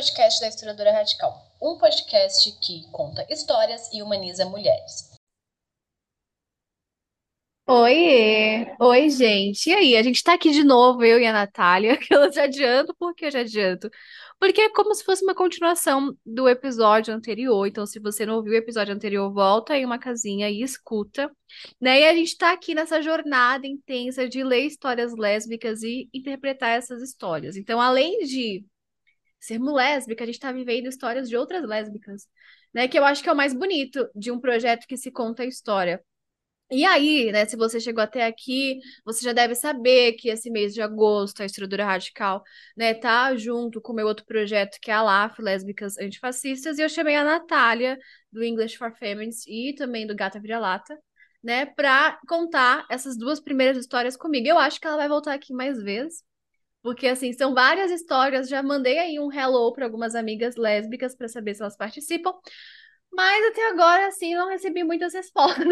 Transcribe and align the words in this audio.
podcast 0.00 0.40
da 0.40 0.48
Historiadora 0.48 0.92
Radical, 0.92 1.46
um 1.60 1.76
podcast 1.76 2.50
que 2.62 2.90
conta 2.90 3.26
histórias 3.28 3.92
e 3.92 4.02
humaniza 4.02 4.46
mulheres. 4.46 5.10
Oi, 7.66 8.66
oi, 8.80 9.10
gente. 9.10 9.68
E 9.68 9.74
aí, 9.74 9.96
a 9.98 10.02
gente 10.02 10.24
tá 10.24 10.32
aqui 10.32 10.52
de 10.52 10.64
novo, 10.64 11.04
eu 11.04 11.20
e 11.20 11.26
a 11.26 11.32
Natália, 11.34 11.98
que 12.00 12.14
eu 12.14 12.32
já 12.32 12.44
adianto, 12.44 12.96
por 12.98 13.14
que 13.14 13.26
eu 13.26 13.30
já 13.30 13.40
adianto? 13.40 13.90
Porque 14.38 14.62
é 14.62 14.70
como 14.70 14.94
se 14.94 15.04
fosse 15.04 15.22
uma 15.22 15.34
continuação 15.34 16.16
do 16.24 16.48
episódio 16.48 17.12
anterior. 17.12 17.66
Então, 17.66 17.84
se 17.84 18.00
você 18.00 18.24
não 18.24 18.36
ouviu 18.36 18.54
o 18.54 18.56
episódio 18.56 18.94
anterior, 18.94 19.30
volta 19.30 19.76
em 19.76 19.84
uma 19.84 19.98
casinha 19.98 20.48
e 20.48 20.62
escuta. 20.62 21.30
Né? 21.78 22.00
E 22.00 22.08
a 22.08 22.14
gente 22.14 22.38
tá 22.38 22.52
aqui 22.52 22.74
nessa 22.74 23.02
jornada 23.02 23.66
intensa 23.66 24.26
de 24.26 24.42
ler 24.42 24.64
histórias 24.64 25.14
lésbicas 25.14 25.82
e 25.82 26.08
interpretar 26.14 26.70
essas 26.70 27.02
histórias. 27.02 27.54
Então, 27.54 27.78
além 27.78 28.20
de 28.20 28.64
sermos 29.40 29.72
lésbicas, 29.74 30.24
a 30.24 30.26
gente 30.26 30.40
tá 30.40 30.52
vivendo 30.52 30.86
histórias 30.86 31.28
de 31.28 31.36
outras 31.36 31.64
lésbicas, 31.66 32.28
né? 32.74 32.88
Que 32.88 32.98
eu 32.98 33.04
acho 33.04 33.22
que 33.22 33.28
é 33.28 33.32
o 33.32 33.36
mais 33.36 33.54
bonito 33.54 34.08
de 34.14 34.30
um 34.30 34.40
projeto 34.40 34.86
que 34.86 34.96
se 34.96 35.10
conta 35.10 35.42
a 35.42 35.46
história. 35.46 36.02
E 36.72 36.84
aí, 36.84 37.32
né, 37.32 37.44
se 37.46 37.56
você 37.56 37.80
chegou 37.80 38.02
até 38.02 38.24
aqui, 38.24 38.78
você 39.04 39.24
já 39.24 39.32
deve 39.32 39.56
saber 39.56 40.12
que 40.12 40.28
esse 40.28 40.48
mês 40.50 40.72
de 40.72 40.80
agosto 40.80 41.42
a 41.42 41.44
Estrutura 41.44 41.84
Radical, 41.84 42.44
né, 42.76 42.94
tá 42.94 43.34
junto 43.34 43.80
com 43.80 43.92
o 43.92 43.96
meu 43.96 44.06
outro 44.06 44.24
projeto, 44.24 44.78
que 44.80 44.88
é 44.88 44.94
a 44.94 45.02
LAF, 45.02 45.42
Lésbicas 45.42 45.98
Antifascistas, 45.98 46.78
e 46.78 46.82
eu 46.82 46.88
chamei 46.88 47.16
a 47.16 47.24
Natália, 47.24 47.98
do 48.32 48.44
English 48.44 48.76
for 48.76 48.94
Feminists, 48.96 49.44
e 49.48 49.74
também 49.74 50.06
do 50.06 50.14
Gata 50.14 50.38
Vira-Lata, 50.38 50.96
né, 51.42 51.66
pra 51.66 52.20
contar 52.28 52.86
essas 52.88 53.16
duas 53.16 53.40
primeiras 53.40 53.76
histórias 53.76 54.16
comigo. 54.16 54.46
Eu 54.46 54.58
acho 54.58 54.80
que 54.80 54.86
ela 54.86 54.96
vai 54.96 55.08
voltar 55.08 55.34
aqui 55.34 55.52
mais 55.52 55.82
vezes, 55.82 56.22
porque, 56.82 57.06
assim, 57.08 57.32
são 57.32 57.54
várias 57.54 57.90
histórias, 57.90 58.48
já 58.48 58.62
mandei 58.62 58.98
aí 58.98 59.20
um 59.20 59.32
hello 59.32 59.72
para 59.72 59.84
algumas 59.86 60.14
amigas 60.14 60.56
lésbicas 60.56 61.14
para 61.14 61.28
saber 61.28 61.54
se 61.54 61.62
elas 61.62 61.76
participam, 61.76 62.32
mas 63.12 63.44
até 63.50 63.68
agora, 63.70 64.06
assim, 64.08 64.34
não 64.34 64.48
recebi 64.48 64.84
muitas 64.84 65.14
respostas. 65.14 65.66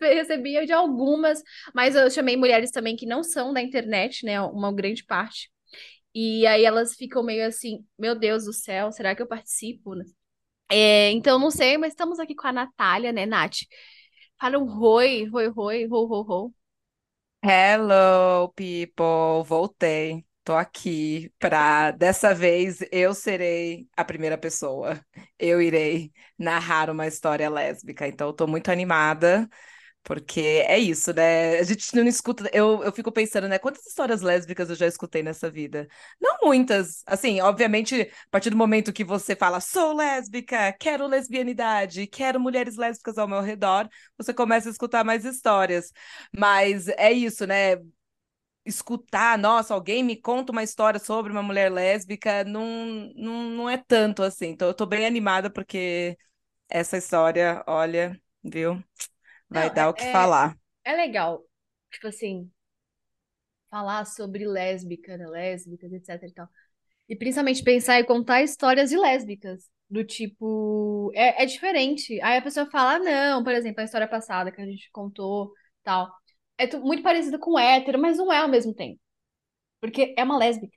Eu 0.00 0.14
recebia 0.14 0.66
de 0.66 0.72
algumas, 0.72 1.42
mas 1.74 1.96
eu 1.96 2.10
chamei 2.10 2.36
mulheres 2.36 2.70
também 2.70 2.96
que 2.96 3.06
não 3.06 3.22
são 3.22 3.52
da 3.52 3.62
internet, 3.62 4.24
né? 4.24 4.40
Uma 4.42 4.72
grande 4.74 5.04
parte. 5.04 5.50
E 6.14 6.46
aí 6.46 6.64
elas 6.64 6.94
ficam 6.94 7.22
meio 7.24 7.46
assim, 7.46 7.84
meu 7.98 8.14
Deus 8.14 8.44
do 8.46 8.52
céu, 8.52 8.92
será 8.92 9.14
que 9.16 9.22
eu 9.22 9.26
participo? 9.28 9.94
É, 10.70 11.10
então, 11.12 11.38
não 11.38 11.50
sei, 11.50 11.78
mas 11.78 11.92
estamos 11.92 12.18
aqui 12.18 12.34
com 12.34 12.46
a 12.48 12.52
Natália, 12.52 13.12
né, 13.12 13.26
Nath? 13.26 13.58
Fala 14.40 14.58
um 14.58 14.80
oi, 14.82 15.28
oi, 15.32 15.52
oi, 15.56 15.86
ho, 15.90 16.06
ho, 16.06 16.22
ho. 16.48 16.54
Hello, 17.44 18.52
people! 18.56 19.44
Voltei. 19.44 20.24
Tô 20.44 20.52
aqui 20.54 21.32
para 21.38 21.90
dessa 21.92 22.34
vez 22.34 22.80
eu 22.92 23.14
serei 23.14 23.88
a 23.96 24.04
primeira 24.04 24.36
pessoa. 24.36 25.00
Eu 25.38 25.60
irei 25.62 26.12
narrar 26.38 26.90
uma 26.90 27.06
história 27.06 27.48
lésbica. 27.48 28.06
Então, 28.06 28.30
tô 28.32 28.46
muito 28.46 28.70
animada, 28.70 29.48
porque 30.02 30.40
é 30.68 30.78
isso, 30.78 31.14
né? 31.14 31.58
A 31.58 31.62
gente 31.64 31.94
não 31.96 32.04
escuta. 32.06 32.50
Eu, 32.52 32.82
eu 32.84 32.92
fico 32.92 33.12
pensando, 33.12 33.48
né? 33.48 33.58
Quantas 33.58 33.86
histórias 33.86 34.22
lésbicas 34.22 34.70
eu 34.70 34.76
já 34.76 34.86
escutei 34.86 35.22
nessa 35.22 35.50
vida? 35.50 35.88
Não 36.20 36.38
muitas. 36.42 37.02
Assim, 37.06 37.40
obviamente, 37.40 38.02
a 38.02 38.30
partir 38.30 38.50
do 38.50 38.56
momento 38.56 38.92
que 38.92 39.04
você 39.04 39.36
fala, 39.36 39.60
sou 39.60 39.94
lésbica, 39.94 40.72
quero 40.80 41.06
lesbianidade, 41.06 42.06
quero 42.08 42.40
mulheres 42.40 42.76
lésbicas 42.76 43.18
ao 43.18 43.28
meu 43.28 43.42
redor, 43.42 43.88
você 44.18 44.34
começa 44.34 44.68
a 44.68 44.72
escutar 44.72 45.04
mais 45.04 45.24
histórias. 45.24 45.92
Mas 46.36 46.88
é 46.88 47.12
isso, 47.12 47.46
né? 47.46 47.76
Escutar, 48.64 49.38
nossa, 49.38 49.74
alguém 49.74 50.02
me 50.02 50.16
conta 50.16 50.52
uma 50.52 50.62
história 50.62 50.98
sobre 51.00 51.32
uma 51.32 51.42
mulher 51.42 51.70
lésbica, 51.72 52.44
não, 52.44 52.64
não, 53.16 53.50
não 53.50 53.70
é 53.70 53.76
tanto 53.78 54.22
assim. 54.22 54.48
Então 54.48 54.68
eu 54.68 54.74
tô 54.74 54.86
bem 54.86 55.06
animada 55.06 55.50
porque 55.50 56.18
essa 56.68 56.96
história, 56.98 57.64
olha, 57.66 58.20
viu? 58.44 58.82
Vai 59.50 59.70
Não, 59.70 59.70
dar 59.70 59.88
é, 59.88 59.90
o 59.90 59.94
que 59.94 60.04
é, 60.04 60.06
falar. 60.06 60.56
é 60.84 60.92
legal, 60.96 61.44
tipo 61.90 62.08
assim, 62.08 62.50
falar 63.70 64.04
sobre 64.06 64.46
lésbica, 64.46 65.16
né, 65.16 65.26
lésbicas, 65.26 65.92
etc 65.92 66.22
e 66.24 66.32
tal. 66.32 66.48
E 67.08 67.16
principalmente 67.16 67.62
pensar 67.64 68.00
e 68.00 68.04
contar 68.04 68.42
histórias 68.42 68.90
de 68.90 68.96
lésbicas. 68.98 69.68
Do 69.90 70.04
tipo, 70.04 71.12
é, 71.14 71.44
é 71.44 71.46
diferente. 71.46 72.20
Aí 72.22 72.38
a 72.38 72.42
pessoa 72.42 72.66
fala, 72.70 72.96
ah, 72.96 72.98
não, 73.00 73.44
por 73.44 73.52
exemplo, 73.54 73.80
a 73.82 73.84
história 73.84 74.08
passada 74.08 74.52
que 74.52 74.60
a 74.60 74.66
gente 74.66 74.90
contou, 74.92 75.52
tal. 75.84 76.10
É 76.58 76.76
muito 76.76 77.02
parecido 77.02 77.38
com 77.38 77.58
hétero, 77.58 77.98
mas 78.00 78.16
não 78.18 78.32
é 78.32 78.38
ao 78.38 78.48
mesmo 78.48 78.74
tempo. 78.74 79.00
Porque 79.80 80.14
é 80.16 80.24
uma 80.24 80.38
lésbica. 80.38 80.76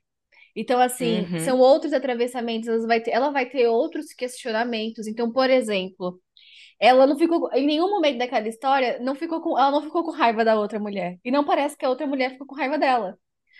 Então, 0.56 0.80
assim, 0.80 1.30
Uhum, 1.30 1.38
são 1.38 1.58
outros 1.60 1.92
atravessamentos, 1.92 2.68
ela 2.68 2.86
vai 2.86 3.00
ter, 3.02 3.10
ela 3.12 3.30
vai 3.30 3.46
ter 3.48 3.68
outros 3.68 4.12
questionamentos. 4.14 5.06
Então, 5.06 5.32
por 5.32 5.50
exemplo, 5.50 6.20
ela 6.80 7.06
não 7.06 7.18
ficou, 7.18 7.50
em 7.54 7.66
nenhum 7.66 7.90
momento 7.90 8.18
daquela 8.18 8.48
história, 8.48 8.98
não 9.00 9.14
ficou 9.14 9.40
com, 9.42 9.58
ela 9.58 9.70
não 9.72 9.82
ficou 9.82 10.04
com 10.04 10.12
raiva 10.12 10.44
da 10.44 10.58
outra 10.58 10.80
mulher. 10.80 11.18
E 11.24 11.30
não 11.30 11.44
parece 11.44 11.76
que 11.76 11.84
a 11.86 11.90
outra 11.90 12.06
mulher 12.06 12.32
ficou 12.32 12.46
com 12.46 12.56
raiva 12.56 12.78
dela. 12.78 13.18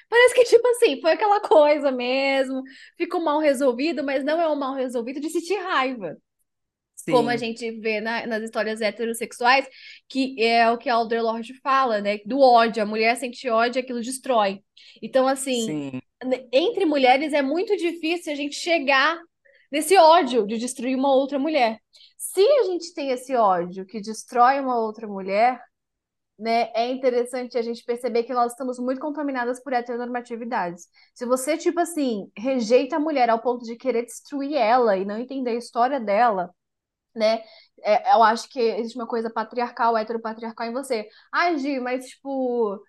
Parece 0.08 0.34
que, 0.34 0.44
tipo 0.44 0.66
assim, 0.68 1.00
foi 1.00 1.12
aquela 1.12 1.40
coisa 1.42 1.92
mesmo, 1.92 2.62
ficou 2.96 3.20
mal 3.22 3.40
resolvido, 3.40 4.04
mas 4.04 4.24
não 4.24 4.40
é 4.40 4.48
um 4.48 4.56
mal 4.56 4.74
resolvido 4.74 5.20
de 5.20 5.30
sentir 5.30 5.56
raiva 5.56 6.16
como 7.08 7.30
a 7.30 7.36
sim, 7.36 7.38
gente 7.38 7.70
vê 7.80 8.00
na- 8.00 8.26
nas 8.26 8.42
histórias 8.42 8.80
heterossexuais, 8.80 9.66
que 10.08 10.42
é 10.42 10.70
o 10.70 10.78
que 10.78 10.88
a 10.88 10.94
Alder 10.94 11.22
Lorde 11.22 11.54
fala, 11.60 12.00
né? 12.00 12.18
Do 12.26 12.40
ódio. 12.40 12.82
A 12.82 12.86
mulher 12.86 13.16
sente 13.16 13.48
ódio, 13.48 13.80
aquilo 13.80 14.00
destrói. 14.00 14.62
Então, 15.02 15.26
assim, 15.28 15.66
sim, 15.66 16.00
entre 16.52 16.84
mulheres 16.84 17.32
é 17.32 17.42
muito 17.42 17.76
difícil 17.76 18.32
a 18.32 18.36
gente 18.36 18.56
chegar 18.56 19.18
nesse 19.70 19.96
ódio 19.96 20.46
de 20.46 20.58
destruir 20.58 20.96
uma 20.96 21.14
outra 21.14 21.38
mulher. 21.38 21.78
Se 22.16 22.40
a 22.40 22.64
gente 22.64 22.92
tem 22.94 23.10
esse 23.10 23.34
ódio 23.34 23.86
que 23.86 24.00
destrói 24.00 24.60
uma 24.60 24.78
outra 24.78 25.06
mulher, 25.06 25.60
né, 26.38 26.70
é 26.74 26.88
interessante 26.90 27.58
a 27.58 27.62
gente 27.62 27.84
perceber 27.84 28.22
que 28.22 28.32
nós 28.32 28.52
estamos 28.52 28.78
muito 28.78 29.00
contaminadas 29.00 29.60
por 29.62 29.72
heteronormatividades. 29.72 30.86
Se 31.12 31.26
você, 31.26 31.56
tipo 31.56 31.80
assim, 31.80 32.30
rejeita 32.36 32.96
a 32.96 33.00
mulher 33.00 33.28
ao 33.28 33.40
ponto 33.40 33.64
de 33.64 33.76
querer 33.76 34.04
destruir 34.04 34.54
ela 34.54 34.96
e 34.96 35.04
não 35.04 35.18
entender 35.18 35.50
a 35.50 35.54
história 35.54 35.98
dela, 35.98 36.50
né? 37.18 37.42
É, 37.82 38.14
eu 38.14 38.22
acho 38.22 38.48
que 38.48 38.60
existe 38.60 38.96
uma 38.98 39.06
coisa 39.06 39.30
patriarcal, 39.30 39.96
heteropatriarcal 39.96 40.66
em 40.66 40.72
você. 40.72 41.08
Ai, 41.32 41.58
Gi, 41.58 41.80
mas 41.80 42.06
tipo, 42.06 42.80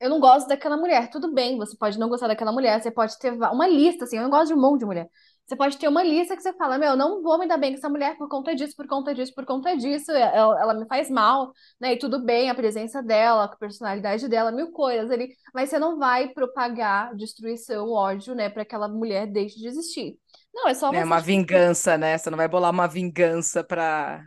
eu 0.00 0.10
não 0.10 0.20
gosto 0.20 0.48
daquela 0.48 0.76
mulher. 0.76 1.10
Tudo 1.10 1.32
bem, 1.32 1.56
você 1.58 1.76
pode 1.76 1.98
não 1.98 2.08
gostar 2.08 2.28
daquela 2.28 2.52
mulher, 2.52 2.80
você 2.82 2.90
pode 2.90 3.18
ter 3.18 3.32
uma 3.32 3.66
lista, 3.68 4.04
assim, 4.04 4.16
eu 4.16 4.22
não 4.24 4.30
gosto 4.30 4.48
de 4.48 4.54
um 4.54 4.60
monte 4.60 4.80
de 4.80 4.86
mulher. 4.86 5.08
Você 5.46 5.56
pode 5.56 5.76
ter 5.76 5.88
uma 5.88 6.02
lista 6.02 6.34
que 6.36 6.42
você 6.42 6.54
fala, 6.54 6.78
meu, 6.78 6.90
eu 6.92 6.96
não 6.96 7.22
vou 7.22 7.38
me 7.38 7.46
dar 7.46 7.58
bem 7.58 7.72
com 7.72 7.78
essa 7.78 7.88
mulher 7.90 8.16
por 8.16 8.28
conta 8.28 8.54
disso, 8.54 8.74
por 8.76 8.86
conta 8.86 9.14
disso, 9.14 9.34
por 9.34 9.44
conta 9.44 9.76
disso, 9.76 10.10
ela, 10.10 10.60
ela 10.60 10.74
me 10.74 10.86
faz 10.86 11.10
mal, 11.10 11.52
né? 11.78 11.92
E 11.92 11.98
tudo 11.98 12.24
bem, 12.24 12.48
a 12.48 12.54
presença 12.54 13.02
dela, 13.02 13.44
a 13.44 13.48
personalidade 13.56 14.26
dela, 14.26 14.50
mil 14.50 14.72
coisas 14.72 15.10
ali, 15.10 15.28
mas 15.52 15.68
você 15.68 15.78
não 15.78 15.98
vai 15.98 16.28
propagar 16.30 17.14
destruição, 17.14 17.90
ódio, 17.90 18.34
né, 18.34 18.48
para 18.48 18.62
aquela 18.62 18.88
mulher 18.88 19.26
deixe 19.26 19.58
de 19.58 19.68
existir. 19.68 20.18
Não, 20.54 20.68
é 20.68 20.74
só 20.74 20.90
né? 20.90 21.04
Uma 21.04 21.16
tipo 21.16 21.20
assim, 21.20 21.36
vingança, 21.36 21.98
né? 21.98 22.16
Você 22.18 22.30
não 22.30 22.36
vai 22.36 22.48
bolar 22.48 22.70
uma 22.70 22.86
vingança 22.88 23.64
pra 23.64 24.26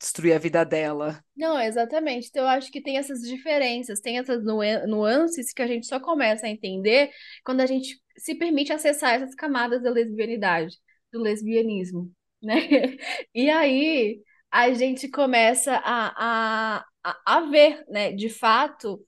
destruir 0.00 0.34
a 0.34 0.38
vida 0.38 0.64
dela. 0.64 1.22
Não, 1.36 1.58
exatamente. 1.60 2.28
Então, 2.28 2.42
eu 2.44 2.48
acho 2.48 2.70
que 2.70 2.82
tem 2.82 2.98
essas 2.98 3.20
diferenças, 3.22 4.00
tem 4.00 4.18
essas 4.18 4.44
nuances 4.44 5.52
que 5.52 5.62
a 5.62 5.66
gente 5.66 5.86
só 5.86 5.98
começa 6.00 6.46
a 6.46 6.50
entender 6.50 7.10
quando 7.44 7.60
a 7.60 7.66
gente 7.66 8.00
se 8.16 8.34
permite 8.34 8.72
acessar 8.72 9.14
essas 9.14 9.34
camadas 9.34 9.82
da 9.82 9.90
lesbianidade, 9.90 10.76
do 11.12 11.20
lesbianismo, 11.20 12.12
né? 12.42 12.56
E 13.34 13.48
aí 13.50 14.20
a 14.50 14.72
gente 14.74 15.08
começa 15.08 15.76
a, 15.84 16.84
a, 17.04 17.16
a 17.26 17.40
ver, 17.50 17.84
né, 17.88 18.12
de 18.12 18.28
fato, 18.28 19.04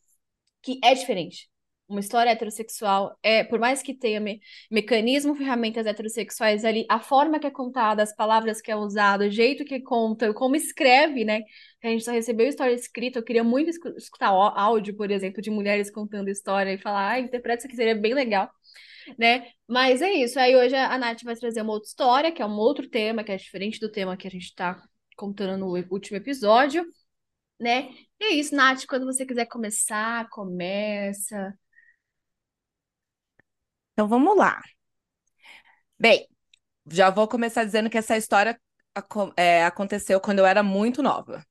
que 0.62 0.80
é 0.84 0.94
diferente. 0.94 1.50
Uma 1.92 2.00
história 2.00 2.30
heterossexual 2.30 3.16
é, 3.22 3.44
por 3.44 3.58
mais 3.58 3.82
que 3.82 3.94
tenha 3.94 4.20
me, 4.20 4.40
mecanismo, 4.70 5.34
ferramentas 5.34 5.86
heterossexuais 5.86 6.64
ali, 6.64 6.86
a 6.88 6.98
forma 7.00 7.38
que 7.38 7.46
é 7.46 7.50
contada, 7.50 8.02
as 8.02 8.14
palavras 8.14 8.60
que 8.60 8.70
é 8.70 8.76
usada, 8.76 9.26
o 9.26 9.30
jeito 9.30 9.64
que 9.64 9.80
conta, 9.80 10.32
como 10.34 10.56
escreve, 10.56 11.24
né? 11.24 11.42
A 11.84 11.88
gente 11.88 12.04
só 12.04 12.12
recebeu 12.12 12.46
história 12.48 12.72
escrita, 12.74 13.18
eu 13.18 13.24
queria 13.24 13.44
muito 13.44 13.70
escu- 13.70 13.94
escutar 13.96 14.28
áudio, 14.28 14.96
por 14.96 15.10
exemplo, 15.10 15.42
de 15.42 15.50
mulheres 15.50 15.90
contando 15.90 16.28
história 16.28 16.72
e 16.72 16.78
falar, 16.78 17.10
ah, 17.12 17.20
interpreta 17.20 17.58
isso 17.60 17.66
aqui, 17.66 17.76
seria 17.76 17.94
bem 17.94 18.14
legal, 18.14 18.50
né? 19.18 19.48
Mas 19.68 20.02
é 20.02 20.12
isso. 20.12 20.38
Aí 20.38 20.56
hoje 20.56 20.74
a 20.76 20.96
Nath 20.98 21.22
vai 21.24 21.36
trazer 21.36 21.62
uma 21.62 21.72
outra 21.72 21.88
história, 21.88 22.32
que 22.32 22.42
é 22.42 22.46
um 22.46 22.56
outro 22.56 22.88
tema, 22.88 23.24
que 23.24 23.32
é 23.32 23.36
diferente 23.36 23.80
do 23.80 23.90
tema 23.90 24.16
que 24.16 24.26
a 24.26 24.30
gente 24.30 24.54
tá 24.54 24.82
contando 25.16 25.58
no 25.58 25.68
último 25.90 26.16
episódio, 26.16 26.84
né? 27.60 27.90
E 28.20 28.24
é 28.24 28.30
isso, 28.34 28.54
Nath, 28.54 28.86
quando 28.86 29.06
você 29.06 29.26
quiser 29.26 29.46
começar, 29.46 30.28
começa. 30.30 31.54
Então 33.92 34.08
vamos 34.08 34.36
lá. 34.36 34.60
Bem, 35.98 36.26
já 36.90 37.10
vou 37.10 37.28
começar 37.28 37.64
dizendo 37.64 37.90
que 37.90 37.98
essa 37.98 38.16
história 38.16 38.60
é, 39.36 39.64
aconteceu 39.64 40.20
quando 40.20 40.40
eu 40.40 40.46
era 40.46 40.62
muito 40.62 41.02
nova. 41.02 41.44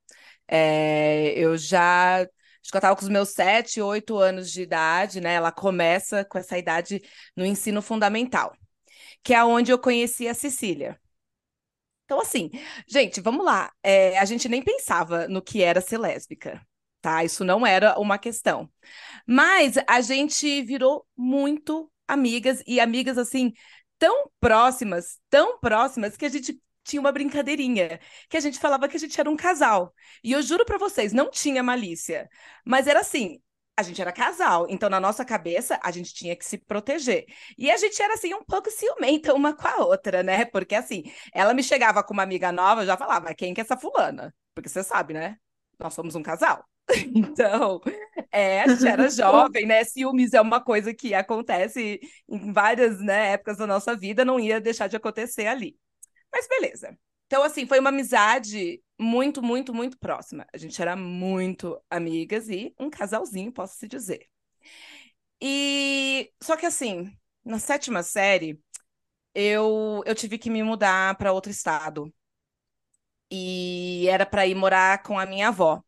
É, 0.47 1.33
eu 1.37 1.57
já. 1.57 2.21
Acho 2.21 2.71
que 2.71 2.77
eu 2.77 2.79
estava 2.79 2.95
com 2.97 3.03
os 3.03 3.09
meus 3.09 3.29
sete, 3.31 3.81
oito 3.81 4.17
anos 4.17 4.51
de 4.51 4.61
idade, 4.63 5.21
né? 5.21 5.35
Ela 5.35 5.51
começa 5.51 6.25
com 6.25 6.37
essa 6.39 6.57
idade 6.57 7.01
no 7.37 7.45
ensino 7.45 7.81
fundamental. 7.81 8.53
que 9.23 9.33
é 9.33 9.43
onde 9.43 9.71
eu 9.71 9.79
conheci 9.79 10.27
a 10.27 10.33
Cecília. 10.35 10.99
Então, 12.05 12.19
assim, 12.19 12.49
gente, 12.87 13.21
vamos 13.21 13.45
lá. 13.45 13.71
É, 13.83 14.17
a 14.19 14.25
gente 14.25 14.49
nem 14.49 14.61
pensava 14.61 15.27
no 15.27 15.41
que 15.41 15.61
era 15.63 15.79
ser 15.81 15.97
lésbica, 15.97 16.61
tá? 17.01 17.23
Isso 17.23 17.43
não 17.45 17.65
era 17.65 17.97
uma 17.99 18.17
questão. 18.17 18.69
Mas 19.27 19.75
a 19.87 20.01
gente 20.01 20.63
virou 20.63 21.05
muito 21.17 21.91
amigas 22.11 22.63
e 22.67 22.79
amigas, 22.79 23.17
assim, 23.17 23.53
tão 23.97 24.29
próximas, 24.39 25.19
tão 25.29 25.59
próximas, 25.59 26.17
que 26.17 26.25
a 26.25 26.29
gente 26.29 26.59
tinha 26.83 26.99
uma 26.99 27.11
brincadeirinha, 27.11 27.99
que 28.29 28.37
a 28.37 28.39
gente 28.39 28.59
falava 28.59 28.87
que 28.87 28.97
a 28.97 28.99
gente 28.99 29.19
era 29.19 29.29
um 29.29 29.35
casal. 29.35 29.93
E 30.23 30.31
eu 30.31 30.41
juro 30.41 30.65
para 30.65 30.77
vocês, 30.77 31.13
não 31.13 31.29
tinha 31.29 31.61
malícia, 31.63 32.27
mas 32.65 32.87
era 32.87 33.01
assim, 33.01 33.39
a 33.77 33.83
gente 33.83 34.01
era 34.01 34.11
casal, 34.11 34.67
então 34.69 34.89
na 34.89 34.99
nossa 34.99 35.23
cabeça 35.25 35.79
a 35.83 35.91
gente 35.91 36.13
tinha 36.13 36.35
que 36.35 36.45
se 36.45 36.57
proteger. 36.57 37.25
E 37.57 37.69
a 37.71 37.77
gente 37.77 38.01
era 38.01 38.13
assim 38.13 38.33
um 38.33 38.43
pouco 38.43 38.69
ciumenta 38.71 39.33
uma 39.33 39.55
com 39.55 39.67
a 39.67 39.77
outra, 39.85 40.23
né? 40.23 40.45
Porque 40.45 40.75
assim, 40.75 41.03
ela 41.33 41.53
me 41.53 41.63
chegava 41.63 42.03
com 42.03 42.13
uma 42.13 42.23
amiga 42.23 42.51
nova, 42.51 42.81
eu 42.81 42.85
já 42.87 42.97
falava, 42.97 43.33
quem 43.33 43.53
que 43.53 43.61
é 43.61 43.63
essa 43.63 43.77
fulana? 43.77 44.33
Porque 44.53 44.69
você 44.69 44.83
sabe, 44.83 45.13
né? 45.13 45.37
Nós 45.79 45.93
somos 45.93 46.15
um 46.15 46.23
casal. 46.23 46.65
Então, 47.15 47.81
é, 48.31 48.61
a 48.61 48.67
gente 48.67 48.87
era 48.87 49.09
jovem, 49.09 49.65
né? 49.65 49.83
Ciúmes 49.83 50.33
é 50.33 50.41
uma 50.41 50.59
coisa 50.61 50.93
que 50.93 51.13
acontece 51.13 51.99
em 52.27 52.51
várias 52.51 52.99
né, 52.99 53.33
épocas 53.33 53.57
da 53.57 53.67
nossa 53.67 53.95
vida, 53.95 54.25
não 54.25 54.39
ia 54.39 54.59
deixar 54.59 54.87
de 54.87 54.95
acontecer 54.95 55.47
ali. 55.47 55.77
Mas 56.33 56.47
beleza. 56.47 56.97
Então, 57.27 57.43
assim, 57.43 57.67
foi 57.67 57.79
uma 57.79 57.89
amizade 57.89 58.81
muito, 58.99 59.41
muito, 59.41 59.73
muito 59.73 59.99
próxima. 59.99 60.45
A 60.53 60.57
gente 60.57 60.81
era 60.81 60.95
muito 60.95 61.81
amigas 61.89 62.49
e 62.49 62.73
um 62.79 62.89
casalzinho, 62.89 63.51
posso 63.53 63.77
se 63.77 63.87
dizer. 63.87 64.27
E 65.41 66.31
só 66.41 66.55
que 66.57 66.65
assim, 66.65 67.11
na 67.43 67.59
sétima 67.59 68.03
série, 68.03 68.59
eu 69.35 70.03
eu 70.05 70.15
tive 70.15 70.37
que 70.37 70.49
me 70.49 70.63
mudar 70.63 71.17
para 71.17 71.33
outro 71.33 71.51
estado. 71.51 72.13
E 73.31 74.07
era 74.09 74.25
para 74.25 74.45
ir 74.47 74.55
morar 74.55 75.01
com 75.03 75.17
a 75.19 75.25
minha 75.25 75.47
avó. 75.49 75.81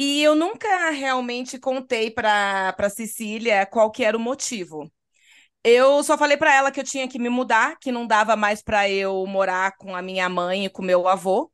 E 0.00 0.22
eu 0.22 0.34
nunca 0.36 0.90
realmente 0.92 1.58
contei 1.60 2.10
para 2.10 2.72
para 2.74 2.90
Cecília 2.90 3.66
qual 3.66 3.92
que 3.92 4.04
era 4.04 4.16
o 4.16 4.20
motivo. 4.20 4.90
Eu 5.64 6.02
só 6.04 6.18
falei 6.18 6.36
para 6.36 6.54
ela 6.54 6.72
que 6.72 6.80
eu 6.80 6.84
tinha 6.84 7.08
que 7.08 7.18
me 7.18 7.28
mudar, 7.30 7.78
que 7.80 7.92
não 7.92 8.06
dava 8.06 8.36
mais 8.36 8.62
para 8.62 8.90
eu 8.90 9.26
morar 9.26 9.76
com 9.78 9.96
a 9.96 10.02
minha 10.02 10.28
mãe 10.28 10.66
e 10.66 10.70
com 10.70 10.82
meu 10.82 11.08
avô. 11.08 11.52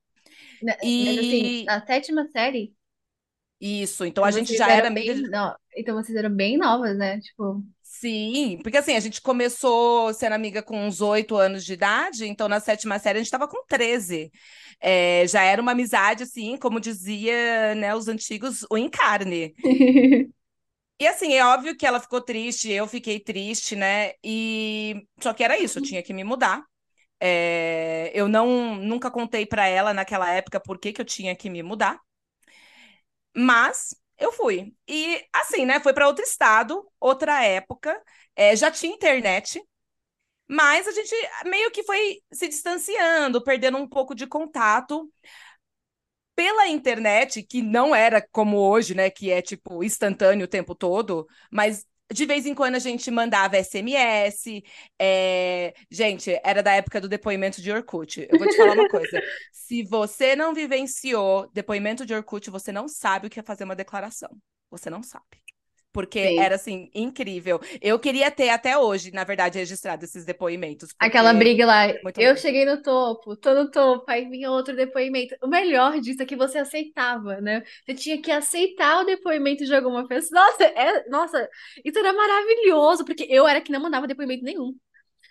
Mas 0.98 1.18
assim, 1.18 1.58
E 1.60 1.66
na 1.66 1.84
sétima 1.86 2.26
série, 2.28 2.74
isso, 3.60 4.04
então 4.04 4.24
então 4.24 4.24
a 4.24 4.30
gente 4.30 4.54
já 4.54 4.70
era 4.70 4.90
bem, 4.90 5.14
de... 5.14 5.30
não, 5.30 5.54
então 5.76 5.94
vocês 5.96 6.16
eram 6.16 6.30
bem 6.34 6.56
novas, 6.58 6.96
né? 6.96 7.20
Tipo, 7.20 7.62
Sim, 8.00 8.58
porque 8.62 8.76
assim, 8.76 8.94
a 8.94 9.00
gente 9.00 9.22
começou 9.22 10.12
sendo 10.12 10.34
amiga 10.34 10.62
com 10.62 10.86
uns 10.86 11.00
oito 11.00 11.34
anos 11.36 11.64
de 11.64 11.72
idade, 11.72 12.26
então 12.26 12.46
na 12.48 12.60
sétima 12.60 12.98
série 12.98 13.18
a 13.18 13.20
gente 13.22 13.26
estava 13.28 13.48
com 13.48 13.64
13. 13.66 14.30
É, 14.80 15.26
já 15.26 15.42
era 15.42 15.62
uma 15.62 15.72
amizade, 15.72 16.22
assim, 16.24 16.58
como 16.58 16.78
dizia, 16.78 17.74
né, 17.74 17.94
os 17.94 18.06
antigos, 18.08 18.66
o 18.70 18.76
encarne. 18.76 19.54
E 20.98 21.06
assim, 21.06 21.34
é 21.34 21.44
óbvio 21.44 21.76
que 21.76 21.86
ela 21.86 22.00
ficou 22.00 22.22
triste, 22.22 22.70
eu 22.72 22.86
fiquei 22.88 23.20
triste, 23.20 23.76
né? 23.76 24.12
E 24.24 25.06
só 25.20 25.34
que 25.34 25.44
era 25.44 25.58
isso, 25.58 25.78
eu 25.78 25.82
tinha 25.82 26.02
que 26.02 26.14
me 26.14 26.24
mudar. 26.24 26.64
É, 27.20 28.12
eu 28.14 28.28
não 28.28 28.76
nunca 28.76 29.10
contei 29.10 29.46
para 29.46 29.66
ela 29.68 29.94
naquela 29.94 30.30
época 30.32 30.60
por 30.60 30.78
que 30.78 30.92
que 30.92 31.00
eu 31.00 31.04
tinha 31.06 31.36
que 31.36 31.50
me 31.50 31.62
mudar, 31.62 32.00
mas 33.36 33.94
eu 34.18 34.32
fui. 34.32 34.74
E 34.88 35.24
assim, 35.32 35.64
né? 35.66 35.80
Foi 35.80 35.92
para 35.92 36.06
outro 36.08 36.24
estado, 36.24 36.86
outra 37.00 37.42
época, 37.44 38.00
é, 38.34 38.56
já 38.56 38.70
tinha 38.70 38.94
internet, 38.94 39.62
mas 40.48 40.88
a 40.88 40.92
gente 40.92 41.14
meio 41.46 41.70
que 41.72 41.82
foi 41.84 42.20
se 42.32 42.48
distanciando, 42.48 43.42
perdendo 43.44 43.78
um 43.78 43.88
pouco 43.88 44.14
de 44.14 44.26
contato 44.26 45.10
pela 46.34 46.68
internet, 46.68 47.42
que 47.42 47.62
não 47.62 47.94
era 47.94 48.20
como 48.30 48.58
hoje, 48.58 48.94
né? 48.94 49.10
Que 49.10 49.30
é 49.30 49.40
tipo 49.42 49.82
instantâneo 49.82 50.44
o 50.44 50.48
tempo 50.48 50.74
todo, 50.74 51.26
mas 51.50 51.86
de 52.12 52.26
vez 52.26 52.46
em 52.46 52.54
quando 52.54 52.76
a 52.76 52.78
gente 52.78 53.10
mandava 53.10 53.56
SMS. 53.56 54.62
é, 54.98 55.74
Gente, 55.90 56.38
era 56.44 56.62
da 56.62 56.72
época 56.74 57.00
do 57.00 57.08
depoimento 57.08 57.60
de 57.62 57.70
Orkut. 57.72 58.26
Eu 58.30 58.38
vou 58.38 58.48
te 58.48 58.56
falar 58.56 58.72
uma 58.72 58.86
coisa: 58.86 59.20
se 59.52 59.82
você 59.84 60.36
não 60.36 60.54
vivenciou 60.54 61.50
depoimento 61.52 62.06
de 62.06 62.14
Orkut, 62.14 62.50
você 62.50 62.72
não 62.72 62.88
sabe 62.88 63.26
o 63.26 63.30
que 63.30 63.40
é 63.40 63.42
fazer 63.42 63.64
uma 63.64 63.76
declaração. 63.76 64.30
Você 64.70 64.90
não 64.90 65.02
sabe. 65.02 65.45
Porque 65.96 66.28
Sim. 66.28 66.38
era 66.38 66.56
assim, 66.56 66.90
incrível. 66.94 67.58
Eu 67.80 67.98
queria 67.98 68.30
ter 68.30 68.50
até 68.50 68.76
hoje, 68.76 69.10
na 69.10 69.24
verdade, 69.24 69.58
registrado 69.58 70.04
esses 70.04 70.26
depoimentos, 70.26 70.90
aquela 70.98 71.32
briga 71.32 71.64
lá, 71.64 71.86
muito 72.02 72.20
eu 72.20 72.36
cheguei 72.36 72.66
no 72.66 72.82
topo, 72.82 73.34
tô 73.34 73.54
no 73.54 73.70
topo, 73.70 74.04
aí 74.10 74.28
vinha 74.28 74.50
outro 74.50 74.76
depoimento. 74.76 75.34
O 75.42 75.48
melhor 75.48 75.98
disso 75.98 76.22
é 76.22 76.26
que 76.26 76.36
você 76.36 76.58
aceitava, 76.58 77.40
né? 77.40 77.62
Você 77.86 77.94
tinha 77.94 78.20
que 78.20 78.30
aceitar 78.30 79.00
o 79.00 79.06
depoimento 79.06 79.64
de 79.64 79.74
alguma 79.74 80.06
pessoa. 80.06 80.38
Nossa, 80.38 80.64
é, 80.64 81.08
nossa, 81.08 81.48
isso 81.82 81.98
era 81.98 82.12
maravilhoso, 82.12 83.02
porque 83.02 83.26
eu 83.30 83.48
era 83.48 83.62
que 83.62 83.72
não 83.72 83.80
mandava 83.80 84.06
depoimento 84.06 84.44
nenhum. 84.44 84.74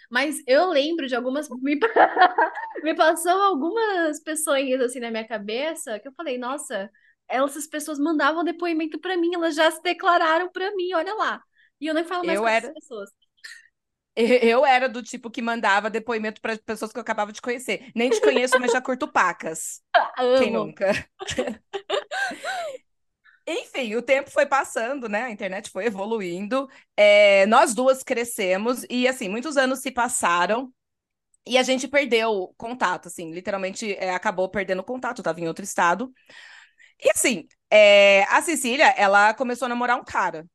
Mas 0.10 0.42
eu 0.48 0.70
lembro 0.70 1.06
de 1.08 1.16
algumas. 1.16 1.48
Me, 1.62 1.78
me 2.84 2.96
passou 2.96 3.40
algumas 3.40 4.20
pessoinhas 4.24 4.82
assim 4.82 5.00
na 5.00 5.12
minha 5.12 5.28
cabeça 5.28 6.00
que 6.00 6.08
eu 6.08 6.14
falei, 6.14 6.40
nossa, 6.40 6.90
essas 7.27 7.68
pessoas 7.68 8.00
mandavam 8.00 8.44
depoimento 8.44 9.00
pra 9.00 9.18
mim, 9.18 9.33
elas 9.36 9.56
já 9.56 9.69
se 9.72 9.81
declararam 9.81 10.50
pra 10.51 10.75
mim, 10.75 10.94
olha 10.94 11.13
lá. 11.16 11.44
E 11.80 11.88
eu 11.88 11.94
nem 11.94 12.04
falo 12.06 12.25
mais 12.25 12.39
Eu 12.39 12.42
com 12.42 12.50
essas 12.50 12.63
era, 12.63 12.74
pessoas. 12.74 13.10
eu 14.16 14.66
era 14.66 14.88
do 14.88 15.04
tipo 15.04 15.30
que 15.30 15.42
mandava 15.42 15.89
depoimento 15.89 16.42
para 16.42 16.57
pessoas 16.57 16.92
que 16.92 16.98
eu 16.98 17.01
acabava 17.01 17.31
de 17.33 17.42
conhecer. 17.42 17.92
Nem 17.95 18.10
te 18.10 18.22
conheço, 18.22 18.57
mas 18.60 18.72
já 18.72 18.81
curto 18.81 19.07
pacas. 19.12 19.81
Quem 20.33 20.51
Amo. 20.51 20.51
nunca? 20.51 20.92
Enfim, 23.48 23.95
o 23.95 24.01
tempo 24.01 24.31
foi 24.31 24.45
passando, 24.45 25.07
né? 25.07 25.24
A 25.24 25.31
internet 25.31 25.69
foi 25.69 25.86
evoluindo. 25.86 26.68
É, 26.98 27.45
nós 27.45 27.75
duas 27.75 28.01
crescemos 28.04 28.83
e, 28.89 29.07
assim, 29.07 29.30
muitos 29.30 29.56
anos 29.56 29.80
se 29.80 29.92
passaram 29.92 30.74
e 31.48 31.57
a 31.57 31.63
gente 31.63 31.88
perdeu 31.88 32.54
contato, 32.57 33.07
assim, 33.07 33.31
literalmente 33.33 33.94
é, 33.95 34.12
acabou 34.13 34.50
perdendo 34.50 34.83
contato, 34.83 35.19
estava 35.19 35.39
em 35.42 35.48
outro 35.48 35.63
estado. 35.66 36.13
E, 37.00 37.10
assim, 37.12 37.48
é, 37.70 38.24
a 38.26 38.42
Cecília, 38.42 38.88
ela 38.98 39.34
começou 39.34 39.66
a 39.66 39.70
namorar 39.70 39.98
um 40.00 40.04
cara. 40.04 40.46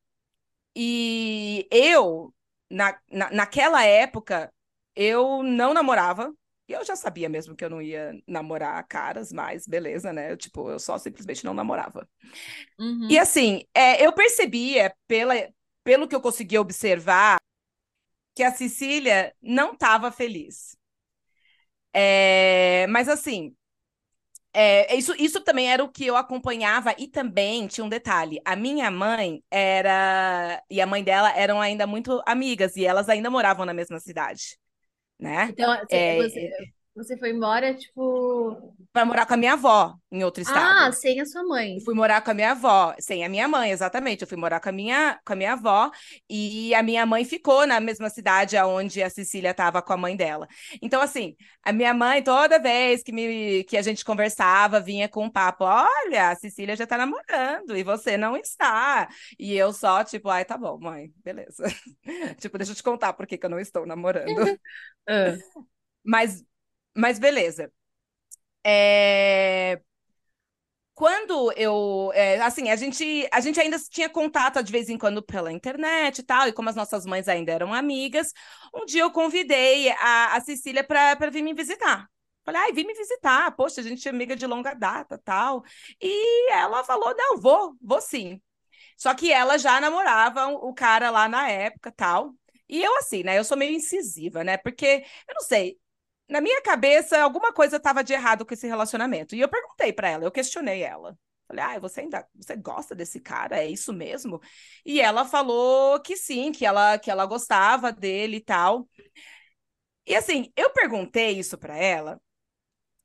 E 0.76 1.68
eu, 1.70 2.34
na, 2.70 2.98
na, 3.10 3.30
naquela 3.30 3.84
época, 3.84 4.52
eu 4.96 5.42
não 5.42 5.74
namorava. 5.74 6.34
E 6.68 6.72
eu 6.72 6.84
já 6.84 6.96
sabia 6.96 7.28
mesmo 7.28 7.56
que 7.56 7.64
eu 7.64 7.70
não 7.70 7.82
ia 7.82 8.12
namorar 8.26 8.86
caras, 8.88 9.32
mas 9.32 9.66
beleza, 9.66 10.12
né? 10.12 10.32
Eu, 10.32 10.36
tipo, 10.36 10.70
eu 10.70 10.78
só 10.78 10.98
simplesmente 10.98 11.44
não 11.44 11.54
namorava. 11.54 12.08
E 13.08 13.18
Uhum. 13.18 13.18
assim, 13.18 13.64
é, 13.74 14.04
eu 14.04 14.12
percebia, 14.12 14.94
pela, 15.08 15.34
pelo 15.84 16.06
que 16.08 16.14
eu 16.14 16.20
conseguia 16.20 16.60
observar, 16.60 17.38
que 18.34 18.42
a 18.42 18.52
Cecília 18.52 19.34
não 19.42 19.72
estava 19.74 20.12
feliz. 20.12 20.76
É, 21.92 22.86
mas 22.88 23.08
assim, 23.08 23.54
é, 24.52 24.94
isso, 24.96 25.14
isso 25.18 25.40
também 25.42 25.70
era 25.70 25.82
o 25.84 25.88
que 25.90 26.06
eu 26.06 26.16
acompanhava, 26.16 26.94
e 26.98 27.08
também 27.08 27.66
tinha 27.66 27.84
um 27.84 27.88
detalhe: 27.88 28.40
a 28.44 28.56
minha 28.56 28.90
mãe 28.90 29.42
era 29.50 30.62
e 30.70 30.80
a 30.80 30.86
mãe 30.86 31.04
dela 31.04 31.32
eram 31.36 31.60
ainda 31.60 31.86
muito 31.86 32.22
amigas, 32.26 32.76
e 32.76 32.84
elas 32.84 33.08
ainda 33.08 33.30
moravam 33.30 33.64
na 33.66 33.74
mesma 33.74 34.00
cidade, 34.00 34.58
né? 35.18 35.54
Então, 35.56 35.76
você, 35.78 36.04
você, 36.14 36.40
É, 36.50 36.50
você 36.50 36.72
foi 37.18 37.30
embora, 37.30 37.74
tipo. 37.74 38.74
para 38.92 39.04
morar 39.04 39.26
com 39.26 39.34
a 39.34 39.36
minha 39.36 39.52
avó 39.54 39.94
em 40.10 40.24
outro 40.24 40.42
Ah, 40.46 40.88
estado. 40.88 40.92
sem 40.92 41.20
a 41.20 41.24
sua 41.26 41.42
mãe. 41.44 41.76
Eu 41.76 41.80
fui 41.84 41.94
morar 41.94 42.20
com 42.22 42.30
a 42.30 42.34
minha 42.34 42.50
avó, 42.52 42.94
sem 42.98 43.24
a 43.24 43.28
minha 43.28 43.46
mãe, 43.48 43.70
exatamente. 43.70 44.22
Eu 44.22 44.28
fui 44.28 44.36
morar 44.36 44.60
com 44.60 44.68
a 44.68 44.72
minha, 44.72 45.18
com 45.24 45.32
a 45.32 45.36
minha 45.36 45.52
avó 45.52 45.90
e 46.28 46.74
a 46.74 46.82
minha 46.82 47.06
mãe 47.06 47.24
ficou 47.24 47.66
na 47.66 47.78
mesma 47.80 48.10
cidade 48.10 48.56
aonde 48.56 49.02
a 49.02 49.08
Cecília 49.10 49.50
estava 49.50 49.80
com 49.82 49.92
a 49.92 49.96
mãe 49.96 50.16
dela. 50.16 50.48
Então, 50.82 51.00
assim, 51.00 51.36
a 51.62 51.72
minha 51.72 51.94
mãe, 51.94 52.22
toda 52.22 52.58
vez 52.58 53.02
que, 53.02 53.12
me, 53.12 53.64
que 53.64 53.76
a 53.76 53.82
gente 53.82 54.04
conversava, 54.04 54.80
vinha 54.80 55.08
com 55.08 55.24
um 55.24 55.30
papo: 55.30 55.64
olha, 55.64 56.30
a 56.30 56.36
Cecília 56.36 56.74
já 56.76 56.86
tá 56.86 56.98
namorando 56.98 57.76
e 57.76 57.82
você 57.84 58.16
não 58.16 58.36
está. 58.36 59.08
E 59.38 59.54
eu 59.56 59.72
só, 59.72 60.02
tipo, 60.04 60.28
ai, 60.28 60.44
tá 60.44 60.56
bom, 60.58 60.78
mãe, 60.80 61.12
beleza. 61.24 61.64
Tipo, 62.40 62.58
deixa 62.58 62.72
eu 62.72 62.76
te 62.76 62.82
contar 62.82 63.12
por 63.12 63.26
que 63.26 63.38
que 63.38 63.46
eu 63.46 63.50
não 63.50 63.60
estou 63.60 63.86
namorando. 63.86 64.26
Ah. 65.08 65.34
Mas, 66.04 66.44
mas 66.96 67.18
beleza. 67.18 67.72
É, 68.64 69.80
Quando 70.94 71.50
eu, 71.56 72.10
é, 72.14 72.38
assim, 72.42 72.68
a 72.68 72.76
gente, 72.76 73.26
a 73.32 73.40
gente 73.40 73.58
ainda 73.58 73.78
tinha 73.78 74.08
contato 74.10 74.62
de 74.62 74.70
vez 74.70 74.90
em 74.90 74.98
quando 74.98 75.22
pela 75.22 75.50
internet 75.50 76.18
e 76.18 76.22
tal, 76.22 76.46
e 76.46 76.52
como 76.52 76.68
as 76.68 76.76
nossas 76.76 77.06
mães 77.06 77.26
ainda 77.26 77.52
eram 77.52 77.72
amigas, 77.72 78.32
um 78.74 78.84
dia 78.84 79.00
eu 79.02 79.10
convidei 79.10 79.90
a, 79.92 80.34
a 80.36 80.40
Cecília 80.42 80.84
para 80.84 81.30
vir 81.30 81.42
me 81.42 81.54
visitar. 81.54 82.06
Falei, 82.44 82.60
ai, 82.62 82.72
vem 82.72 82.86
me 82.86 82.92
visitar, 82.94 83.50
poxa, 83.56 83.80
a 83.80 83.84
gente 83.84 84.06
é 84.06 84.10
amiga 84.10 84.36
de 84.36 84.46
longa 84.46 84.74
data, 84.74 85.18
tal. 85.24 85.64
E 86.00 86.50
ela 86.52 86.84
falou, 86.84 87.14
não, 87.16 87.38
vou, 87.38 87.74
vou 87.80 88.00
sim. 88.00 88.40
Só 88.96 89.14
que 89.14 89.32
ela 89.32 89.58
já 89.58 89.80
namorava 89.80 90.48
o 90.48 90.74
cara 90.74 91.10
lá 91.10 91.28
na 91.28 91.48
época, 91.50 91.92
tal. 91.92 92.34
E 92.68 92.82
eu, 92.82 92.96
assim, 92.98 93.22
né? 93.24 93.38
Eu 93.38 93.44
sou 93.44 93.56
meio 93.56 93.72
incisiva, 93.74 94.44
né? 94.44 94.56
Porque, 94.58 95.04
eu 95.28 95.34
não 95.34 95.42
sei, 95.42 95.78
na 96.30 96.40
minha 96.40 96.62
cabeça, 96.62 97.20
alguma 97.20 97.52
coisa 97.52 97.76
estava 97.76 98.04
de 98.04 98.12
errado 98.12 98.46
com 98.46 98.54
esse 98.54 98.66
relacionamento. 98.66 99.34
E 99.34 99.40
eu 99.40 99.48
perguntei 99.48 99.92
para 99.92 100.08
ela, 100.08 100.24
eu 100.24 100.30
questionei 100.30 100.82
ela. 100.82 101.18
Falei, 101.48 101.64
ah, 101.64 101.78
você 101.80 102.02
ainda 102.02 102.26
você 102.34 102.56
gosta 102.56 102.94
desse 102.94 103.20
cara? 103.20 103.58
É 103.58 103.68
isso 103.68 103.92
mesmo? 103.92 104.40
E 104.86 105.00
ela 105.00 105.24
falou 105.24 106.00
que 106.00 106.16
sim, 106.16 106.52
que 106.52 106.64
ela, 106.64 106.98
que 106.98 107.10
ela 107.10 107.26
gostava 107.26 107.92
dele 107.92 108.36
e 108.36 108.40
tal. 108.40 108.88
E 110.06 110.14
assim, 110.14 110.52
eu 110.56 110.70
perguntei 110.70 111.38
isso 111.38 111.56
para 111.58 111.76
ela, 111.76 112.20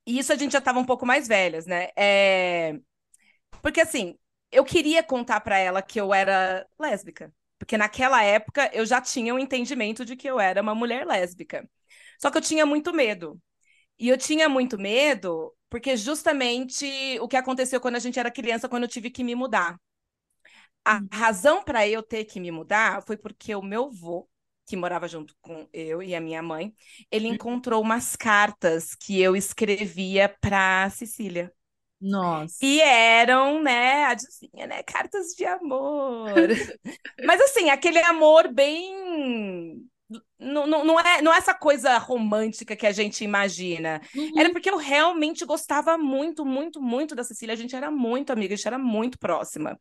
e 0.05 0.19
isso 0.19 0.31
a 0.33 0.35
gente 0.35 0.51
já 0.53 0.59
estava 0.59 0.79
um 0.79 0.85
pouco 0.85 1.05
mais 1.05 1.27
velhas, 1.27 1.65
né? 1.65 1.89
É... 1.95 2.79
Porque 3.61 3.81
assim, 3.81 4.17
eu 4.51 4.63
queria 4.63 5.03
contar 5.03 5.41
para 5.41 5.57
ela 5.57 5.81
que 5.81 5.99
eu 5.99 6.13
era 6.13 6.67
lésbica. 6.79 7.33
Porque 7.57 7.77
naquela 7.77 8.23
época 8.23 8.69
eu 8.73 8.85
já 8.85 9.01
tinha 9.01 9.33
o 9.33 9.37
um 9.37 9.39
entendimento 9.39 10.05
de 10.05 10.15
que 10.15 10.29
eu 10.29 10.39
era 10.39 10.61
uma 10.61 10.75
mulher 10.75 11.05
lésbica. 11.07 11.67
Só 12.19 12.31
que 12.31 12.37
eu 12.37 12.41
tinha 12.41 12.65
muito 12.65 12.93
medo. 12.93 13.39
E 13.97 14.09
eu 14.09 14.17
tinha 14.17 14.49
muito 14.49 14.77
medo 14.77 15.53
porque 15.69 15.97
justamente 15.97 16.85
o 17.19 17.27
que 17.27 17.35
aconteceu 17.35 17.81
quando 17.81 17.95
a 17.95 17.99
gente 17.99 18.19
era 18.19 18.31
criança, 18.31 18.69
quando 18.69 18.83
eu 18.83 18.89
tive 18.89 19.09
que 19.09 19.23
me 19.23 19.35
mudar. 19.35 19.77
A 20.83 20.97
hum. 20.97 21.07
razão 21.11 21.63
para 21.63 21.87
eu 21.87 22.03
ter 22.03 22.25
que 22.25 22.39
me 22.39 22.51
mudar 22.51 23.01
foi 23.05 23.17
porque 23.17 23.55
o 23.55 23.61
meu 23.61 23.85
avô, 23.85 24.29
que 24.65 24.77
morava 24.77 25.07
junto 25.07 25.35
com 25.41 25.67
eu 25.73 26.01
e 26.01 26.15
a 26.15 26.21
minha 26.21 26.41
mãe, 26.41 26.73
ele 27.11 27.29
hum. 27.29 27.33
encontrou 27.33 27.81
umas 27.81 28.15
cartas 28.15 28.95
que 28.95 29.19
eu 29.19 29.35
escrevia 29.35 30.29
para 30.39 30.89
Cecília. 30.91 31.51
Nossa. 31.99 32.57
E 32.61 32.81
eram, 32.81 33.63
né, 33.63 34.05
adivinha, 34.05 34.67
né, 34.67 34.83
cartas 34.83 35.27
de 35.35 35.45
amor. 35.45 36.29
Mas 37.25 37.41
assim, 37.41 37.69
aquele 37.69 37.99
amor 37.99 38.47
bem 38.53 39.89
não, 40.37 40.67
não, 40.67 40.83
não, 40.83 40.99
é, 40.99 41.21
não 41.21 41.33
é 41.33 41.37
essa 41.37 41.53
coisa 41.53 41.97
romântica 41.97 42.75
que 42.75 42.85
a 42.85 42.91
gente 42.91 43.23
imagina. 43.23 44.01
Uhum. 44.13 44.31
Era 44.37 44.51
porque 44.51 44.69
eu 44.69 44.77
realmente 44.77 45.45
gostava 45.45 45.97
muito, 45.97 46.45
muito, 46.45 46.81
muito 46.81 47.15
da 47.15 47.23
Cecília. 47.23 47.53
A 47.53 47.57
gente 47.57 47.75
era 47.75 47.89
muito 47.89 48.33
amiga, 48.33 48.53
a 48.53 48.57
gente 48.57 48.67
era 48.67 48.77
muito 48.77 49.17
próxima. 49.17 49.77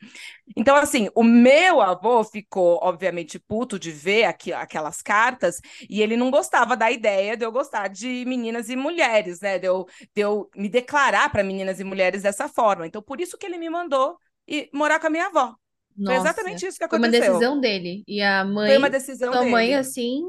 Então, 0.57 0.77
assim, 0.77 1.09
o 1.15 1.25
meu 1.25 1.81
avô 1.81 2.23
ficou, 2.23 2.79
obviamente, 2.83 3.39
puto 3.39 3.79
de 3.79 3.91
ver 3.91 4.25
aqui, 4.25 4.53
aquelas 4.53 5.03
cartas, 5.03 5.61
e 5.91 6.01
ele 6.01 6.17
não 6.17 6.31
gostava 6.31 6.77
da 6.77 6.91
ideia 6.91 7.37
de 7.37 7.45
eu 7.45 7.51
gostar 7.51 7.89
de 7.89 8.25
meninas 8.27 8.69
e 8.69 8.77
mulheres, 8.77 9.41
né? 9.41 9.59
De 9.59 9.67
eu, 9.67 9.87
de 10.15 10.23
eu 10.23 10.49
me 10.55 10.69
declarar 10.69 11.31
para 11.31 11.43
meninas 11.43 11.81
e 11.81 11.85
mulheres 11.85 12.23
dessa 12.23 12.49
forma. 12.49 12.87
Então, 12.87 13.03
por 13.03 13.21
isso 13.21 13.37
que 13.37 13.47
ele 13.47 13.59
me 13.59 13.69
mandou 13.69 14.17
ir 14.47 14.69
morar 14.73 15.01
com 15.01 15.09
a 15.09 15.11
minha 15.11 15.27
avó. 15.27 15.55
Nossa, 15.97 16.21
foi 16.21 16.25
exatamente 16.25 16.67
isso 16.67 16.79
que 16.79 16.85
aconteceu. 16.85 17.21
Foi 17.21 17.29
uma 17.29 17.33
decisão 17.33 17.61
dele. 17.61 18.05
E 18.07 18.21
a 18.21 18.45
mãe. 18.45 18.69
Foi 18.69 18.79
uma 18.79 18.91
decisão 18.91 19.33
sua 19.33 19.41
dele. 19.41 19.53
mãe, 19.53 19.75
assim. 19.75 20.23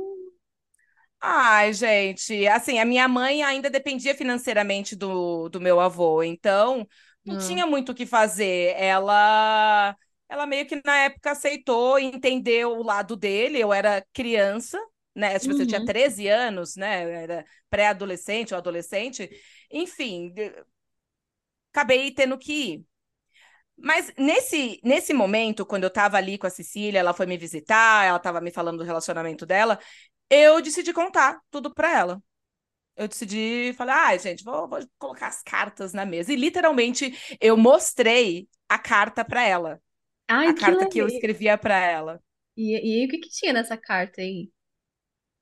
Ai, 1.20 1.74
gente, 1.74 2.46
assim, 2.48 2.78
a 2.78 2.86
minha 2.86 3.08
mãe 3.08 3.42
ainda 3.42 3.70
dependia 3.70 4.14
financeiramente 4.14 4.96
do, 4.96 5.50
do 5.50 5.60
meu 5.60 5.80
avô, 5.80 6.22
então 6.22 6.88
não 7.26 7.36
hum. 7.36 7.40
tinha 7.40 7.66
muito 7.66 7.92
o 7.92 7.96
que 7.96 8.06
fazer. 8.06 8.76
Ela, 8.78 9.96
ela 10.30 10.46
meio 10.46 10.68
que 10.68 10.80
na 10.86 10.98
época 10.98 11.32
aceitou, 11.32 11.98
entendeu 11.98 12.78
o 12.78 12.84
lado 12.84 13.16
dele. 13.16 13.60
Eu 13.60 13.74
era 13.74 14.06
criança, 14.14 14.80
né? 15.16 15.40
Tipo, 15.40 15.56
uhum. 15.56 15.62
eu 15.62 15.68
tinha 15.68 15.84
13 15.86 16.28
anos, 16.28 16.76
né? 16.76 17.24
era 17.24 17.46
pré-adolescente 17.70 18.54
ou 18.54 18.60
adolescente. 18.60 19.28
Enfim, 19.72 20.32
acabei 21.74 22.12
tendo 22.12 22.38
que 22.38 22.54
ir. 22.54 22.86
Mas 23.78 24.12
nesse, 24.18 24.80
nesse 24.84 25.14
momento, 25.14 25.66
quando 25.66 25.84
eu 25.84 25.90
tava 25.90 26.18
ali 26.18 26.38
com 26.38 26.48
a 26.48 26.50
Cecília, 26.50 27.00
ela 27.00 27.14
foi 27.14 27.26
me 27.26 27.38
visitar, 27.38 28.06
ela 28.06 28.20
tava 28.20 28.40
me 28.40 28.52
falando 28.52 28.78
do 28.78 28.84
relacionamento 28.84 29.46
dela, 29.46 29.80
eu 30.30 30.62
decidi 30.62 30.94
contar 30.94 31.40
tudo 31.52 31.74
pra 31.74 31.92
ela. 31.92 32.24
Eu 32.96 33.08
decidi 33.08 33.74
falar, 33.78 34.08
ai, 34.08 34.16
ah, 34.16 34.18
gente, 34.18 34.44
vou, 34.44 34.68
vou 34.70 34.80
colocar 34.98 35.28
as 35.28 35.44
cartas 35.44 35.92
na 35.92 36.06
mesa. 36.06 36.32
E 36.32 36.36
literalmente 36.36 37.14
eu 37.42 37.58
mostrei 37.58 38.48
a 38.70 38.80
carta 38.80 39.26
pra 39.26 39.44
ela. 39.44 39.82
Ai, 40.28 40.48
a 40.48 40.54
que 40.54 40.62
carta 40.62 40.88
que 40.88 41.00
eu 41.00 41.08
escrevia 41.08 41.58
pra 41.58 41.78
ela. 41.78 42.22
E, 42.56 43.04
e 43.04 43.06
o 43.06 43.10
que, 43.10 43.18
que 43.20 43.30
tinha 43.30 43.52
nessa 43.52 43.78
carta 43.78 44.22
aí? 44.22 44.50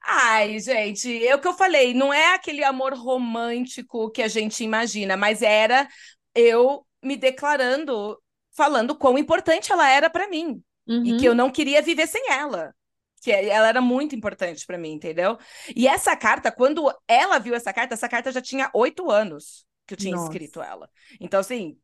Ai, 0.05 0.59
gente, 0.59 1.25
é 1.25 1.33
o 1.33 1.39
que 1.39 1.47
eu 1.47 1.53
falei, 1.53 1.93
não 1.93 2.13
é 2.13 2.33
aquele 2.33 2.63
amor 2.63 2.93
romântico 2.93 4.11
que 4.11 4.21
a 4.21 4.27
gente 4.27 4.63
imagina, 4.63 5.15
mas 5.15 5.41
era 5.41 5.87
eu 6.35 6.85
me 7.01 7.15
declarando 7.15 8.21
falando 8.55 8.95
quão 8.95 9.17
importante 9.17 9.71
ela 9.71 9.89
era 9.89 10.09
para 10.09 10.27
mim 10.27 10.61
uhum. 10.87 11.05
e 11.05 11.17
que 11.17 11.25
eu 11.25 11.35
não 11.35 11.51
queria 11.51 11.81
viver 11.81 12.07
sem 12.07 12.31
ela. 12.31 12.73
Que 13.21 13.31
ela 13.31 13.67
era 13.67 13.81
muito 13.81 14.15
importante 14.15 14.65
para 14.65 14.77
mim, 14.77 14.91
entendeu? 14.91 15.37
E 15.75 15.87
essa 15.87 16.15
carta, 16.15 16.51
quando 16.51 16.93
ela 17.07 17.39
viu 17.39 17.55
essa 17.55 17.71
carta, 17.71 17.93
essa 17.93 18.09
carta 18.09 18.31
já 18.31 18.41
tinha 18.41 18.69
oito 18.73 19.09
anos 19.09 19.65
que 19.87 19.93
eu 19.93 19.97
tinha 19.97 20.15
Nossa. 20.15 20.25
escrito 20.25 20.61
ela. 20.61 20.89
Então, 21.19 21.39
assim, 21.39 21.77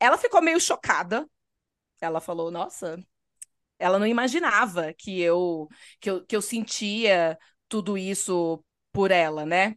ela 0.00 0.18
ficou 0.18 0.42
meio 0.42 0.60
chocada. 0.60 1.24
Ela 2.00 2.20
falou: 2.20 2.50
Nossa, 2.50 2.98
ela 3.78 3.98
não 3.98 4.06
imaginava 4.06 4.92
que 4.92 5.20
eu, 5.20 5.68
que 6.00 6.10
eu, 6.10 6.26
que 6.26 6.34
eu 6.34 6.42
sentia 6.42 7.38
tudo 7.68 7.96
isso 7.96 8.62
por 8.92 9.10
ela, 9.10 9.46
né? 9.46 9.76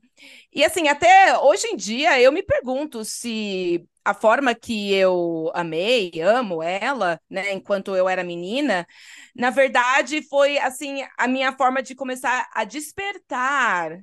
E 0.52 0.64
assim, 0.64 0.88
até 0.88 1.38
hoje 1.40 1.68
em 1.68 1.76
dia 1.76 2.20
eu 2.20 2.32
me 2.32 2.44
pergunto 2.44 3.06
se 3.06 3.88
a 4.06 4.14
forma 4.14 4.56
que 4.56 4.94
eu 4.94 5.52
amei, 5.56 6.12
amo 6.22 6.62
ela, 6.64 7.20
né, 7.30 7.54
enquanto 7.54 7.96
eu 7.96 8.08
era 8.08 8.24
menina, 8.24 8.88
na 9.36 9.50
verdade 9.50 10.22
foi 10.30 10.58
assim 10.60 11.04
a 11.18 11.28
minha 11.28 11.52
forma 11.54 11.82
de 11.84 11.96
começar 11.96 12.48
a 12.54 12.64
despertar, 12.64 14.00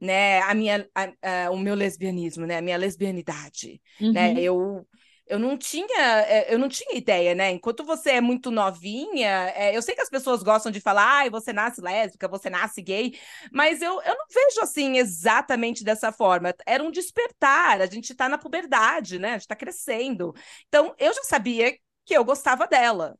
né, 0.00 0.40
a 0.42 0.54
minha, 0.54 0.88
a, 0.94 1.46
a, 1.46 1.50
o 1.50 1.58
meu 1.58 1.74
lesbianismo, 1.74 2.46
né, 2.46 2.58
a 2.58 2.62
minha 2.62 2.76
lesbianidade, 2.76 3.82
né? 4.12 4.28
uhum. 4.30 4.34
né, 4.34 4.40
eu 4.40 4.86
eu 5.28 5.38
não 5.38 5.56
tinha, 5.58 5.86
é, 6.22 6.52
eu 6.52 6.58
não 6.58 6.68
tinha 6.68 6.96
ideia, 6.96 7.34
né? 7.34 7.50
Enquanto 7.50 7.84
você 7.84 8.12
é 8.12 8.20
muito 8.20 8.50
novinha, 8.50 9.28
é, 9.54 9.76
eu 9.76 9.82
sei 9.82 9.94
que 9.94 10.00
as 10.00 10.08
pessoas 10.10 10.42
gostam 10.42 10.72
de 10.72 10.80
falar, 10.80 11.04
ai, 11.06 11.30
você 11.30 11.52
nasce 11.52 11.80
lésbica, 11.80 12.28
você 12.28 12.50
nasce 12.50 12.82
gay, 12.82 13.18
mas 13.52 13.82
eu, 13.82 14.00
eu 14.02 14.14
não 14.16 14.26
vejo 14.32 14.60
assim 14.62 14.96
exatamente 14.98 15.84
dessa 15.84 16.10
forma. 16.12 16.54
Era 16.66 16.82
um 16.82 16.90
despertar, 16.90 17.80
a 17.80 17.86
gente 17.86 18.14
tá 18.14 18.28
na 18.28 18.38
puberdade, 18.38 19.18
né? 19.18 19.30
A 19.34 19.38
gente 19.38 19.48
tá 19.48 19.56
crescendo. 19.56 20.34
Então, 20.68 20.94
eu 20.98 21.12
já 21.14 21.22
sabia 21.24 21.72
que 22.04 22.14
eu 22.16 22.24
gostava 22.24 22.66
dela. 22.66 23.18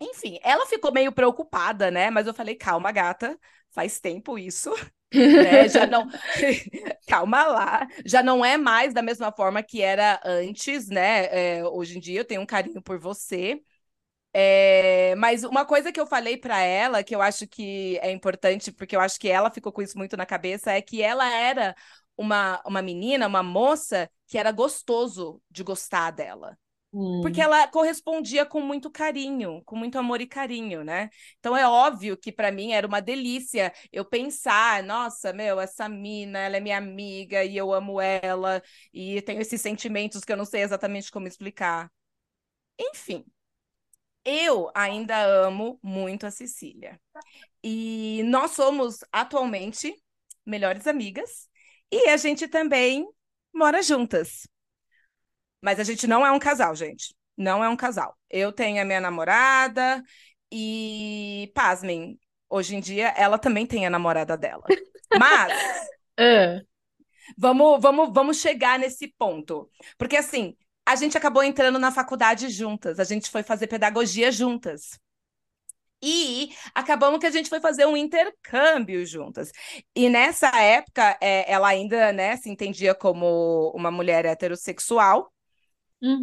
Enfim, 0.00 0.38
ela 0.42 0.66
ficou 0.66 0.92
meio 0.92 1.12
preocupada, 1.12 1.90
né? 1.90 2.10
Mas 2.10 2.26
eu 2.26 2.34
falei, 2.34 2.54
calma, 2.56 2.92
gata, 2.92 3.38
faz 3.70 4.00
tempo 4.00 4.38
isso 4.38 4.70
né? 5.38 5.68
Já 5.68 5.86
não. 5.86 6.08
Calma 7.06 7.44
lá. 7.46 7.88
Já 8.04 8.22
não 8.22 8.44
é 8.44 8.56
mais 8.56 8.92
da 8.94 9.02
mesma 9.02 9.32
forma 9.32 9.62
que 9.62 9.82
era 9.82 10.20
antes, 10.24 10.88
né? 10.88 11.58
É, 11.58 11.64
hoje 11.66 11.96
em 11.98 12.00
dia 12.00 12.20
eu 12.20 12.24
tenho 12.24 12.40
um 12.42 12.46
carinho 12.46 12.82
por 12.82 12.98
você. 12.98 13.60
É, 14.32 15.14
mas 15.16 15.44
uma 15.44 15.64
coisa 15.64 15.92
que 15.92 16.00
eu 16.00 16.06
falei 16.06 16.36
para 16.36 16.60
ela, 16.60 17.04
que 17.04 17.14
eu 17.14 17.22
acho 17.22 17.46
que 17.46 17.98
é 18.02 18.10
importante, 18.12 18.72
porque 18.72 18.96
eu 18.96 19.00
acho 19.00 19.18
que 19.18 19.28
ela 19.28 19.50
ficou 19.50 19.72
com 19.72 19.82
isso 19.82 19.96
muito 19.98 20.16
na 20.16 20.26
cabeça, 20.26 20.72
é 20.72 20.82
que 20.82 21.02
ela 21.02 21.28
era 21.32 21.74
uma, 22.16 22.60
uma 22.66 22.82
menina, 22.82 23.26
uma 23.28 23.42
moça 23.42 24.10
que 24.26 24.36
era 24.38 24.52
gostoso 24.52 25.40
de 25.50 25.62
gostar 25.62 26.10
dela. 26.10 26.58
Porque 27.20 27.40
hum. 27.40 27.44
ela 27.44 27.66
correspondia 27.68 28.46
com 28.46 28.60
muito 28.60 28.90
carinho, 28.90 29.62
com 29.64 29.76
muito 29.76 29.98
amor 29.98 30.20
e 30.20 30.26
carinho, 30.26 30.84
né? 30.84 31.10
Então 31.40 31.56
é 31.56 31.66
óbvio 31.66 32.16
que 32.16 32.30
para 32.30 32.52
mim 32.52 32.72
era 32.72 32.86
uma 32.86 33.00
delícia 33.00 33.72
eu 33.92 34.04
pensar, 34.04 34.82
nossa, 34.82 35.32
meu, 35.32 35.58
essa 35.58 35.88
mina, 35.88 36.38
ela 36.38 36.56
é 36.56 36.60
minha 36.60 36.78
amiga 36.78 37.42
e 37.42 37.56
eu 37.56 37.72
amo 37.72 38.00
ela 38.00 38.62
e 38.92 39.20
tenho 39.22 39.40
esses 39.40 39.60
sentimentos 39.60 40.22
que 40.22 40.32
eu 40.32 40.36
não 40.36 40.44
sei 40.44 40.62
exatamente 40.62 41.10
como 41.10 41.26
explicar. 41.26 41.90
Enfim, 42.78 43.24
eu 44.24 44.70
ainda 44.74 45.20
amo 45.24 45.78
muito 45.82 46.26
a 46.26 46.30
Cecília. 46.30 47.00
E 47.62 48.22
nós 48.24 48.52
somos 48.52 48.98
atualmente 49.10 49.94
melhores 50.46 50.86
amigas 50.86 51.48
e 51.90 52.08
a 52.08 52.16
gente 52.16 52.46
também 52.48 53.08
mora 53.52 53.82
juntas. 53.82 54.46
Mas 55.64 55.80
a 55.80 55.82
gente 55.82 56.06
não 56.06 56.26
é 56.26 56.30
um 56.30 56.38
casal, 56.38 56.76
gente. 56.76 57.14
Não 57.34 57.64
é 57.64 57.68
um 57.70 57.76
casal. 57.76 58.14
Eu 58.28 58.52
tenho 58.52 58.82
a 58.82 58.84
minha 58.84 59.00
namorada 59.00 60.04
e, 60.52 61.50
pasmem, 61.54 62.20
hoje 62.50 62.76
em 62.76 62.80
dia 62.80 63.08
ela 63.16 63.38
também 63.38 63.66
tem 63.66 63.86
a 63.86 63.90
namorada 63.90 64.36
dela. 64.36 64.64
Mas. 65.18 65.52
uh. 66.20 66.64
Vamos, 67.38 67.80
vamos, 67.80 68.10
vamos 68.12 68.36
chegar 68.36 68.78
nesse 68.78 69.08
ponto. 69.18 69.70
Porque, 69.96 70.14
assim, 70.14 70.54
a 70.84 70.94
gente 70.94 71.16
acabou 71.16 71.42
entrando 71.42 71.78
na 71.78 71.90
faculdade 71.90 72.50
juntas, 72.50 73.00
a 73.00 73.04
gente 73.04 73.30
foi 73.30 73.42
fazer 73.42 73.66
pedagogia 73.66 74.30
juntas. 74.30 75.00
E 76.02 76.50
acabamos 76.74 77.18
que 77.18 77.26
a 77.26 77.30
gente 77.30 77.48
foi 77.48 77.60
fazer 77.60 77.86
um 77.86 77.96
intercâmbio 77.96 79.06
juntas. 79.06 79.50
E 79.96 80.10
nessa 80.10 80.48
época, 80.60 81.16
é, 81.18 81.50
ela 81.50 81.68
ainda 81.68 82.12
né, 82.12 82.36
se 82.36 82.50
entendia 82.50 82.94
como 82.94 83.72
uma 83.74 83.90
mulher 83.90 84.26
heterossexual. 84.26 85.33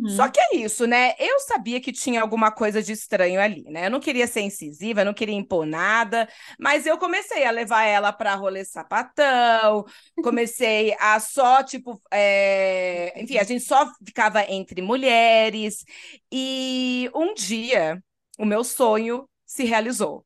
Só 0.06 0.28
Uhum. 0.28 0.32
que 0.32 0.40
é 0.42 0.56
isso, 0.58 0.86
né? 0.88 1.14
Eu 1.20 1.40
sabia 1.42 1.80
que 1.80 1.92
tinha 1.94 2.22
alguma 2.22 2.52
coisa 2.52 2.82
de 2.84 2.92
estranho 2.92 3.40
ali, 3.40 3.64
né? 3.70 3.86
Eu 3.86 3.92
não 3.92 4.00
queria 4.00 4.28
ser 4.28 4.42
incisiva, 4.42 5.02
eu 5.02 5.06
não 5.06 5.14
queria 5.14 5.36
impor 5.36 5.66
nada, 5.66 6.28
mas 6.60 6.86
eu 6.86 6.98
comecei 6.98 7.46
a 7.46 7.52
levar 7.52 7.84
ela 7.84 8.12
para 8.12 8.36
rolê 8.36 8.66
sapatão, 8.66 9.86
comecei 10.22 10.94
a 11.00 11.20
só, 11.20 11.64
tipo, 11.64 12.02
é, 12.12 13.14
enfim, 13.22 13.38
a 13.38 13.44
gente 13.44 13.64
só 13.64 13.90
ficava 14.06 14.44
entre 14.52 14.82
mulheres, 14.82 15.86
e 16.32 17.10
um 17.16 17.34
dia 17.34 18.04
o 18.40 18.46
meu 18.46 18.64
sonho 18.64 19.30
se 19.46 19.64
realizou. 19.64 20.26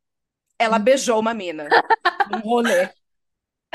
Ela 0.59 0.79
beijou 0.79 1.19
uma 1.19 1.33
mina 1.33 1.75
num 2.25 2.39
rolê, 2.39 2.91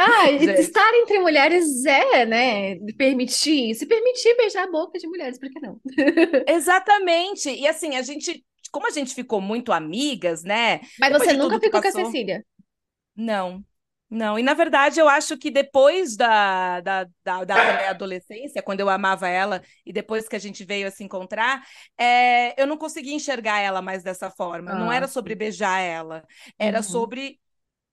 Ah, 0.03 0.31
estar 0.57 0.95
entre 0.95 1.19
mulheres 1.19 1.85
é, 1.85 2.25
né? 2.27 2.77
Permitir, 2.97 3.75
se 3.75 3.87
permitir 3.87 4.35
beijar 4.37 4.65
a 4.65 4.71
boca 4.71 4.99
de 4.99 5.07
mulheres, 5.07 5.39
por 5.39 5.51
que 5.51 5.61
não? 5.61 5.81
Exatamente. 6.47 7.51
E 7.51 7.67
assim, 7.69 7.97
a 7.97 8.03
gente, 8.03 8.45
como 8.73 8.87
a 8.87 8.91
gente 8.91 9.15
ficou 9.15 9.41
muito 9.41 9.73
amigas, 9.73 10.43
né? 10.43 10.81
Mas 10.99 11.13
Depois 11.13 11.31
você 11.31 11.33
nunca 11.33 11.59
ficou 11.61 11.81
com 11.83 11.89
a 11.89 11.93
passou. 11.93 11.93
Cecília? 11.93 12.45
Não, 13.17 13.65
não. 14.09 14.39
E 14.39 14.43
na 14.43 14.55
verdade 14.55 15.01
eu 15.01 15.09
acho 15.09 15.37
que 15.39 15.51
depois 15.51 16.17
da, 16.17 16.81
da, 16.81 17.05
da, 17.25 17.45
da 17.45 17.61
pré-adolescência, 17.61 18.63
quando 18.63 18.81
eu 18.81 18.89
amava 18.89 19.29
ela, 19.29 19.63
e 19.85 19.93
depois 19.93 20.29
que 20.29 20.37
a 20.37 20.39
gente 20.39 20.65
veio 20.65 20.89
a 20.89 20.91
se 20.91 21.05
encontrar, 21.05 21.63
é, 21.99 22.61
eu 22.61 22.67
não 22.67 22.77
conseguia 22.79 23.15
enxergar 23.15 23.59
ela 23.61 23.83
mais 23.83 24.03
dessa 24.03 24.31
forma. 24.31 24.75
Não 24.75 24.91
Ah, 24.91 24.93
era 24.93 25.09
sobre 25.09 25.35
beijar 25.35 25.81
ela, 25.81 26.25
era 26.59 26.83
Uhum. 26.83 26.83
sobre 26.83 27.41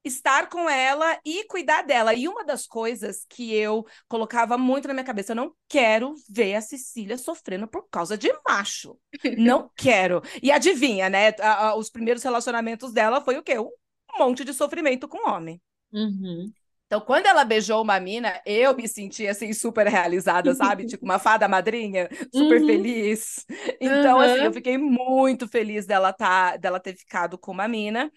estar 0.07 0.49
com 0.49 0.69
ela 0.69 1.19
e 1.25 1.45
cuidar 1.45 1.83
dela. 1.83 2.13
E 2.13 2.27
uma 2.27 2.43
das 2.45 2.65
coisas 2.67 3.25
que 3.29 3.53
eu 3.53 3.85
colocava 4.07 4.57
muito 4.57 4.87
na 4.87 4.93
minha 4.93 5.03
cabeça, 5.05 5.31
eu 5.31 5.35
não 5.35 5.53
quero 5.67 6.15
ver 6.29 6.55
a 6.55 6.61
Cecília 6.61 7.17
sofrendo 7.17 7.67
por 7.67 7.87
causa 7.89 8.17
de 8.17 8.31
macho. 8.47 8.97
Não 9.35 9.69
quero. 9.75 10.21
E 10.41 10.51
adivinha, 10.51 11.09
né? 11.09 11.29
A- 11.39 11.69
a- 11.69 11.75
Os 11.75 11.89
primeiros 11.89 12.23
relacionamentos 12.23 12.91
dela 12.93 13.21
foi 13.21 13.37
o 13.37 13.43
quê? 13.43 13.59
Um 13.59 13.69
monte 14.19 14.43
de 14.43 14.53
sofrimento 14.53 15.07
com 15.07 15.29
homem. 15.29 15.61
Uhum. 15.91 16.53
Então, 16.87 17.01
quando 17.01 17.25
ela 17.25 17.43
beijou 17.43 17.81
uma 17.81 17.99
mina, 17.99 18.41
eu 18.45 18.73
me 18.73 18.87
senti 18.87 19.27
assim 19.27 19.51
super 19.51 19.87
realizada, 19.87 20.55
sabe? 20.55 20.85
Tipo 20.85 21.03
uma 21.05 21.19
fada 21.19 21.45
madrinha, 21.47 22.09
super 22.31 22.63
Uhum. 22.63 22.63
feliz. 22.63 23.45
Então, 23.81 24.21
assim, 24.21 24.43
eu 24.45 24.51
Uhum. 24.51 24.53
fiquei 24.53 24.77
muito 24.77 25.47
feliz 25.49 25.85
dela 25.85 26.13
tá, 26.13 26.55
dela 26.55 26.79
ter 26.79 26.95
ficado 26.95 27.37
com 27.37 27.51
uma 27.51 27.67
mina. 27.67 28.09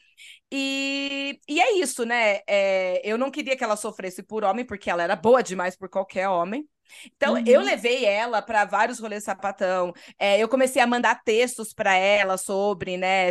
E, 0.53 1.41
e 1.49 1.61
é 1.61 1.79
isso, 1.79 2.05
né? 2.05 2.41
É, 2.49 3.03
eu 3.05 3.19
não 3.19 3.31
queria 3.31 3.57
que 3.57 3.65
ela 3.65 3.77
sofresse 3.77 4.23
por 4.23 4.45
homem, 4.45 4.65
porque 4.67 4.91
ela 4.91 5.03
era 5.03 5.17
boa 5.17 5.43
demais 5.43 5.77
por 5.77 5.89
qualquer 5.89 6.29
homem. 6.29 6.69
Então, 7.17 7.37
eu 7.47 7.61
Uhum. 7.61 7.65
levei 7.65 8.05
ela 8.05 8.43
para 8.43 8.65
vários 8.65 8.99
rolês 8.99 9.25
sapatão. 9.25 9.93
É, 10.19 10.39
eu 10.39 10.49
comecei 10.49 10.81
a 10.83 10.87
mandar 10.87 11.23
textos 11.25 11.73
para 11.73 11.95
ela 11.97 12.37
sobre, 12.39 12.97
né, 12.97 13.29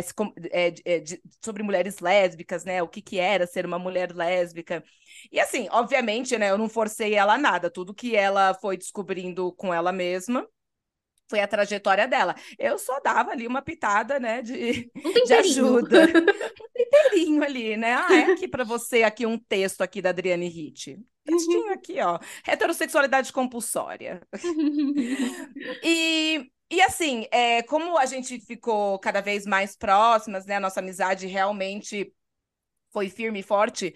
é, 0.52 0.74
é, 0.84 1.04
sobre 1.44 1.62
mulheres 1.62 1.98
lésbicas, 2.00 2.64
né, 2.64 2.82
o 2.82 2.88
que 2.88 3.02
que 3.02 3.18
era 3.18 3.46
ser 3.46 3.66
uma 3.66 3.78
mulher 3.78 4.12
lésbica. 4.14 4.82
E 5.30 5.38
assim, 5.40 5.68
obviamente, 5.70 6.36
né, 6.38 6.50
eu 6.50 6.58
não 6.58 6.68
forcei 6.68 7.14
ela 7.14 7.34
a 7.34 7.38
nada. 7.38 7.70
Tudo 7.70 7.94
que 7.94 8.16
ela 8.16 8.54
foi 8.54 8.76
descobrindo 8.76 9.52
com 9.54 9.72
ela 9.72 9.92
mesma 9.92 10.46
foi 11.28 11.40
a 11.40 11.48
trajetória 11.48 12.08
dela. 12.08 12.34
Eu 12.58 12.78
só 12.78 13.00
dava 13.00 13.30
ali 13.32 13.46
uma 13.46 13.62
pitada, 13.62 14.18
né, 14.18 14.42
de, 14.42 14.90
Um 15.04 15.12
de 15.22 15.34
temperinho. 15.34 15.34
ajuda 15.34 16.16
inteirinho 16.76 17.42
ali, 17.44 17.76
né? 17.76 17.94
Ah, 17.94 18.16
é 18.16 18.24
aqui 18.24 18.48
para 18.48 18.64
você 18.64 19.02
aqui 19.02 19.26
um 19.26 19.38
texto 19.38 19.82
aqui 19.82 20.02
da 20.02 20.10
Adriane 20.10 20.48
Hitt. 20.48 20.98
Textinho 21.30 21.72
aqui, 21.72 22.00
ó. 22.00 22.18
Heterossexualidade 22.46 23.32
compulsória. 23.32 24.20
E, 25.82 26.50
e 26.70 26.80
assim, 26.82 27.26
é, 27.30 27.62
como 27.62 27.96
a 27.98 28.06
gente 28.06 28.40
ficou 28.40 28.98
cada 28.98 29.20
vez 29.20 29.46
mais 29.46 29.76
próximas, 29.76 30.46
né? 30.46 30.56
A 30.56 30.60
nossa 30.60 30.80
amizade 30.80 31.26
realmente 31.26 32.12
foi 32.92 33.08
firme 33.08 33.40
e 33.40 33.42
forte. 33.42 33.94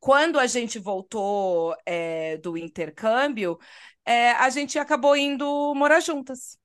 Quando 0.00 0.38
a 0.38 0.46
gente 0.46 0.78
voltou, 0.78 1.76
é, 1.86 2.36
do 2.38 2.56
intercâmbio, 2.58 3.58
é, 4.04 4.32
a 4.32 4.50
gente 4.50 4.78
acabou 4.78 5.16
indo 5.16 5.74
morar 5.74 6.00
juntas. 6.00 6.58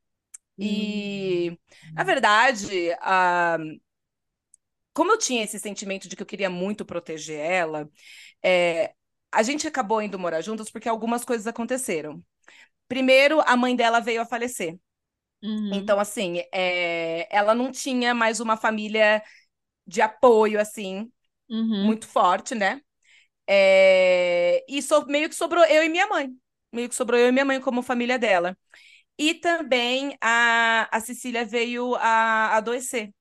Uhum. 0.57 0.65
E, 0.65 1.59
na 1.93 2.03
verdade, 2.03 2.91
a 2.99 3.57
como 4.93 5.11
eu 5.11 5.17
tinha 5.19 5.43
esse 5.43 5.59
sentimento 5.59 6.09
de 6.09 6.15
que 6.15 6.23
eu 6.23 6.25
queria 6.27 6.49
muito 6.49 6.83
proteger 6.83 7.39
ela, 7.39 7.87
é, 8.43 8.95
a 9.31 9.43
gente 9.43 9.67
acabou 9.67 10.01
indo 10.01 10.19
morar 10.19 10.41
juntas 10.41 10.69
porque 10.69 10.89
algumas 10.89 11.25
coisas 11.25 11.47
aconteceram. 11.47 12.23
Primeiro, 12.87 13.41
a 13.41 13.57
mãe 13.57 13.75
dela 13.75 13.99
veio 14.01 14.21
a 14.21 14.25
falecer. 14.25 14.79
Uhum. 15.43 15.89
Então, 15.89 15.99
assim, 15.99 16.43
é, 16.53 17.27
ela 17.35 17.53
não 17.55 17.71
tinha 17.71 18.13
mais 18.13 18.39
uma 18.39 18.55
família 18.57 19.21
de 19.87 20.01
apoio, 20.01 20.59
assim, 20.61 21.11
Uhum. 21.49 21.81
muito 21.81 22.07
forte, 22.07 22.55
né? 22.55 22.81
É, 23.47 24.65
e 24.69 24.81
so- 24.81 25.05
meio 25.07 25.29
que 25.29 25.35
sobrou 25.35 25.63
eu 25.65 25.83
e 25.83 25.89
minha 25.89 26.07
mãe. 26.07 26.29
Meio 26.73 26.89
que 26.89 26.95
sobrou 26.95 27.19
eu 27.19 27.29
e 27.29 27.31
minha 27.31 27.45
mãe 27.45 27.61
como 27.61 27.81
família 27.83 28.19
dela. 28.19 28.57
E 29.17 29.33
também 29.35 30.17
a, 30.21 30.89
a 30.95 31.01
Cecília 31.01 31.45
veio 31.45 31.95
a 31.97 32.57
adoecer. 32.57 33.11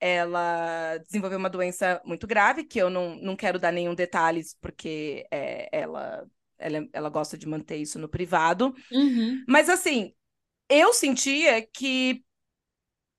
Ela 0.00 0.98
desenvolveu 0.98 1.38
uma 1.38 1.50
doença 1.50 2.00
muito 2.04 2.26
grave, 2.26 2.64
que 2.64 2.78
eu 2.78 2.90
não, 2.90 3.16
não 3.16 3.36
quero 3.36 3.58
dar 3.58 3.72
nenhum 3.72 3.94
detalhes, 3.94 4.56
porque 4.60 5.26
é, 5.30 5.68
ela, 5.72 6.26
ela, 6.58 6.88
ela 6.92 7.08
gosta 7.08 7.36
de 7.38 7.46
manter 7.46 7.76
isso 7.76 7.98
no 7.98 8.08
privado. 8.08 8.74
Uhum. 8.92 9.44
Mas, 9.48 9.68
assim, 9.68 10.14
eu 10.68 10.92
sentia 10.92 11.66
que 11.66 12.24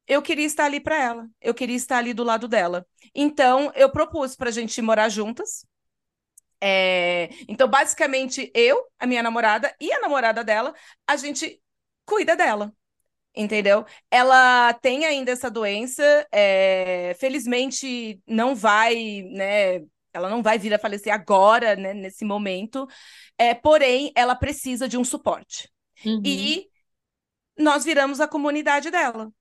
eu 0.07 0.21
queria 0.21 0.45
estar 0.45 0.65
ali 0.65 0.79
para 0.79 0.97
ela, 1.01 1.29
eu 1.41 1.53
queria 1.53 1.75
estar 1.75 1.97
ali 1.97 2.13
do 2.13 2.23
lado 2.23 2.47
dela. 2.47 2.85
Então, 3.13 3.71
eu 3.75 3.89
propus 3.89 4.35
para 4.35 4.49
a 4.49 4.53
gente 4.53 4.81
morar 4.81 5.09
juntas. 5.09 5.65
É, 6.61 7.29
Então, 7.47 7.67
basicamente, 7.67 8.51
eu, 8.53 8.83
a 8.99 9.05
minha 9.05 9.21
namorada 9.21 9.75
e 9.79 9.91
a 9.91 9.99
namorada 9.99 10.43
dela, 10.43 10.73
a 11.05 11.15
gente 11.15 11.61
cuida 12.05 12.35
dela. 12.35 12.73
Entendeu? 13.37 13.85
Ela 14.09 14.73
tem 14.73 15.05
ainda 15.05 15.31
essa 15.31 15.49
doença, 15.49 16.27
é, 16.31 17.15
felizmente 17.19 18.19
não 18.25 18.55
vai, 18.55 19.21
né? 19.29 19.81
Ela 20.11 20.27
não 20.27 20.41
vai 20.41 20.57
vir 20.57 20.73
a 20.73 20.79
falecer 20.79 21.13
agora, 21.13 21.75
né, 21.75 21.93
nesse 21.93 22.25
momento, 22.25 22.87
é, 23.37 23.53
porém, 23.53 24.11
ela 24.15 24.35
precisa 24.35 24.87
de 24.87 24.97
um 24.97 25.03
suporte. 25.03 25.69
Uhum. 26.03 26.23
E 26.25 26.67
nós 27.55 27.83
viramos 27.83 28.19
a 28.19 28.27
comunidade 28.27 28.89
dela. 28.89 29.31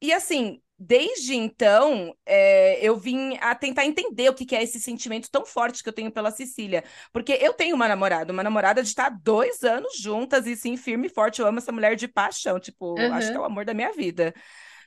E 0.00 0.12
assim, 0.12 0.62
desde 0.78 1.34
então, 1.34 2.14
é, 2.26 2.78
eu 2.86 2.96
vim 2.96 3.36
a 3.40 3.54
tentar 3.54 3.84
entender 3.86 4.28
o 4.28 4.34
que, 4.34 4.44
que 4.44 4.54
é 4.54 4.62
esse 4.62 4.78
sentimento 4.80 5.30
tão 5.30 5.44
forte 5.46 5.82
que 5.82 5.88
eu 5.88 5.92
tenho 5.92 6.10
pela 6.10 6.30
Cecília. 6.30 6.84
Porque 7.12 7.32
eu 7.40 7.54
tenho 7.54 7.74
uma 7.74 7.88
namorada, 7.88 8.32
uma 8.32 8.42
namorada 8.42 8.82
de 8.82 8.88
estar 8.88 9.08
dois 9.10 9.62
anos 9.64 9.96
juntas 9.98 10.46
e 10.46 10.56
sim, 10.56 10.76
firme 10.76 11.06
e 11.06 11.10
forte. 11.10 11.40
Eu 11.40 11.46
amo 11.46 11.58
essa 11.58 11.72
mulher 11.72 11.96
de 11.96 12.06
paixão, 12.08 12.60
tipo, 12.60 13.08
acho 13.10 13.30
que 13.30 13.36
é 13.36 13.40
o 13.40 13.44
Uhum. 13.44 13.46
amor 13.46 13.64
da 13.64 13.74
minha 13.74 13.92
vida. 13.92 14.34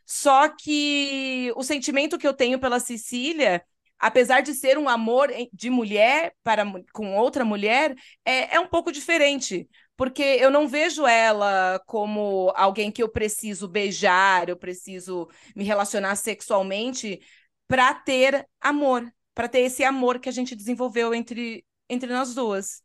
Só 0.05 0.49
que 0.49 1.51
o 1.55 1.63
sentimento 1.63 2.17
que 2.17 2.27
eu 2.27 2.33
tenho 2.33 2.59
pela 2.59 2.79
Cecília, 2.79 3.63
apesar 3.99 4.41
de 4.41 4.53
ser 4.53 4.77
um 4.77 4.89
amor 4.89 5.29
de 5.53 5.69
mulher 5.69 6.33
para 6.43 6.65
com 6.93 7.15
outra 7.15 7.45
mulher, 7.45 7.95
é, 8.25 8.55
é 8.55 8.59
um 8.59 8.67
pouco 8.67 8.91
diferente. 8.91 9.69
Porque 9.99 10.23
eu 10.23 10.49
não 10.49 10.65
vejo 10.65 11.05
ela 11.05 11.77
como 11.85 12.53
alguém 12.55 12.89
que 12.89 13.03
eu 13.03 13.09
preciso 13.09 13.67
beijar, 13.67 14.47
eu 14.47 14.55
preciso 14.55 15.27
me 15.53 15.65
relacionar 15.65 16.15
sexualmente 16.15 17.19
para 17.67 17.93
ter 17.93 18.47
amor, 18.61 19.13
para 19.35 19.49
ter 19.49 19.59
esse 19.59 19.83
amor 19.83 20.17
que 20.21 20.29
a 20.29 20.31
gente 20.31 20.55
desenvolveu 20.55 21.13
entre, 21.13 21.65
entre 21.89 22.13
nós 22.13 22.33
duas. 22.33 22.81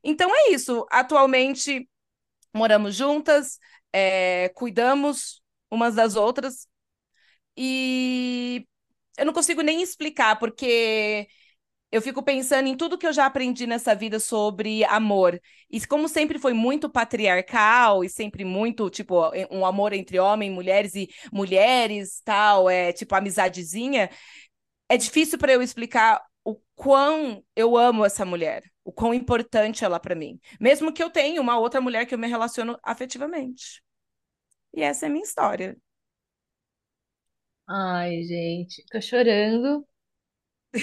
Então 0.00 0.30
é 0.32 0.52
isso. 0.52 0.86
Atualmente 0.92 1.90
moramos 2.54 2.94
juntas, 2.94 3.58
é, 3.92 4.48
cuidamos 4.50 5.42
umas 5.68 5.96
das 5.96 6.14
outras, 6.14 6.68
e 7.56 8.64
eu 9.18 9.26
não 9.26 9.32
consigo 9.32 9.60
nem 9.60 9.82
explicar, 9.82 10.38
porque 10.38 11.26
eu 11.92 12.02
fico 12.02 12.22
pensando 12.22 12.68
em 12.68 12.76
tudo 12.76 12.98
que 12.98 13.06
eu 13.06 13.12
já 13.12 13.26
aprendi 13.26 13.66
nessa 13.66 13.94
vida 13.94 14.18
sobre 14.18 14.84
amor. 14.86 15.40
E 15.70 15.86
como 15.86 16.08
sempre 16.08 16.38
foi 16.38 16.54
muito 16.54 16.90
patriarcal 16.90 18.04
e 18.04 18.08
sempre 18.08 18.44
muito, 18.44 18.90
tipo, 18.90 19.16
um 19.50 19.66
amor 19.66 19.92
entre 19.92 20.18
homens, 20.18 20.52
mulheres 20.52 20.94
e 20.96 21.08
mulheres, 21.32 22.22
tal, 22.24 22.70
é 22.70 22.92
tipo 22.92 23.14
amizadezinha, 23.14 24.10
é 24.88 24.96
difícil 24.96 25.38
para 25.38 25.52
eu 25.52 25.62
explicar 25.62 26.22
o 26.44 26.56
quão 26.74 27.44
eu 27.56 27.76
amo 27.76 28.04
essa 28.04 28.24
mulher, 28.24 28.64
o 28.84 28.92
quão 28.92 29.14
importante 29.14 29.84
ela 29.84 30.00
para 30.00 30.14
mim, 30.14 30.40
mesmo 30.60 30.92
que 30.92 31.02
eu 31.02 31.10
tenha 31.10 31.40
uma 31.40 31.58
outra 31.58 31.80
mulher 31.80 32.06
que 32.06 32.14
eu 32.14 32.18
me 32.18 32.28
relaciono 32.28 32.78
afetivamente. 32.82 33.82
E 34.74 34.82
essa 34.82 35.06
é 35.06 35.08
a 35.08 35.12
minha 35.12 35.24
história. 35.24 35.76
Ai, 37.68 38.22
gente, 38.24 38.84
tô 38.90 39.00
chorando. 39.00 39.84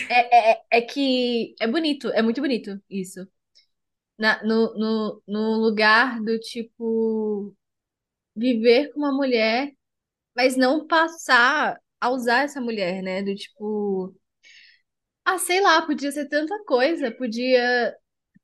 É, 0.07 0.51
é, 0.51 0.51
é 0.71 0.77
é 0.79 0.81
que 0.81 1.55
é 1.59 1.67
bonito, 1.67 2.09
é 2.09 2.21
muito 2.21 2.41
bonito 2.41 2.79
isso. 2.89 3.27
Na, 4.17 4.43
no, 4.43 4.73
no, 4.77 5.23
no 5.27 5.57
lugar 5.59 6.21
do 6.23 6.39
tipo. 6.39 7.55
viver 8.35 8.91
com 8.93 8.99
uma 9.01 9.13
mulher, 9.13 9.73
mas 10.35 10.57
não 10.57 10.87
passar 10.87 11.79
a 12.01 12.09
usar 12.11 12.43
essa 12.45 12.61
mulher, 12.61 13.03
né? 13.03 13.23
Do 13.23 13.35
tipo, 13.35 14.15
ah, 15.25 15.37
sei 15.37 15.61
lá, 15.61 15.81
podia 15.85 16.11
ser 16.11 16.27
tanta 16.27 16.63
coisa, 16.65 17.11
podia 17.11 17.95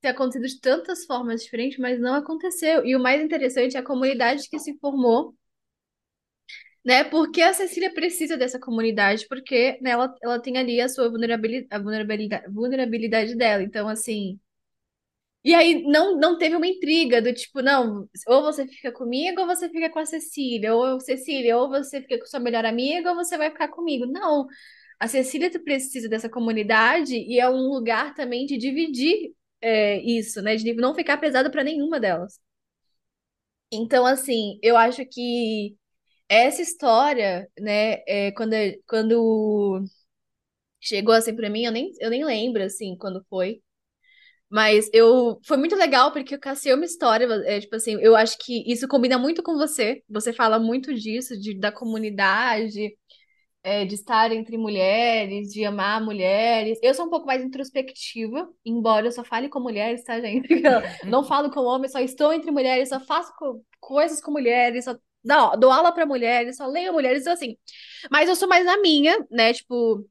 ter 0.01 0.10
acontecido 0.10 0.47
de 0.47 0.60
tantas 0.62 1.05
formas 1.05 1.43
diferentes, 1.43 1.77
mas 1.79 1.99
não 1.99 2.13
aconteceu. 2.15 2.86
E 2.86 2.95
o 2.95 2.99
mais 2.99 3.21
interessante 3.23 3.75
é 3.77 3.79
a 3.79 3.84
comunidade 3.86 4.47
que 4.49 4.60
se 4.60 4.77
formou, 4.79 5.36
né? 6.86 7.04
Porque 7.04 7.41
a 7.41 7.54
Cecília 7.54 7.93
precisa 7.93 8.38
dessa 8.38 8.60
comunidade, 8.60 9.28
porque 9.28 9.80
né, 9.82 9.91
ela, 9.91 10.15
ela 10.24 10.39
tem 10.39 10.58
ali 10.58 10.80
a 10.82 10.88
sua 10.89 11.10
vulnerabilidade, 11.10 11.67
a 11.71 11.80
vulnerabilidade, 11.80 12.54
vulnerabilidade 12.54 13.36
dela. 13.36 13.63
Então, 13.63 13.88
assim. 13.89 14.39
E 15.43 15.54
aí 15.54 15.84
não, 15.84 16.17
não 16.17 16.38
teve 16.38 16.56
uma 16.56 16.65
intriga 16.67 17.21
do 17.21 17.32
tipo, 17.34 17.62
não, 17.62 18.10
ou 18.28 18.41
você 18.41 18.67
fica 18.67 18.91
comigo 18.91 19.41
ou 19.41 19.48
você 19.48 19.69
fica 19.69 19.89
com 19.91 20.00
a 20.00 20.06
Cecília, 20.06 20.74
ou 20.76 21.00
Cecília, 21.00 21.56
ou 21.58 21.69
você 21.69 22.02
fica 22.02 22.17
com 22.19 22.26
sua 22.26 22.39
melhor 22.39 22.65
amiga 22.65 23.12
ou 23.12 23.15
você 23.15 23.38
vai 23.38 23.52
ficar 23.52 23.67
comigo. 23.69 24.06
Não. 24.08 24.48
A 25.00 25.08
Cecília 25.08 25.52
precisa 25.63 26.10
dessa 26.10 26.30
comunidade 26.30 27.15
e 27.15 27.39
é 27.39 27.50
um 27.50 27.69
lugar 27.69 28.15
também 28.15 28.45
de 28.45 28.58
dividir 28.58 29.34
é, 29.62 30.00
isso, 30.02 30.41
né? 30.41 30.56
De 30.56 30.74
não 30.76 30.95
ficar 30.95 31.17
pesado 31.17 31.52
para 31.52 31.63
nenhuma 31.63 32.00
delas. 32.00 32.39
Então, 33.71 34.06
assim, 34.06 34.60
eu 34.62 34.78
acho 34.78 35.06
que 35.06 35.76
essa 36.29 36.61
história, 36.61 37.49
né, 37.59 38.03
é, 38.07 38.31
quando, 38.31 38.53
quando 38.88 39.85
chegou 40.79 41.13
assim 41.13 41.35
para 41.35 41.49
mim, 41.49 41.65
eu 41.65 41.71
nem, 41.71 41.91
eu 41.99 42.09
nem 42.09 42.23
lembro, 42.25 42.63
assim, 42.63 42.95
quando 42.97 43.23
foi. 43.29 43.61
Mas 44.49 44.89
eu 44.93 45.39
foi 45.45 45.57
muito 45.57 45.75
legal 45.75 46.11
porque 46.11 46.35
eu 46.35 46.39
cacei 46.39 46.73
uma 46.73 46.85
história, 46.85 47.25
é, 47.45 47.59
tipo 47.59 47.75
assim, 47.75 47.97
eu 48.01 48.15
acho 48.15 48.38
que 48.39 48.63
isso 48.71 48.88
combina 48.88 49.17
muito 49.17 49.43
com 49.43 49.55
você. 49.57 50.03
Você 50.09 50.31
fala 50.33 50.59
muito 50.59 50.93
disso, 50.93 51.39
de, 51.39 51.59
da 51.59 51.71
comunidade, 51.71 52.95
é, 53.63 53.85
de 53.85 53.95
estar 53.95 54.31
entre 54.31 54.57
mulheres, 54.57 55.49
de 55.51 55.65
amar 55.65 56.01
mulheres. 56.03 56.79
Eu 56.83 56.93
sou 56.93 57.05
um 57.07 57.09
pouco 57.09 57.27
mais 57.27 57.43
introspectiva, 57.43 58.49
embora 58.65 59.07
eu 59.07 59.11
só 59.11 59.23
fale 59.23 59.49
com 59.49 59.59
mulheres, 59.59 60.03
tá, 60.03 60.19
gente? 60.21 60.47
Eu 61.03 61.09
não 61.09 61.23
falo 61.25 61.51
com 61.51 61.61
homens, 61.61 61.91
só 61.93 61.99
estou 61.99 62.33
entre 62.33 62.51
mulheres, 62.51 62.89
só 62.89 62.99
faço 62.99 63.33
co 63.38 63.63
coisas 63.79 64.21
com 64.21 64.31
mulheres, 64.31 64.85
só 64.85 64.95
não, 65.25 65.59
dou 65.59 65.71
aula 65.71 65.91
para 65.93 66.05
mulheres, 66.05 66.57
só 66.57 66.67
leio 66.67 66.93
mulheres, 66.93 67.21
então 67.21 67.33
assim. 67.33 67.57
Mas 68.11 68.29
eu 68.29 68.35
sou 68.35 68.47
mais 68.47 68.65
na 68.65 68.77
minha, 68.77 69.17
né? 69.31 69.53
Tipo, 69.53 70.07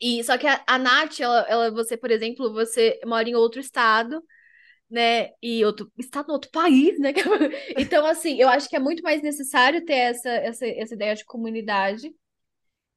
e 0.00 0.22
só 0.24 0.38
que 0.38 0.46
a, 0.46 0.62
a 0.66 0.78
Nath, 0.78 1.20
ela, 1.20 1.40
ela, 1.48 1.70
você, 1.72 1.96
por 1.96 2.10
exemplo, 2.10 2.52
você 2.52 3.00
mora 3.06 3.28
em 3.28 3.34
outro 3.36 3.60
estado, 3.60 4.22
né? 4.90 5.30
E 5.42 5.64
outro 5.64 5.90
estado, 5.98 6.32
outro 6.32 6.50
país, 6.50 6.98
né? 7.00 7.12
Então, 7.78 8.06
assim, 8.06 8.40
eu 8.40 8.48
acho 8.48 8.68
que 8.68 8.76
é 8.76 8.80
muito 8.80 9.02
mais 9.02 9.22
necessário 9.22 9.84
ter 9.84 9.94
essa, 9.94 10.30
essa, 10.30 10.66
essa 10.66 10.94
ideia 10.94 11.14
de 11.16 11.24
comunidade 11.24 12.12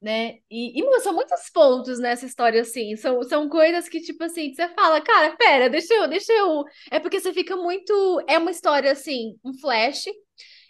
né? 0.00 0.38
E, 0.50 0.80
e 0.80 1.00
são 1.00 1.12
muitos 1.12 1.50
pontos 1.50 1.98
nessa 1.98 2.24
história, 2.26 2.60
assim. 2.60 2.96
São, 2.96 3.22
são 3.24 3.48
coisas 3.48 3.88
que, 3.88 4.00
tipo 4.00 4.22
assim, 4.24 4.54
você 4.54 4.68
fala, 4.68 5.00
cara, 5.00 5.36
pera, 5.36 5.68
deixa 5.68 5.92
eu, 5.94 6.08
deixa 6.08 6.32
eu. 6.32 6.64
É 6.90 7.00
porque 7.00 7.20
você 7.20 7.32
fica 7.32 7.56
muito. 7.56 8.22
É 8.28 8.38
uma 8.38 8.50
história, 8.50 8.92
assim, 8.92 9.38
um 9.44 9.52
flash. 9.54 10.04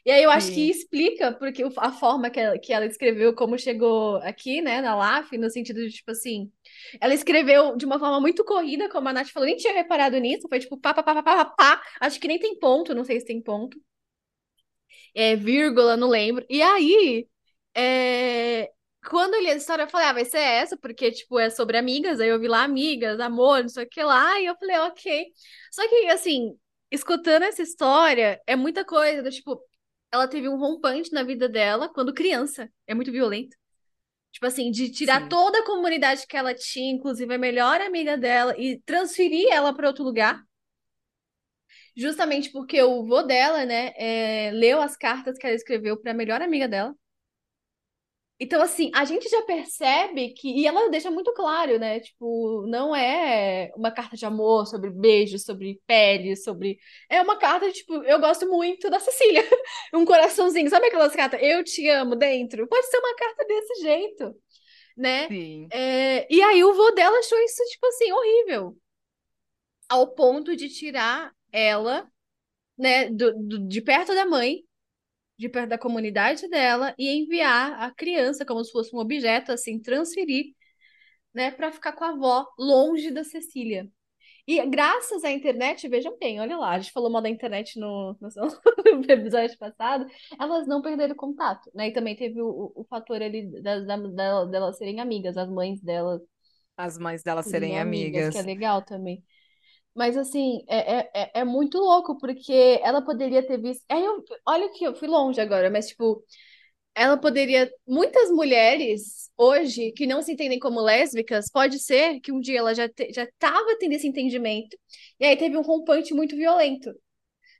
E 0.08 0.10
aí 0.10 0.22
eu 0.22 0.30
acho 0.30 0.46
Sim. 0.46 0.54
que 0.54 0.70
explica 0.70 1.32
porque 1.34 1.62
a 1.76 1.92
forma 1.92 2.30
que 2.30 2.40
ela, 2.40 2.58
que 2.58 2.72
ela 2.72 2.86
escreveu, 2.86 3.34
como 3.34 3.58
chegou 3.58 4.16
aqui, 4.22 4.62
né, 4.62 4.80
na 4.80 4.96
LAF, 4.96 5.36
no 5.36 5.50
sentido 5.50 5.82
de, 5.86 5.90
tipo 5.90 6.10
assim, 6.10 6.50
ela 6.98 7.12
escreveu 7.12 7.76
de 7.76 7.84
uma 7.84 7.98
forma 7.98 8.18
muito 8.18 8.42
corrida, 8.42 8.88
como 8.88 9.06
a 9.10 9.12
Nath 9.12 9.28
falou, 9.28 9.46
nem 9.46 9.56
tinha 9.56 9.74
reparado 9.74 10.16
nisso, 10.16 10.48
foi 10.48 10.60
tipo 10.60 10.78
pá, 10.78 10.94
pá, 10.94 11.02
pá, 11.02 11.22
pá, 11.22 11.22
pá, 11.22 11.44
pá. 11.44 11.82
Acho 12.00 12.18
que 12.18 12.26
nem 12.26 12.38
tem 12.38 12.58
ponto, 12.58 12.94
não 12.94 13.04
sei 13.04 13.20
se 13.20 13.26
tem 13.26 13.42
ponto. 13.42 13.78
É, 15.14 15.36
vírgula, 15.36 15.94
não 15.96 16.08
lembro. 16.08 16.46
E 16.48 16.62
aí, 16.62 17.28
é, 17.74 18.70
quando 19.08 19.34
eu 19.34 19.42
li 19.42 19.50
a 19.50 19.56
história, 19.56 19.82
eu 19.82 19.88
falei, 19.88 20.06
ah, 20.06 20.12
vai 20.14 20.24
ser 20.24 20.38
essa, 20.38 20.76
porque, 20.78 21.10
tipo, 21.12 21.38
é 21.38 21.50
sobre 21.50 21.76
amigas. 21.76 22.18
Aí 22.20 22.28
eu 22.30 22.40
vi 22.40 22.48
lá 22.48 22.62
amigas, 22.64 23.20
amor, 23.20 23.60
não 23.62 23.68
sei 23.68 23.84
o 23.84 23.88
que 23.88 24.02
lá. 24.02 24.40
E 24.40 24.46
eu 24.46 24.56
falei, 24.56 24.78
ok. 24.78 25.26
Só 25.70 25.86
que, 25.88 26.06
assim, 26.08 26.58
escutando 26.90 27.42
essa 27.44 27.62
história, 27.62 28.40
é 28.46 28.56
muita 28.56 28.84
coisa. 28.86 29.22
Do, 29.22 29.30
tipo, 29.30 29.60
ela 30.12 30.28
teve 30.28 30.48
um 30.48 30.56
rompante 30.56 31.12
na 31.12 31.22
vida 31.22 31.48
dela 31.48 31.88
quando 31.88 32.14
criança. 32.14 32.70
É 32.86 32.94
muito 32.94 33.12
violento. 33.12 33.56
Tipo 34.30 34.46
assim, 34.46 34.70
de 34.70 34.90
tirar 34.90 35.22
Sim. 35.22 35.28
toda 35.28 35.58
a 35.58 35.64
comunidade 35.64 36.26
que 36.26 36.36
ela 36.36 36.54
tinha, 36.54 36.92
inclusive 36.92 37.34
a 37.34 37.38
melhor 37.38 37.80
amiga 37.80 38.16
dela, 38.16 38.54
e 38.58 38.80
transferir 38.82 39.48
ela 39.50 39.74
para 39.74 39.88
outro 39.88 40.04
lugar. 40.04 40.42
Justamente 41.96 42.50
porque 42.52 42.80
o 42.82 43.04
vô 43.04 43.22
dela, 43.22 43.64
né, 43.64 43.92
é, 43.96 44.50
leu 44.52 44.80
as 44.80 44.96
cartas 44.96 45.36
que 45.36 45.46
ela 45.46 45.56
escreveu 45.56 45.96
para 46.00 46.12
a 46.12 46.14
melhor 46.14 46.40
amiga 46.40 46.68
dela. 46.68 46.94
Então, 48.40 48.62
assim, 48.62 48.90
a 48.94 49.04
gente 49.04 49.28
já 49.28 49.42
percebe 49.42 50.30
que. 50.30 50.48
E 50.48 50.66
ela 50.66 50.88
deixa 50.90 51.10
muito 51.10 51.32
claro, 51.34 51.76
né? 51.78 51.98
Tipo, 51.98 52.64
não 52.68 52.94
é 52.94 53.72
uma 53.76 53.90
carta 53.90 54.16
de 54.16 54.24
amor 54.24 54.64
sobre 54.66 54.90
beijo, 54.90 55.38
sobre 55.38 55.80
pele, 55.86 56.36
sobre. 56.36 56.78
É 57.10 57.20
uma 57.20 57.36
carta, 57.36 57.70
tipo, 57.72 57.94
eu 58.04 58.20
gosto 58.20 58.48
muito 58.48 58.88
da 58.88 59.00
Cecília. 59.00 59.42
um 59.92 60.04
coraçãozinho. 60.04 60.70
Sabe 60.70 60.86
aquelas 60.86 61.14
cartas? 61.14 61.40
Eu 61.42 61.64
te 61.64 61.88
amo 61.88 62.14
dentro? 62.14 62.68
Pode 62.68 62.86
ser 62.86 62.98
uma 62.98 63.16
carta 63.16 63.44
desse 63.44 63.82
jeito, 63.82 64.36
né? 64.96 65.26
Sim. 65.26 65.66
É... 65.72 66.32
E 66.32 66.40
aí 66.40 66.62
o 66.62 66.74
vô 66.74 66.92
dela 66.92 67.18
achou 67.18 67.38
isso, 67.40 67.64
tipo 67.64 67.86
assim, 67.88 68.12
horrível. 68.12 68.76
Ao 69.88 70.14
ponto 70.14 70.54
de 70.54 70.68
tirar 70.68 71.32
ela, 71.50 72.08
né, 72.78 73.10
do, 73.10 73.32
do 73.32 73.66
de 73.66 73.80
perto 73.80 74.14
da 74.14 74.24
mãe 74.24 74.67
de 75.38 75.48
perto 75.48 75.70
da 75.70 75.78
comunidade 75.78 76.48
dela 76.48 76.94
e 76.98 77.08
enviar 77.08 77.80
a 77.80 77.90
criança 77.92 78.44
como 78.44 78.64
se 78.64 78.72
fosse 78.72 78.94
um 78.94 78.98
objeto, 78.98 79.52
assim, 79.52 79.78
transferir, 79.80 80.46
né, 81.32 81.50
para 81.50 81.70
ficar 81.70 81.92
com 81.92 82.04
a 82.04 82.10
avó 82.10 82.46
longe 82.58 83.10
da 83.10 83.22
Cecília. 83.22 83.88
E 84.46 84.64
graças 84.66 85.22
à 85.24 85.30
internet, 85.30 85.86
vejam 85.88 86.18
bem, 86.18 86.40
olha 86.40 86.56
lá, 86.56 86.70
a 86.70 86.78
gente 86.78 86.90
falou 86.90 87.10
mal 87.10 87.20
da 87.20 87.28
internet 87.28 87.78
no, 87.78 88.16
no, 88.18 88.28
no 89.06 89.12
episódio 89.12 89.56
passado, 89.58 90.06
elas 90.40 90.66
não 90.66 90.80
perderam 90.80 91.14
contato, 91.14 91.70
né? 91.74 91.88
E 91.88 91.92
também 91.92 92.16
teve 92.16 92.40
o, 92.40 92.72
o 92.74 92.84
fator 92.88 93.22
ali 93.22 93.46
delas 93.62 93.86
da, 93.86 94.44
da, 94.46 94.72
serem 94.72 95.00
amigas, 95.00 95.36
as 95.36 95.50
mães 95.50 95.82
delas. 95.82 96.22
As 96.76 96.96
mães 96.96 97.22
delas 97.22 97.46
serem 97.46 97.78
amigas, 97.78 98.22
amigas. 98.22 98.34
Que 98.34 98.40
é 98.40 98.42
legal 98.42 98.82
também. 98.82 99.22
Mas 99.98 100.16
assim, 100.16 100.64
é, 100.68 100.98
é, 101.00 101.10
é, 101.12 101.30
é 101.40 101.44
muito 101.44 101.76
louco, 101.78 102.16
porque 102.18 102.80
ela 102.84 103.02
poderia 103.02 103.44
ter 103.44 103.60
visto. 103.60 103.84
Aí 103.90 104.04
eu, 104.04 104.24
olha 104.46 104.70
que 104.70 104.84
eu 104.84 104.94
fui 104.94 105.08
longe 105.08 105.40
agora, 105.40 105.68
mas 105.70 105.88
tipo, 105.88 106.24
ela 106.94 107.16
poderia. 107.16 107.70
Muitas 107.86 108.30
mulheres 108.30 109.30
hoje 109.36 109.92
que 109.92 110.06
não 110.06 110.22
se 110.22 110.32
entendem 110.32 110.58
como 110.60 110.80
lésbicas, 110.80 111.50
pode 111.50 111.80
ser 111.80 112.20
que 112.20 112.32
um 112.32 112.40
dia 112.40 112.60
ela 112.60 112.74
já, 112.74 112.88
te, 112.88 113.12
já 113.12 113.26
tava 113.38 113.76
tendo 113.80 113.94
esse 113.94 114.06
entendimento, 114.08 114.76
e 115.20 115.26
aí 115.26 115.36
teve 115.36 115.56
um 115.56 115.62
rompante 115.62 116.14
muito 116.14 116.36
violento. 116.36 116.92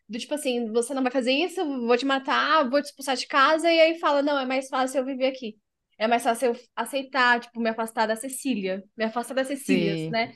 Do 0.09 0.19
tipo 0.19 0.35
assim, 0.35 0.73
você 0.73 0.95
não 0.95 1.03
vai 1.03 1.13
fazer 1.13 1.33
isso, 1.33 1.65
vou 1.87 1.97
te 1.97 2.07
matar, 2.07 2.69
vou 2.71 2.81
te 2.83 2.87
expulsar 2.87 3.17
de 3.17 3.27
casa, 3.27 3.71
e 3.73 3.81
aí 3.81 3.99
fala, 3.99 4.23
não, 4.23 4.39
é 4.39 4.47
mais 4.47 4.69
fácil 4.69 5.01
eu 5.01 5.05
viver 5.07 5.27
aqui. 5.29 5.57
É 5.99 6.07
mais 6.09 6.23
fácil 6.23 6.49
eu 6.55 6.61
aceitar, 6.77 7.41
tipo, 7.41 7.61
me 7.61 7.71
afastar 7.71 8.07
da 8.07 8.17
Cecília, 8.17 8.83
me 8.97 9.05
afastar 9.05 9.35
da 9.35 9.45
Cecília, 9.45 10.01
né? 10.11 10.33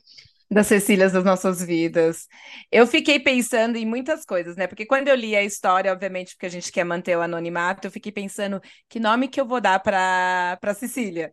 Das 0.53 0.67
Cecílias 0.67 1.13
das 1.13 1.25
nossas 1.25 1.63
vidas. 1.65 2.29
Eu 2.71 2.87
fiquei 2.87 3.19
pensando 3.21 3.77
em 3.77 3.87
muitas 3.87 4.25
coisas, 4.25 4.57
né? 4.57 4.67
Porque 4.67 4.87
quando 4.87 5.09
eu 5.09 5.15
li 5.15 5.35
a 5.37 5.43
história, 5.43 5.93
obviamente, 5.93 6.35
porque 6.35 6.47
a 6.47 6.49
gente 6.51 6.71
quer 6.73 6.85
manter 6.85 7.17
o 7.17 7.23
anonimato, 7.23 7.87
eu 7.87 7.91
fiquei 7.93 8.13
pensando 8.13 8.61
que 8.89 9.01
nome 9.01 9.29
que 9.29 9.41
eu 9.41 9.47
vou 9.47 9.61
dar 9.61 9.81
para 9.81 10.59
Cecília 10.75 11.33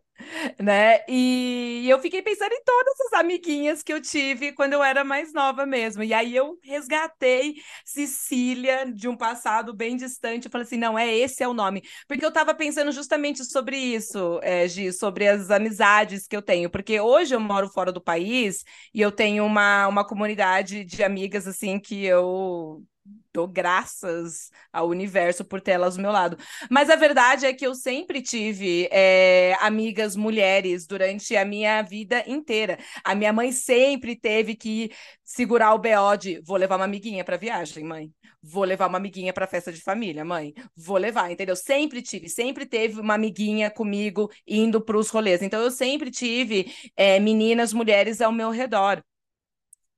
né? 0.58 1.00
E 1.08 1.86
eu 1.88 1.98
fiquei 2.00 2.22
pensando 2.22 2.52
em 2.52 2.62
todas 2.64 2.94
as 3.06 3.20
amiguinhas 3.20 3.82
que 3.82 3.92
eu 3.92 4.00
tive 4.00 4.52
quando 4.52 4.72
eu 4.74 4.82
era 4.82 5.04
mais 5.04 5.32
nova 5.32 5.66
mesmo. 5.66 6.02
E 6.02 6.12
aí 6.14 6.34
eu 6.34 6.58
resgatei 6.62 7.54
Cecília 7.84 8.90
de 8.92 9.08
um 9.08 9.16
passado 9.16 9.74
bem 9.74 9.96
distante. 9.96 10.46
Eu 10.46 10.50
falei 10.50 10.66
assim: 10.66 10.76
não, 10.78 10.98
é 10.98 11.12
esse 11.14 11.42
é 11.42 11.48
o 11.48 11.54
nome. 11.54 11.82
Porque 12.08 12.24
eu 12.24 12.28
estava 12.28 12.54
pensando 12.54 12.92
justamente 12.92 13.44
sobre 13.44 13.76
isso, 13.76 14.40
é, 14.42 14.66
Gi, 14.68 14.92
sobre 14.92 15.28
as 15.28 15.50
amizades 15.50 16.26
que 16.26 16.36
eu 16.36 16.42
tenho. 16.42 16.70
Porque 16.70 17.00
hoje 17.00 17.34
eu 17.34 17.40
moro 17.40 17.68
fora 17.68 17.92
do 17.92 18.00
país 18.00 18.64
e 18.94 19.00
eu 19.00 19.10
tenho 19.12 19.44
uma, 19.44 19.86
uma 19.88 20.04
comunidade 20.06 20.84
de 20.84 21.02
amigas 21.02 21.46
assim 21.46 21.78
que 21.78 22.04
eu 22.04 22.82
dou 23.32 23.46
graças 23.46 24.50
ao 24.72 24.88
universo 24.88 25.44
por 25.44 25.60
ter 25.60 25.72
elas 25.72 25.96
do 25.96 26.02
meu 26.02 26.10
lado. 26.10 26.36
Mas 26.70 26.90
a 26.90 26.96
verdade 26.96 27.46
é 27.46 27.52
que 27.52 27.66
eu 27.66 27.74
sempre 27.74 28.20
tive 28.22 28.88
é, 28.90 29.54
amigas 29.60 30.16
mulheres 30.16 30.86
durante 30.86 31.36
a 31.36 31.44
minha 31.44 31.82
vida 31.82 32.24
inteira. 32.26 32.78
A 33.04 33.14
minha 33.14 33.32
mãe 33.32 33.52
sempre 33.52 34.16
teve 34.16 34.56
que 34.56 34.90
segurar 35.24 35.74
o 35.74 35.78
BO 35.78 36.16
de 36.18 36.40
vou 36.44 36.56
levar 36.56 36.76
uma 36.76 36.84
amiguinha 36.84 37.24
para 37.24 37.36
viagem, 37.36 37.84
mãe. 37.84 38.12
Vou 38.42 38.64
levar 38.64 38.88
uma 38.88 38.98
amiguinha 38.98 39.32
para 39.32 39.46
festa 39.46 39.70
de 39.72 39.80
família, 39.80 40.24
mãe. 40.24 40.54
Vou 40.74 40.96
levar, 40.96 41.30
entendeu? 41.30 41.54
Sempre 41.54 42.02
tive, 42.02 42.28
sempre 42.28 42.66
teve 42.66 43.00
uma 43.00 43.14
amiguinha 43.14 43.70
comigo 43.70 44.30
indo 44.46 44.80
para 44.80 44.96
os 44.96 45.10
rolês. 45.10 45.42
Então 45.42 45.60
eu 45.60 45.70
sempre 45.70 46.10
tive 46.10 46.72
é, 46.96 47.20
meninas, 47.20 47.72
mulheres 47.72 48.20
ao 48.20 48.32
meu 48.32 48.50
redor. 48.50 49.02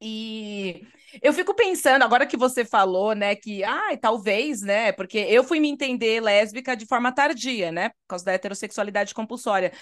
E 0.00 0.82
Eu 1.20 1.32
fico 1.32 1.54
pensando, 1.54 2.02
agora 2.02 2.26
que 2.26 2.36
você 2.36 2.64
falou, 2.64 3.14
né, 3.14 3.34
que, 3.34 3.62
ai, 3.64 3.96
talvez, 3.96 4.62
né, 4.62 4.92
porque 4.92 5.18
eu 5.18 5.44
fui 5.44 5.60
me 5.60 5.68
entender 5.68 6.20
lésbica 6.20 6.76
de 6.76 6.86
forma 6.86 7.12
tardia, 7.12 7.70
né, 7.70 7.90
por 7.90 8.08
causa 8.08 8.24
da 8.24 8.32
heterossexualidade 8.32 9.14
compulsória. 9.14 9.72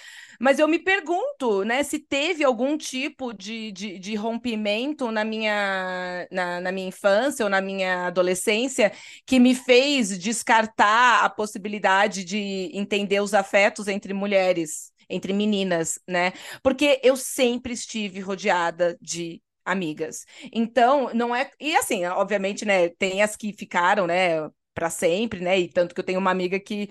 Mas 0.40 0.58
eu 0.58 0.66
me 0.66 0.78
pergunto, 0.78 1.64
né, 1.64 1.82
se 1.82 1.98
teve 1.98 2.42
algum 2.42 2.76
tipo 2.76 3.32
de, 3.32 3.70
de, 3.72 3.98
de 3.98 4.14
rompimento 4.14 5.10
na 5.12 5.24
minha, 5.24 6.26
na, 6.32 6.60
na 6.60 6.72
minha 6.72 6.88
infância 6.88 7.44
ou 7.44 7.50
na 7.50 7.60
minha 7.60 8.06
adolescência 8.06 8.92
que 9.26 9.38
me 9.38 9.54
fez 9.54 10.18
descartar 10.18 11.24
a 11.24 11.30
possibilidade 11.30 12.24
de 12.24 12.70
entender 12.72 13.20
os 13.20 13.34
afetos 13.34 13.86
entre 13.88 14.12
mulheres 14.12 14.90
entre 15.12 15.32
meninas, 15.32 15.98
né? 16.06 16.32
Porque 16.62 17.00
eu 17.02 17.16
sempre 17.16 17.72
estive 17.72 18.20
rodeada 18.20 18.96
de 19.00 19.42
amigas. 19.64 20.24
Então, 20.52 21.10
não 21.14 21.34
é. 21.34 21.50
E 21.60 21.76
assim, 21.76 22.04
obviamente, 22.06 22.64
né? 22.64 22.88
Tem 22.90 23.22
as 23.22 23.36
que 23.36 23.52
ficaram, 23.52 24.06
né? 24.06 24.48
Para 24.74 24.90
sempre, 24.90 25.40
né? 25.40 25.58
E 25.58 25.68
tanto 25.68 25.94
que 25.94 26.00
eu 26.00 26.04
tenho 26.04 26.18
uma 26.18 26.30
amiga 26.30 26.58
que 26.60 26.90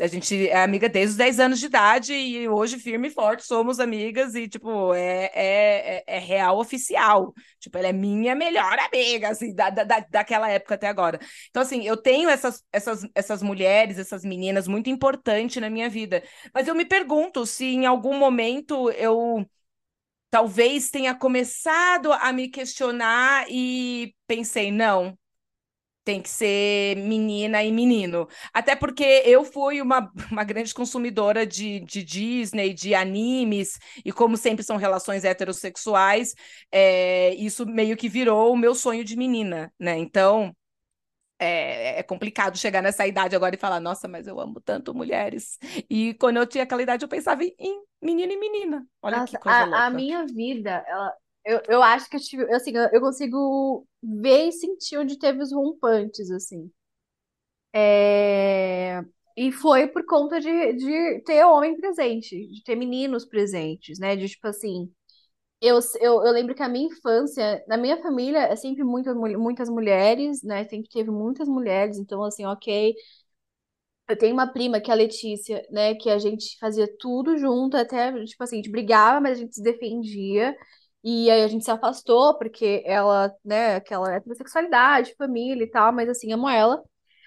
a 0.00 0.06
gente 0.06 0.48
é 0.48 0.62
amiga 0.62 0.88
desde 0.88 1.10
os 1.12 1.16
10 1.16 1.40
anos 1.40 1.58
de 1.58 1.66
idade 1.66 2.12
e 2.14 2.48
hoje, 2.48 2.78
firme 2.78 3.08
e 3.08 3.10
forte, 3.10 3.44
somos 3.44 3.80
amigas 3.80 4.34
e, 4.36 4.46
tipo, 4.48 4.94
é, 4.94 5.24
é, 5.34 5.96
é, 5.98 6.04
é 6.06 6.18
real 6.20 6.58
oficial. 6.60 7.34
Tipo, 7.58 7.78
ela 7.78 7.88
é 7.88 7.92
minha 7.92 8.34
melhor 8.34 8.78
amiga, 8.78 9.30
assim, 9.30 9.52
da, 9.54 9.70
da, 9.70 9.84
daquela 10.08 10.48
época 10.48 10.76
até 10.76 10.86
agora. 10.86 11.18
Então, 11.50 11.62
assim, 11.62 11.82
eu 11.84 11.96
tenho 11.96 12.28
essas, 12.30 12.62
essas, 12.72 13.04
essas 13.14 13.42
mulheres, 13.42 13.98
essas 13.98 14.24
meninas 14.24 14.68
muito 14.68 14.88
importantes 14.88 15.60
na 15.60 15.68
minha 15.68 15.88
vida. 15.88 16.22
Mas 16.54 16.68
eu 16.68 16.74
me 16.76 16.84
pergunto 16.84 17.44
se 17.44 17.64
em 17.64 17.84
algum 17.86 18.16
momento 18.16 18.90
eu 18.92 19.44
talvez 20.30 20.90
tenha 20.90 21.14
começado 21.14 22.12
a 22.12 22.32
me 22.32 22.48
questionar 22.48 23.46
e 23.48 24.14
pensei, 24.26 24.70
não, 24.70 25.16
tem 26.04 26.22
que 26.22 26.30
ser 26.30 26.96
menina 26.96 27.62
e 27.62 27.70
menino. 27.70 28.26
Até 28.54 28.74
porque 28.74 29.04
eu 29.26 29.44
fui 29.44 29.82
uma, 29.82 30.10
uma 30.32 30.42
grande 30.42 30.72
consumidora 30.72 31.46
de, 31.46 31.80
de 31.80 32.02
Disney, 32.02 32.72
de 32.72 32.94
animes, 32.94 33.78
e 34.04 34.10
como 34.10 34.36
sempre 34.36 34.64
são 34.64 34.78
relações 34.78 35.22
heterossexuais, 35.24 36.34
é, 36.72 37.34
isso 37.34 37.66
meio 37.66 37.94
que 37.96 38.08
virou 38.08 38.52
o 38.54 38.56
meu 38.56 38.74
sonho 38.74 39.04
de 39.04 39.16
menina, 39.16 39.70
né? 39.78 39.98
Então, 39.98 40.54
é, 41.38 42.00
é, 42.00 42.02
complicado 42.02 42.58
chegar 42.58 42.82
nessa 42.82 43.06
idade 43.06 43.36
agora 43.36 43.54
e 43.54 43.58
falar, 43.58 43.80
nossa, 43.80 44.08
mas 44.08 44.26
eu 44.26 44.40
amo 44.40 44.60
tanto 44.60 44.94
mulheres. 44.94 45.58
E 45.88 46.14
quando 46.14 46.38
eu 46.38 46.46
tinha 46.46 46.64
aquela 46.64 46.82
idade, 46.82 47.04
eu 47.04 47.08
pensava 47.08 47.44
em 47.44 47.82
menino 48.02 48.32
e 48.32 48.36
menina. 48.36 48.86
Olha 49.00 49.20
nossa, 49.20 49.36
que 49.36 49.42
coisa 49.42 49.58
a, 49.58 49.64
louca. 49.64 49.78
A 49.78 49.90
minha 49.90 50.26
vida, 50.26 50.84
ela, 50.86 51.14
eu, 51.44 51.62
eu 51.68 51.82
acho 51.82 52.10
que 52.10 52.16
eu 52.16 52.20
tive, 52.20 52.54
assim, 52.54 52.72
eu 52.76 53.00
consigo 53.00 53.86
ver 54.02 54.48
e 54.48 54.52
sentir 54.52 54.98
onde 54.98 55.18
teve 55.18 55.40
os 55.42 55.52
rompantes, 55.52 56.30
assim. 56.30 56.70
É... 57.72 59.00
E 59.36 59.52
foi 59.52 59.86
por 59.86 60.04
conta 60.04 60.40
de, 60.40 60.72
de 60.72 61.22
ter 61.24 61.44
homem 61.44 61.76
presente, 61.76 62.36
de 62.48 62.62
ter 62.64 62.74
meninos 62.74 63.24
presentes, 63.24 63.98
né? 64.00 64.16
De 64.16 64.28
tipo 64.28 64.48
assim, 64.48 64.92
eu, 65.60 65.78
eu, 66.00 66.24
eu 66.24 66.32
lembro 66.32 66.54
que 66.54 66.62
a 66.62 66.68
minha 66.68 66.86
infância, 66.88 67.64
na 67.68 67.76
minha 67.76 68.00
família, 68.02 68.40
é 68.40 68.56
sempre 68.56 68.84
muitas, 68.84 69.14
muitas 69.16 69.68
mulheres, 69.68 70.42
né? 70.42 70.64
Sempre 70.68 70.88
teve 70.90 71.10
muitas 71.10 71.48
mulheres, 71.48 71.98
então, 71.98 72.22
assim, 72.24 72.44
ok. 72.46 72.94
Eu 74.08 74.16
tenho 74.16 74.32
uma 74.34 74.50
prima, 74.50 74.80
que 74.80 74.90
é 74.90 74.94
a 74.94 74.96
Letícia, 74.96 75.62
né? 75.70 75.94
Que 75.94 76.08
a 76.10 76.18
gente 76.18 76.56
fazia 76.58 76.88
tudo 76.98 77.36
junto, 77.36 77.76
até, 77.76 78.10
tipo 78.24 78.42
assim, 78.42 78.56
a 78.56 78.58
gente 78.58 78.70
brigava, 78.70 79.20
mas 79.20 79.38
a 79.38 79.40
gente 79.42 79.54
se 79.54 79.62
defendia. 79.62 80.56
E 81.04 81.30
aí 81.30 81.42
a 81.42 81.48
gente 81.48 81.64
se 81.64 81.70
afastou, 81.70 82.36
porque 82.38 82.82
ela, 82.86 83.32
né, 83.44 83.76
aquela 83.76 84.12
heterossexualidade, 84.14 85.14
família 85.16 85.62
e 85.64 85.70
tal, 85.70 85.92
mas 85.92 86.08
assim, 86.08 86.32
amo 86.32 86.48
ela. 86.48 86.82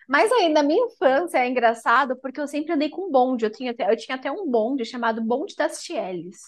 Mas 0.10 0.32
aí, 0.34 0.50
na 0.50 0.64
minha 0.64 0.86
infância, 0.88 1.38
é 1.40 1.48
engraçado, 1.50 2.18
porque 2.22 2.40
eu 2.42 2.48
sempre 2.48 2.74
andei 2.74 2.90
com 2.90 3.12
bonde. 3.12 3.46
Eu 3.46 3.52
tinha 3.52 3.72
até, 3.72 3.92
eu 3.92 3.98
tinha 3.98 4.16
até 4.18 4.32
um 4.32 4.50
bonde 4.50 4.84
chamado 4.86 5.22
Bonde 5.24 5.56
das 5.56 5.82
Tieles. 5.84 6.40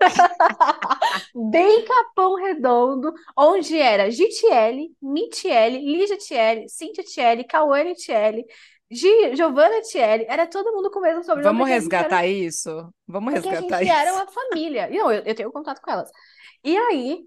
Bem 1.50 1.84
Capão 1.84 2.34
Redondo, 2.36 3.12
onde 3.36 3.78
era 3.78 4.10
Gitiele, 4.10 4.90
Mitiele, 5.00 5.78
Lígia 5.78 6.16
Tiele, 6.18 6.68
Cintia 6.68 7.04
Tiele, 7.04 7.44
Cauane 7.44 7.94
Tiele, 7.94 8.44
Giovanna 8.90 9.80
Tiele, 9.82 10.26
era 10.28 10.46
todo 10.46 10.72
mundo 10.72 10.90
com 10.90 10.98
o 10.98 11.02
mesmo 11.02 11.22
sobrenome. 11.22 11.58
Vamos 11.58 11.68
resgatar 11.68 12.24
era... 12.24 12.26
isso? 12.26 12.70
Vamos 13.06 13.32
porque 13.32 13.48
resgatar 13.48 13.76
a 13.76 13.84
gente 13.84 13.92
isso. 13.92 14.00
era 14.00 14.12
uma 14.14 14.26
família. 14.26 14.88
Não, 14.90 15.10
eu, 15.10 15.22
eu 15.22 15.34
tenho 15.34 15.52
contato 15.52 15.80
com 15.80 15.90
elas. 15.90 16.10
E 16.64 16.76
aí, 16.76 17.24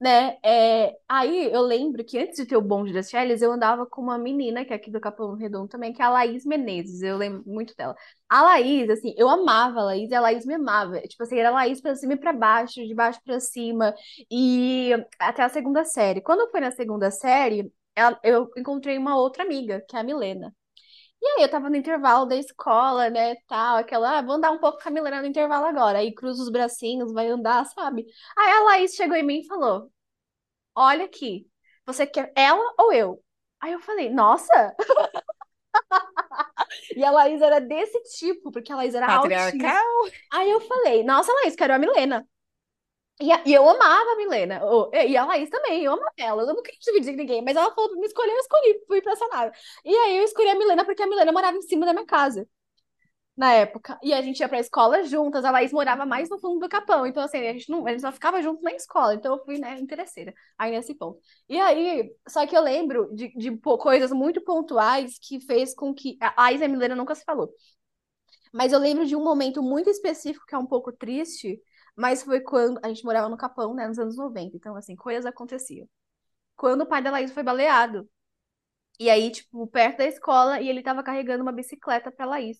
né? 0.00 0.36
É, 0.44 0.94
aí 1.08 1.50
eu 1.52 1.62
lembro 1.62 2.04
que 2.04 2.18
antes 2.18 2.36
de 2.36 2.46
ter 2.46 2.56
o 2.56 2.60
bonde 2.62 2.92
das 2.92 3.08
Shelleys, 3.08 3.40
eu 3.42 3.50
andava 3.52 3.86
com 3.86 4.02
uma 4.02 4.18
menina, 4.18 4.64
que 4.64 4.72
é 4.72 4.76
aqui 4.76 4.90
do 4.90 5.00
Capão 5.00 5.34
Redondo 5.34 5.68
também, 5.68 5.92
que 5.92 6.02
é 6.02 6.04
a 6.04 6.10
Laís 6.10 6.44
Menezes. 6.44 7.02
Eu 7.02 7.16
lembro 7.16 7.42
muito 7.46 7.74
dela. 7.76 7.94
A 8.28 8.42
Laís, 8.42 8.90
assim, 8.90 9.14
eu 9.16 9.28
amava 9.28 9.80
a 9.80 9.84
Laís 9.84 10.10
e 10.10 10.14
a 10.14 10.20
Laís 10.20 10.44
me 10.44 10.54
amava. 10.54 11.00
Tipo 11.02 11.22
assim, 11.22 11.38
era 11.38 11.48
a 11.48 11.52
Laís 11.52 11.80
pra 11.80 11.94
cima 11.96 12.12
e 12.14 12.16
pra 12.18 12.32
baixo, 12.32 12.74
de 12.86 12.94
baixo 12.94 13.20
pra 13.24 13.40
cima. 13.40 13.94
E 14.30 14.90
até 15.18 15.42
a 15.42 15.48
segunda 15.48 15.84
série. 15.84 16.20
Quando 16.20 16.50
foi 16.50 16.60
na 16.60 16.70
segunda 16.72 17.10
série, 17.10 17.72
ela, 17.94 18.18
eu 18.22 18.50
encontrei 18.56 18.98
uma 18.98 19.16
outra 19.18 19.42
amiga, 19.44 19.82
que 19.88 19.96
é 19.96 20.00
a 20.00 20.02
Milena. 20.04 20.54
E 21.20 21.26
aí 21.26 21.42
eu 21.42 21.50
tava 21.50 21.68
no 21.70 21.76
intervalo 21.76 22.26
da 22.26 22.36
escola, 22.36 23.10
né, 23.10 23.34
tal, 23.48 23.76
aquela, 23.78 24.18
ah, 24.18 24.22
vou 24.22 24.34
andar 24.36 24.50
um 24.52 24.58
pouco 24.58 24.78
com 24.80 24.88
a 24.88 24.92
Milena 24.92 25.20
no 25.20 25.26
intervalo 25.26 25.66
agora. 25.66 25.98
Aí 25.98 26.14
cruza 26.14 26.42
os 26.42 26.50
bracinhos, 26.50 27.12
vai 27.12 27.28
andar, 27.28 27.64
sabe? 27.66 28.06
Aí 28.36 28.50
a 28.52 28.60
Laís 28.64 28.94
chegou 28.94 29.16
em 29.16 29.22
mim 29.24 29.40
e 29.40 29.46
falou: 29.46 29.90
Olha 30.74 31.06
aqui, 31.06 31.48
você 31.86 32.06
quer 32.06 32.32
ela 32.36 32.74
ou 32.78 32.92
eu? 32.92 33.22
Aí 33.60 33.72
eu 33.72 33.80
falei, 33.80 34.10
nossa! 34.10 34.74
E 36.96 37.04
a 37.04 37.10
Laís 37.10 37.40
era 37.42 37.60
desse 37.60 38.00
tipo, 38.18 38.50
porque 38.50 38.72
a 38.72 38.76
Laís 38.76 38.94
era 38.94 39.06
Patriarcal. 39.06 39.62
altíssima. 39.62 40.12
Aí 40.32 40.50
eu 40.50 40.60
falei, 40.60 41.04
nossa, 41.04 41.32
Laís, 41.32 41.54
quero 41.54 41.74
a 41.74 41.78
Milena. 41.78 42.26
E, 43.20 43.32
a, 43.32 43.42
e 43.46 43.54
eu 43.54 43.68
amava 43.68 44.12
a 44.12 44.16
Milena. 44.16 44.60
E 45.08 45.16
a 45.16 45.24
Laís 45.24 45.48
também, 45.48 45.82
eu 45.84 45.92
amava 45.92 46.12
ela. 46.18 46.42
Eu 46.42 46.54
não 46.54 46.62
queria 46.62 46.78
dividir 46.80 47.16
ninguém, 47.16 47.42
mas 47.42 47.56
ela 47.56 47.74
falou 47.74 47.96
me 47.98 48.06
escolher, 48.06 48.32
eu 48.32 48.38
escolhi, 48.40 48.84
fui 48.86 49.00
pra. 49.02 49.14
E 49.84 49.94
aí 49.96 50.18
eu 50.18 50.24
escolhi 50.24 50.50
a 50.50 50.54
Milena 50.54 50.84
porque 50.84 51.02
a 51.02 51.06
Milena 51.06 51.32
morava 51.32 51.56
em 51.56 51.62
cima 51.62 51.86
da 51.86 51.92
minha 51.94 52.06
casa. 52.06 52.46
Na 53.36 53.52
época. 53.52 53.98
E 54.02 54.14
a 54.14 54.22
gente 54.22 54.40
ia 54.40 54.48
pra 54.48 54.58
escola 54.60 55.04
juntas, 55.04 55.44
a 55.44 55.50
Laís 55.50 55.72
morava 55.72 56.06
mais 56.06 56.30
no 56.30 56.38
fundo 56.38 56.60
do 56.60 56.68
Capão. 56.70 57.06
Então, 57.06 57.22
assim, 57.22 57.38
a 57.38 57.52
gente 57.52 57.70
não, 57.70 57.86
a 57.86 57.90
gente 57.90 58.00
só 58.00 58.12
ficava 58.12 58.40
junto 58.42 58.62
na 58.62 58.72
escola. 58.72 59.14
Então 59.14 59.36
eu 59.36 59.44
fui, 59.44 59.58
né, 59.58 59.78
interesseira. 59.78 60.34
Aí 60.58 60.70
nesse 60.72 60.94
ponto. 60.94 61.20
E 61.48 61.58
aí, 61.60 62.10
só 62.28 62.46
que 62.46 62.56
eu 62.56 62.62
lembro 62.62 63.10
de, 63.14 63.28
de 63.36 63.56
coisas 63.58 64.10
muito 64.12 64.42
pontuais 64.42 65.18
que 65.20 65.40
fez 65.40 65.74
com 65.74 65.94
que. 65.94 66.16
A 66.20 66.34
Laís 66.44 66.60
e 66.62 66.64
a 66.64 66.68
Milena 66.68 66.96
nunca 66.96 67.14
se 67.14 67.24
falou. 67.24 67.50
Mas 68.52 68.72
eu 68.72 68.78
lembro 68.78 69.06
de 69.06 69.14
um 69.16 69.22
momento 69.22 69.62
muito 69.62 69.90
específico 69.90 70.46
que 70.46 70.54
é 70.54 70.58
um 70.58 70.66
pouco 70.66 70.92
triste, 70.92 71.60
mas 71.96 72.22
foi 72.22 72.40
quando 72.40 72.80
a 72.84 72.88
gente 72.88 73.04
morava 73.04 73.28
no 73.28 73.36
Capão, 73.36 73.74
né, 73.74 73.88
nos 73.88 73.98
anos 73.98 74.16
90. 74.16 74.56
Então, 74.56 74.76
assim, 74.76 74.96
coisas 74.96 75.26
aconteciam. 75.26 75.88
Quando 76.56 76.82
o 76.82 76.86
pai 76.86 77.02
da 77.02 77.10
Laís 77.10 77.32
foi 77.32 77.42
baleado. 77.42 78.08
E 79.00 79.10
aí, 79.10 79.30
tipo, 79.30 79.66
perto 79.68 79.98
da 79.98 80.06
escola, 80.06 80.60
e 80.60 80.68
ele 80.68 80.82
tava 80.82 81.02
carregando 81.02 81.42
uma 81.42 81.52
bicicleta 81.52 82.10
pra 82.12 82.26
Laís. 82.26 82.58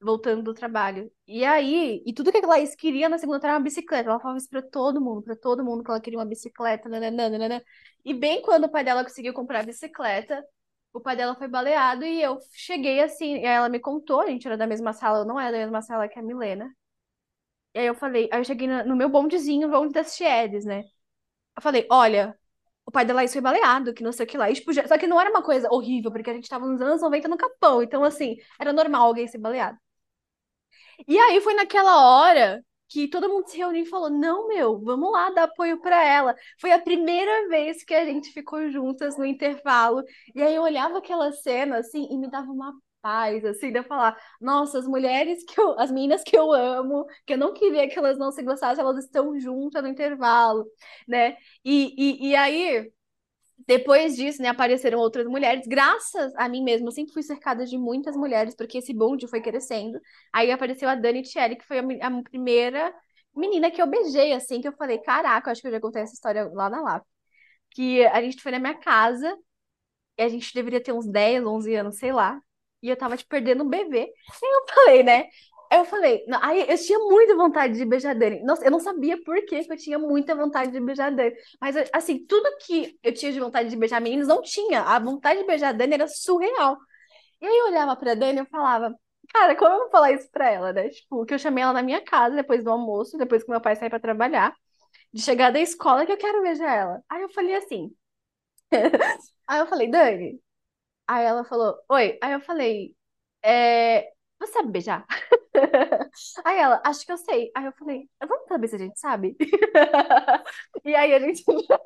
Voltando 0.00 0.42
do 0.42 0.54
trabalho. 0.54 1.10
E 1.26 1.44
aí, 1.44 2.02
e 2.06 2.12
tudo 2.12 2.30
que 2.30 2.38
a 2.38 2.46
Laís 2.46 2.74
queria 2.74 3.08
na 3.08 3.16
segunda 3.18 3.38
era 3.46 3.54
uma 3.54 3.60
bicicleta. 3.60 4.10
Ela 4.10 4.20
falava 4.20 4.38
isso 4.38 4.48
pra 4.50 4.60
todo 4.62 5.00
mundo, 5.00 5.22
pra 5.22 5.34
todo 5.36 5.64
mundo 5.64 5.82
que 5.82 5.90
ela 5.90 6.00
queria 6.00 6.18
uma 6.18 6.26
bicicleta. 6.26 6.88
Nanana. 6.88 7.62
E 8.04 8.12
bem 8.12 8.42
quando 8.42 8.64
o 8.64 8.70
pai 8.70 8.84
dela 8.84 9.02
conseguiu 9.02 9.32
comprar 9.32 9.60
a 9.60 9.62
bicicleta, 9.62 10.44
o 10.92 11.00
pai 11.00 11.16
dela 11.16 11.34
foi 11.34 11.48
baleado 11.48 12.04
e 12.04 12.20
eu 12.22 12.38
cheguei 12.52 13.00
assim, 13.00 13.36
e 13.38 13.44
ela 13.46 13.68
me 13.68 13.80
contou, 13.80 14.20
a 14.20 14.26
gente 14.28 14.46
era 14.46 14.56
da 14.58 14.66
mesma 14.66 14.92
sala, 14.92 15.20
eu 15.20 15.24
não 15.24 15.40
era 15.40 15.52
da 15.52 15.58
mesma 15.58 15.82
sala 15.82 16.08
que 16.08 16.18
a 16.18 16.22
Milena. 16.22 16.70
E 17.74 17.78
aí 17.80 17.86
eu 17.86 17.94
falei, 17.94 18.28
aí 18.32 18.40
eu 18.40 18.44
cheguei 18.44 18.68
no, 18.68 18.96
meu 18.96 19.08
bondezinho, 19.08 19.68
o 19.68 19.70
bonde 19.70 19.92
das 19.92 20.16
Tiedes, 20.16 20.64
né? 20.64 20.84
Eu 21.56 21.62
falei, 21.62 21.86
olha, 21.90 22.38
o 22.86 22.90
pai 22.92 23.04
da 23.06 23.14
Laís 23.14 23.32
foi 23.32 23.42
baleado, 23.42 23.94
que 23.94 24.02
não 24.04 24.12
sei 24.12 24.26
o 24.26 24.28
que 24.28 24.38
lá. 24.38 24.50
E, 24.50 24.54
tipo, 24.54 24.72
já... 24.72 24.86
Só 24.88 24.98
que 24.98 25.06
não 25.06 25.20
era 25.20 25.30
uma 25.30 25.42
coisa 25.42 25.68
horrível, 25.72 26.10
porque 26.12 26.30
a 26.30 26.34
gente 26.34 26.48
tava 26.48 26.66
nos 26.66 26.80
anos 26.82 27.02
90 27.02 27.28
no 27.28 27.36
Capão. 27.38 27.82
Então, 27.82 28.04
assim, 28.04 28.36
era 28.60 28.72
normal 28.72 29.06
alguém 29.08 29.28
ser 29.28 29.38
baleado. 29.38 29.78
E 31.08 31.18
aí 31.18 31.40
foi 31.40 31.54
naquela 31.54 32.06
hora 32.08 32.64
que 32.88 33.08
todo 33.08 33.28
mundo 33.28 33.48
se 33.48 33.56
reuniu 33.56 33.82
e 33.84 33.86
falou: 33.88 34.10
Não, 34.10 34.48
meu, 34.48 34.80
vamos 34.80 35.10
lá 35.12 35.30
dar 35.30 35.44
apoio 35.44 35.80
para 35.80 36.02
ela. 36.04 36.34
Foi 36.60 36.72
a 36.72 36.80
primeira 36.80 37.48
vez 37.48 37.84
que 37.84 37.94
a 37.94 38.04
gente 38.04 38.30
ficou 38.32 38.68
juntas 38.70 39.16
no 39.16 39.24
intervalo. 39.24 40.02
E 40.34 40.42
aí 40.42 40.54
eu 40.54 40.62
olhava 40.62 40.98
aquela 40.98 41.32
cena 41.32 41.78
assim 41.78 42.06
e 42.10 42.18
me 42.18 42.30
dava 42.30 42.50
uma 42.52 42.72
paz, 43.04 43.44
assim, 43.44 43.70
de 43.70 43.78
eu 43.78 43.84
falar, 43.84 44.16
nossa, 44.40 44.78
as 44.78 44.86
mulheres 44.86 45.44
que 45.44 45.60
eu, 45.60 45.78
as 45.78 45.90
meninas 45.90 46.22
que 46.24 46.36
eu 46.36 46.52
amo, 46.52 47.04
que 47.26 47.34
eu 47.34 47.38
não 47.38 47.52
queria 47.52 47.86
que 47.88 47.98
elas 47.98 48.18
não 48.18 48.32
se 48.32 48.42
gostassem, 48.42 48.82
elas 48.82 49.04
estão 49.04 49.38
juntas 49.38 49.82
no 49.82 49.88
intervalo, 49.90 50.64
né? 51.06 51.36
E, 51.64 51.94
e, 52.26 52.30
e 52.30 52.36
aí, 52.36 52.90
depois 53.66 54.16
disso, 54.16 54.42
né, 54.42 54.48
apareceram 54.48 54.98
outras 54.98 55.26
mulheres, 55.26 55.66
graças 55.66 56.32
a 56.36 56.48
mim 56.48 56.62
mesma, 56.62 56.88
eu 56.88 56.92
sempre 56.92 57.12
fui 57.12 57.22
cercada 57.22 57.64
de 57.66 57.78
muitas 57.78 58.16
mulheres, 58.16 58.54
porque 58.54 58.78
esse 58.78 58.92
bonde 58.94 59.28
foi 59.28 59.40
crescendo. 59.40 59.98
Aí 60.32 60.50
apareceu 60.50 60.88
a 60.88 60.94
Dani 60.94 61.22
Thierry, 61.22 61.56
que 61.56 61.64
foi 61.66 61.78
a, 61.78 61.82
a 62.08 62.22
primeira 62.22 62.94
menina 63.34 63.70
que 63.70 63.80
eu 63.82 63.86
beijei, 63.86 64.32
assim, 64.32 64.60
que 64.60 64.68
eu 64.68 64.72
falei, 64.76 64.98
caraca, 64.98 65.48
eu 65.48 65.52
acho 65.52 65.60
que 65.62 65.68
eu 65.68 65.72
já 65.72 65.80
contei 65.80 66.02
essa 66.02 66.14
história 66.14 66.44
lá 66.52 66.68
na 66.70 66.80
LAP 66.82 67.04
que 67.70 68.04
a 68.06 68.22
gente 68.22 68.40
foi 68.42 68.52
na 68.52 68.58
minha 68.60 68.78
casa 68.78 69.36
e 70.18 70.22
a 70.22 70.28
gente 70.28 70.54
deveria 70.54 70.82
ter 70.82 70.92
uns 70.92 71.06
10, 71.06 71.44
11 71.46 71.74
anos, 71.74 71.98
sei 71.98 72.12
lá. 72.12 72.40
E 72.84 72.90
eu 72.90 72.96
tava, 72.96 73.16
tipo, 73.16 73.30
perdendo 73.30 73.64
um 73.64 73.68
bebê. 73.68 74.00
Aí 74.42 74.50
eu 74.52 74.66
falei, 74.74 75.02
né? 75.02 75.28
Aí 75.70 75.78
eu 75.78 75.84
falei, 75.86 76.24
não, 76.28 76.38
aí 76.42 76.66
eu 76.68 76.78
tinha 76.78 76.98
muita 76.98 77.34
vontade 77.34 77.74
de 77.76 77.84
beijar 77.84 78.14
Dani. 78.14 78.42
Nossa, 78.44 78.64
eu 78.64 78.70
não 78.70 78.78
sabia 78.78 79.20
por 79.24 79.44
que 79.46 79.56
eu 79.68 79.76
tinha 79.76 79.98
muita 79.98 80.34
vontade 80.34 80.70
de 80.70 80.80
beijar 80.80 81.10
Dani. 81.10 81.34
Mas, 81.60 81.76
assim, 81.92 82.24
tudo 82.26 82.46
que 82.58 82.98
eu 83.02 83.12
tinha 83.12 83.32
de 83.32 83.40
vontade 83.40 83.70
de 83.70 83.76
beijar 83.76 84.00
meninos 84.00 84.28
não 84.28 84.42
tinha. 84.42 84.82
A 84.82 84.98
vontade 84.98 85.40
de 85.40 85.46
beijar 85.46 85.72
Dani 85.72 85.94
era 85.94 86.06
surreal. 86.08 86.76
E 87.40 87.46
aí 87.46 87.58
eu 87.58 87.66
olhava 87.66 87.96
pra 87.96 88.14
Dani 88.14 88.40
e 88.42 88.46
falava, 88.46 88.94
cara, 89.32 89.56
como 89.56 89.74
eu 89.74 89.78
vou 89.80 89.90
falar 89.90 90.12
isso 90.12 90.30
pra 90.30 90.50
ela, 90.50 90.72
né? 90.72 90.88
Tipo, 90.90 91.24
que 91.26 91.34
eu 91.34 91.38
chamei 91.38 91.62
ela 91.64 91.72
na 91.72 91.82
minha 91.82 92.02
casa 92.02 92.36
depois 92.36 92.64
do 92.64 92.70
almoço, 92.70 93.18
depois 93.18 93.44
que 93.44 93.50
meu 93.50 93.60
pai 93.60 93.76
sair 93.76 93.90
pra 93.90 94.00
trabalhar, 94.00 94.54
de 95.12 95.22
chegar 95.22 95.52
da 95.52 95.60
escola 95.60 96.06
que 96.06 96.12
eu 96.12 96.18
quero 96.18 96.42
beijar 96.42 96.72
ela. 96.74 97.02
Aí 97.10 97.22
eu 97.22 97.30
falei 97.30 97.56
assim. 97.56 97.94
Aí 99.48 99.60
eu 99.60 99.66
falei, 99.66 99.90
Dani. 99.90 100.40
Aí 101.06 101.24
ela 101.24 101.44
falou, 101.44 101.78
oi. 101.88 102.18
Aí 102.22 102.32
eu 102.32 102.40
falei, 102.40 102.96
é, 103.42 104.12
você 104.40 104.52
sabe 104.52 104.70
beijar? 104.72 105.06
Aí 106.44 106.58
ela, 106.58 106.82
acho 106.84 107.04
que 107.06 107.12
eu 107.12 107.18
sei. 107.18 107.50
Aí 107.54 107.64
eu 107.66 107.72
falei, 107.72 108.08
vamos 108.26 108.48
saber 108.48 108.68
se 108.68 108.76
a 108.76 108.78
gente 108.78 108.98
sabe? 108.98 109.36
E 110.84 110.94
aí 110.94 111.14
a 111.14 111.18
gente. 111.20 111.42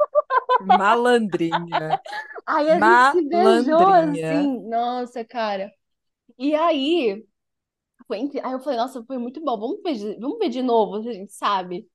Malandrinha. 0.61 2.01
Aí 2.47 2.71
a 2.71 2.81
gente 2.81 3.05
se 3.07 3.23
beijou 3.23 3.79
Malandrinha. 3.79 4.51
assim. 4.55 4.61
Nossa, 4.69 5.25
cara. 5.25 5.73
E 6.39 6.55
aí. 6.57 7.27
Foi 8.07 8.19
incri- 8.19 8.41
Aí 8.45 8.53
eu 8.53 8.61
falei, 8.61 8.79
nossa, 8.79 9.05
foi 9.05 9.19
muito 9.19 9.41
bom. 9.43 9.59
Vamos 9.59 9.83
ver, 9.83 10.19
vamos 10.21 10.39
ver 10.39 10.49
de 10.51 10.63
novo, 10.63 11.03
se 11.03 11.09
a 11.11 11.13
gente 11.13 11.33
sabe. 11.33 11.89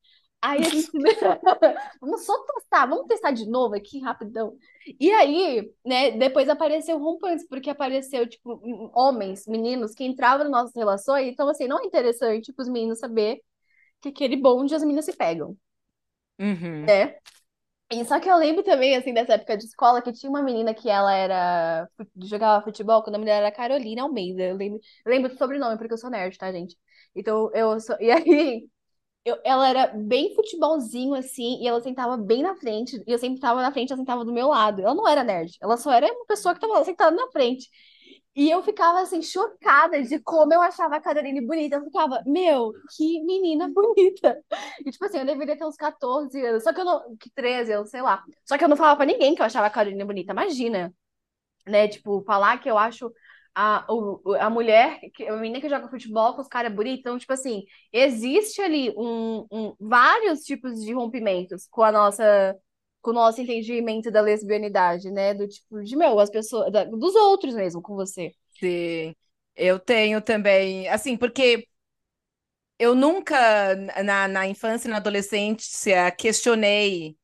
Aí 0.43 0.65
a 0.65 0.69
gente. 0.69 0.91
Vamos 2.01 2.25
só 2.25 2.33
testar, 2.45 2.85
vamos 2.87 3.07
testar 3.07 3.31
de 3.31 3.45
novo 3.49 3.75
aqui, 3.75 3.99
rapidão. 3.99 4.57
E 4.99 5.11
aí, 5.11 5.71
né, 5.85 6.11
depois 6.11 6.49
apareceu 6.49 6.97
rompantes, 6.99 7.47
porque 7.47 7.69
apareceu, 7.69 8.27
tipo, 8.27 8.61
homens, 8.93 9.45
meninos 9.47 9.93
que 9.93 10.03
entravam 10.05 10.43
nas 10.45 10.51
nossas 10.51 10.75
relações. 10.75 11.27
Então, 11.29 11.47
assim, 11.49 11.67
não 11.67 11.79
é 11.79 11.85
interessante, 11.85 12.45
tipo, 12.45 12.61
os 12.61 12.69
meninos 12.69 12.99
saber 12.99 13.39
que 14.01 14.09
aquele 14.09 14.37
bonde 14.37 14.75
as 14.75 14.83
meninas 14.83 15.05
se 15.05 15.13
pegam, 15.17 15.57
Uhum. 16.39 16.97
né? 16.97 17.15
E 17.91 18.05
só 18.05 18.19
que 18.19 18.29
eu 18.29 18.37
lembro 18.37 18.63
também, 18.63 18.95
assim, 18.95 19.13
dessa 19.13 19.33
época 19.35 19.57
de 19.57 19.65
escola, 19.65 20.01
que 20.01 20.13
tinha 20.13 20.29
uma 20.29 20.43
menina 20.43 20.73
que 20.73 20.89
ela 20.89 21.13
era, 21.13 21.89
jogava 22.23 22.63
futebol, 22.63 23.03
que 23.03 23.09
o 23.09 23.13
nome 23.13 23.25
dela 23.25 23.39
era 23.47 23.51
Carolina 23.55 24.03
Almeida. 24.03 24.43
Eu 24.43 24.55
lembro, 24.57 24.79
eu 25.05 25.11
lembro 25.11 25.29
do 25.31 25.37
sobrenome, 25.37 25.77
porque 25.77 25.93
eu 25.93 25.97
sou 25.99 26.09
nerd, 26.09 26.37
tá, 26.37 26.51
gente? 26.51 26.77
Então, 27.15 27.51
eu 27.53 27.79
sou, 27.79 27.95
e 28.01 28.11
aí, 28.11 28.69
eu, 29.25 29.37
ela 29.43 29.67
era 29.69 29.87
bem 29.87 30.33
futebolzinho, 30.35 31.13
assim, 31.13 31.61
e 31.61 31.67
ela 31.67 31.81
sentava 31.81 32.17
bem 32.17 32.43
na 32.43 32.55
frente, 32.55 33.01
e 33.07 33.11
eu 33.11 33.17
sempre 33.17 33.39
tava 33.39 33.61
na 33.61 33.71
frente, 33.71 33.91
ela 33.91 33.99
sentava 33.99 34.25
do 34.25 34.33
meu 34.33 34.49
lado. 34.49 34.81
Ela 34.81 34.93
não 34.95 35.07
era 35.07 35.23
nerd, 35.23 35.57
ela 35.61 35.77
só 35.77 35.91
era 35.93 36.07
uma 36.11 36.25
pessoa 36.25 36.53
que 36.53 36.59
tava 36.61 36.83
sentada 36.83 37.15
na 37.15 37.29
frente. 37.31 37.69
E 38.35 38.49
eu 38.49 38.63
ficava, 38.63 39.01
assim, 39.01 39.21
chocada 39.21 40.01
de 40.01 40.19
como 40.19 40.53
eu 40.53 40.61
achava 40.61 40.95
a 40.95 41.01
Caroline 41.01 41.39
bonita. 41.45 41.75
Eu 41.75 41.83
ficava, 41.83 42.23
meu, 42.25 42.73
que 42.97 43.23
menina 43.23 43.69
bonita. 43.69 44.41
E, 44.85 44.91
tipo 44.91 45.05
assim, 45.05 45.19
eu 45.19 45.25
deveria 45.25 45.55
ter 45.57 45.65
uns 45.65 45.75
14 45.75 46.43
anos, 46.43 46.63
só 46.63 46.73
que 46.73 46.81
eu 46.81 46.85
não, 46.85 47.15
que 47.17 47.29
13 47.29 47.73
anos, 47.73 47.89
sei 47.91 48.01
lá. 48.01 48.23
Só 48.45 48.57
que 48.57 48.63
eu 48.63 48.69
não 48.69 48.75
falava 48.77 48.97
pra 48.97 49.05
ninguém 49.05 49.35
que 49.35 49.41
eu 49.41 49.45
achava 49.45 49.67
a 49.67 49.69
Caroline 49.69 50.03
bonita, 50.03 50.33
imagina, 50.33 50.91
né? 51.67 51.87
Tipo, 51.87 52.23
falar 52.23 52.57
que 52.59 52.69
eu 52.69 52.77
acho 52.77 53.11
a, 53.55 53.85
o, 53.91 54.33
a 54.39 54.49
mulher, 54.49 54.99
a 55.29 55.35
menina 55.35 55.61
que 55.61 55.69
joga 55.69 55.89
futebol 55.89 56.33
com 56.35 56.41
os 56.41 56.47
caras 56.47 56.73
bonitos. 56.73 56.99
Então, 57.01 57.17
tipo 57.19 57.33
assim, 57.33 57.63
existe 57.91 58.61
ali 58.61 58.91
um, 58.97 59.45
um- 59.51 59.75
vários 59.79 60.41
tipos 60.43 60.81
de 60.83 60.93
rompimentos 60.93 61.67
com 61.69 61.83
a 61.83 61.91
nossa, 61.91 62.55
com 63.01 63.11
o 63.11 63.13
nosso 63.13 63.41
entendimento 63.41 64.11
da 64.11 64.21
lesbianidade, 64.21 65.11
né? 65.11 65.33
Do 65.33 65.47
tipo, 65.47 65.83
de, 65.83 65.95
meu, 65.95 66.19
as 66.19 66.29
pessoas, 66.29 66.71
da- 66.71 66.83
dos 66.85 67.15
outros 67.15 67.53
mesmo, 67.55 67.81
com 67.81 67.95
você. 67.95 68.33
Sim. 68.59 69.15
Eu 69.55 69.79
tenho 69.79 70.21
também, 70.21 70.87
assim, 70.87 71.17
porque 71.17 71.67
eu 72.79 72.95
nunca, 72.95 73.75
na, 74.03 74.27
na 74.27 74.47
infância 74.47 74.87
e 74.87 74.91
na 74.91 74.97
adolescência, 74.97 76.11
questionei 76.11 77.17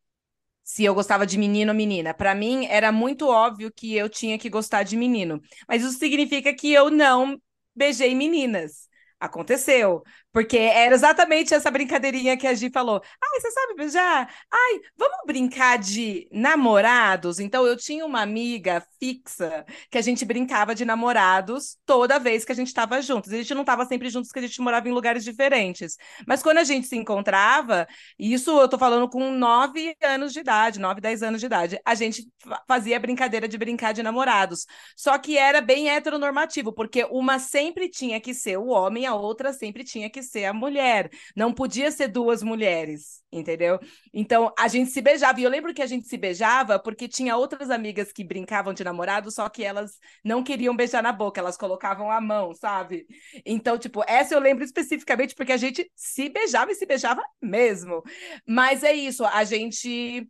se 0.70 0.84
eu 0.86 0.94
gostava 0.94 1.26
de 1.26 1.36
menino 1.38 1.72
ou 1.72 1.76
menina. 1.76 2.14
Para 2.14 2.36
mim, 2.36 2.68
era 2.68 2.92
muito 2.92 3.28
óbvio 3.28 3.72
que 3.76 3.96
eu 3.96 4.08
tinha 4.08 4.38
que 4.38 4.50
gostar 4.52 4.84
de 4.84 4.96
menino. 4.96 5.42
Mas 5.68 5.82
isso 5.84 5.98
significa 5.98 6.54
que 6.54 6.72
eu 6.72 6.92
não 6.92 7.42
beijei 7.76 8.14
meninas. 8.14 8.88
Aconteceu. 9.20 10.04
Porque 10.32 10.58
era 10.58 10.94
exatamente 10.94 11.56
essa 11.56 11.72
brincadeirinha 11.72 12.38
que 12.38 12.46
a 12.46 12.54
Gi 12.54 12.70
falou. 12.72 13.02
Ai, 13.04 13.40
você 13.42 13.50
sabe 13.52 13.74
beijar? 13.76 14.32
Ai, 14.52 14.80
vamos 14.96 15.18
brincar 15.26 15.80
de 15.80 16.28
namorados? 16.32 17.40
Então, 17.40 17.66
eu 17.66 17.76
tinha 17.76 18.06
uma 18.06 18.22
amiga 18.22 18.86
fixa 19.00 19.66
que 19.90 19.98
a 19.98 20.02
gente 20.02 20.24
brincava 20.26 20.76
de 20.76 20.86
namorados 20.86 21.78
toda 21.84 22.20
vez 22.20 22.46
que 22.46 22.52
a 22.52 22.56
gente 22.56 22.68
estava 22.68 23.02
juntos. 23.02 23.34
A 23.34 23.38
gente 23.38 23.54
não 23.56 23.62
estava 23.62 23.86
sempre 23.86 24.08
juntos, 24.10 24.30
porque 24.30 24.40
a 24.46 24.48
gente 24.48 24.62
morava 24.62 24.88
em 24.88 24.92
lugares 24.92 25.24
diferentes. 25.24 25.98
Mas 26.28 26.44
quando 26.44 26.60
a 26.60 26.64
gente 26.64 26.86
se 26.86 26.96
encontrava, 26.96 27.88
e 28.18 28.32
isso 28.34 28.52
eu 28.60 28.68
tô 28.70 28.78
falando 28.78 29.10
com 29.10 29.32
9 29.32 29.96
anos 30.04 30.32
de 30.34 30.40
idade, 30.42 30.80
9, 30.80 31.02
10 31.02 31.24
anos 31.24 31.40
de 31.40 31.46
idade. 31.48 31.80
A 31.84 31.96
gente 31.96 32.28
fa- 32.44 32.64
fazia 32.68 32.98
a 32.98 33.00
brincadeira 33.00 33.48
de 33.48 33.58
brincar 33.58 33.94
de 33.94 34.04
namorados. 34.04 34.66
Só 34.96 35.18
que 35.18 35.38
era 35.38 35.62
bem 35.62 35.90
heteronormativo, 35.90 36.74
porque 36.74 37.04
uma 37.06 37.40
sempre 37.40 37.90
tinha 37.90 38.20
que 38.20 38.34
ser 38.34 38.58
o 38.58 38.68
homem, 38.68 39.06
a 39.06 39.16
outra 39.16 39.54
sempre 39.54 39.84
tinha 39.84 40.10
que 40.10 40.19
ser 40.24 40.46
a 40.46 40.54
mulher. 40.54 41.10
Não 41.36 41.54
podia 41.54 41.92
ser 41.92 42.08
duas 42.08 42.42
mulheres, 42.44 43.24
entendeu? 43.32 43.80
Então 44.14 44.54
a 44.58 44.68
gente 44.68 44.92
se 44.92 45.02
beijava. 45.02 45.40
E 45.40 45.44
eu 45.44 45.50
lembro 45.50 45.74
que 45.74 45.82
a 45.82 45.88
gente 45.88 46.08
se 46.08 46.18
beijava 46.18 46.80
porque 46.80 47.08
tinha 47.08 47.36
outras 47.36 47.70
amigas 47.70 48.12
que 48.12 48.24
brincavam 48.24 48.74
de 48.74 48.84
namorado, 48.84 49.32
só 49.32 49.48
que 49.50 49.64
elas 49.64 50.00
não 50.24 50.44
queriam 50.44 50.76
beijar 50.76 51.04
na 51.04 51.12
boca, 51.12 51.40
elas 51.40 51.58
colocavam 51.58 52.12
a 52.12 52.22
mão, 52.22 52.54
sabe? 52.54 53.06
Então, 53.46 53.78
tipo, 53.78 54.04
essa 54.08 54.34
eu 54.34 54.40
lembro 54.40 54.64
especificamente 54.64 55.36
porque 55.36 55.52
a 55.52 55.58
gente 55.58 55.90
se 55.96 56.30
beijava 56.30 56.72
e 56.72 56.76
se 56.76 56.86
beijava 56.86 57.24
mesmo. 57.42 58.04
Mas 58.48 58.84
é 58.84 58.94
isso, 58.94 59.26
a 59.26 59.44
gente 59.44 60.28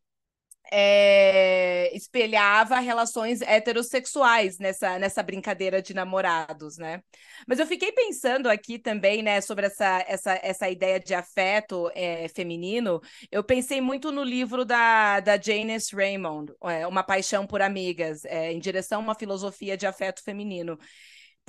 é, 0.71 1.95
espelhava 1.95 2.79
relações 2.79 3.41
heterossexuais 3.41 4.57
nessa, 4.59 4.99
nessa 4.99 5.23
brincadeira 5.23 5.81
de 5.81 5.93
namorados, 5.93 6.77
né? 6.77 7.01
Mas 7.47 7.59
eu 7.59 7.65
fiquei 7.65 7.91
pensando 7.91 8.47
aqui 8.47 8.77
também, 8.77 9.23
né, 9.23 9.41
sobre 9.41 9.65
essa, 9.65 10.03
essa, 10.07 10.39
essa 10.43 10.69
ideia 10.69 10.99
de 10.99 11.13
afeto 11.13 11.89
é, 11.95 12.27
feminino. 12.29 13.01
Eu 13.31 13.43
pensei 13.43 13.81
muito 13.81 14.11
no 14.11 14.23
livro 14.23 14.65
da, 14.65 15.19
da 15.19 15.39
Janice 15.39 15.95
Raymond, 15.95 16.53
é, 16.63 16.85
Uma 16.87 17.03
Paixão 17.03 17.47
por 17.47 17.61
Amigas, 17.61 18.23
é, 18.25 18.51
em 18.51 18.59
direção 18.59 18.99
a 19.01 19.03
uma 19.03 19.15
filosofia 19.15 19.77
de 19.77 19.87
afeto 19.87 20.23
feminino. 20.23 20.77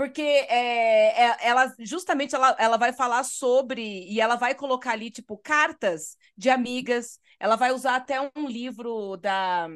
Porque 0.01 0.23
é, 0.23 1.25
é- 1.27 1.37
ela 1.49 1.75
justamente 1.81 2.35
ela, 2.35 2.57
ela 2.59 2.79
vai 2.79 2.91
falar 2.93 3.23
sobre 3.23 3.83
e 4.11 4.19
ela 4.19 4.35
vai 4.37 4.55
colocar 4.55 4.93
ali 4.93 5.11
tipo 5.11 5.37
cartas 5.37 6.17
de 6.37 6.49
amigas. 6.49 7.19
Ela 7.39 7.55
vai 7.57 7.71
usar 7.73 7.97
até 7.97 8.19
um 8.35 8.47
livro 8.49 9.17
da 9.19 9.69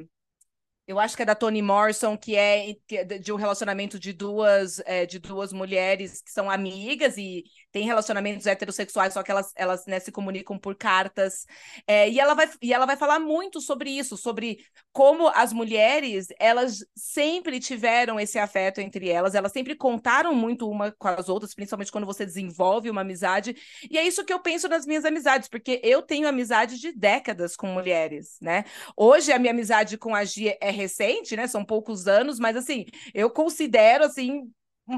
eu 0.86 0.98
acho 1.00 1.16
que 1.16 1.22
é 1.22 1.26
da 1.26 1.34
Toni 1.34 1.62
Morrison, 1.62 2.16
que 2.16 2.36
é 2.36 2.70
é 2.92 3.04
de 3.18 3.32
um 3.32 3.36
relacionamento 3.36 3.98
de 3.98 4.12
duas, 4.12 4.80
é, 4.86 5.06
de 5.06 5.18
duas 5.18 5.52
mulheres 5.52 6.20
que 6.22 6.30
são 6.30 6.50
amigas 6.50 7.16
e 7.16 7.44
têm 7.74 7.84
relacionamentos 7.84 8.46
heterossexuais, 8.46 9.12
só 9.12 9.22
que 9.24 9.32
elas, 9.32 9.52
elas 9.56 9.84
né, 9.84 9.98
se 9.98 10.12
comunicam 10.12 10.56
por 10.56 10.76
cartas. 10.76 11.44
É, 11.88 12.08
e, 12.08 12.20
ela 12.20 12.32
vai, 12.32 12.48
e 12.62 12.72
ela 12.72 12.86
vai 12.86 12.96
falar 12.96 13.18
muito 13.18 13.60
sobre 13.60 13.90
isso, 13.90 14.16
sobre 14.16 14.64
como 14.92 15.26
as 15.34 15.52
mulheres, 15.52 16.28
elas 16.38 16.86
sempre 16.94 17.58
tiveram 17.58 18.20
esse 18.20 18.38
afeto 18.38 18.80
entre 18.80 19.08
elas, 19.08 19.34
elas 19.34 19.50
sempre 19.50 19.74
contaram 19.74 20.32
muito 20.32 20.70
uma 20.70 20.92
com 20.92 21.08
as 21.08 21.28
outras, 21.28 21.52
principalmente 21.52 21.90
quando 21.90 22.06
você 22.06 22.24
desenvolve 22.24 22.88
uma 22.88 23.00
amizade. 23.00 23.56
E 23.90 23.98
é 23.98 24.06
isso 24.06 24.24
que 24.24 24.32
eu 24.32 24.38
penso 24.38 24.68
nas 24.68 24.86
minhas 24.86 25.04
amizades, 25.04 25.48
porque 25.48 25.80
eu 25.82 26.00
tenho 26.00 26.28
amizade 26.28 26.78
de 26.78 26.92
décadas 26.92 27.56
com 27.56 27.66
mulheres, 27.66 28.36
né? 28.40 28.64
Hoje 28.96 29.32
a 29.32 29.38
minha 29.38 29.52
amizade 29.52 29.98
com 29.98 30.14
a 30.14 30.24
Gia 30.24 30.56
é 30.60 30.70
recente, 30.70 31.34
né? 31.34 31.48
São 31.48 31.64
poucos 31.64 32.06
anos, 32.06 32.38
mas 32.38 32.56
assim, 32.56 32.86
eu 33.12 33.28
considero 33.28 34.04
assim 34.04 34.48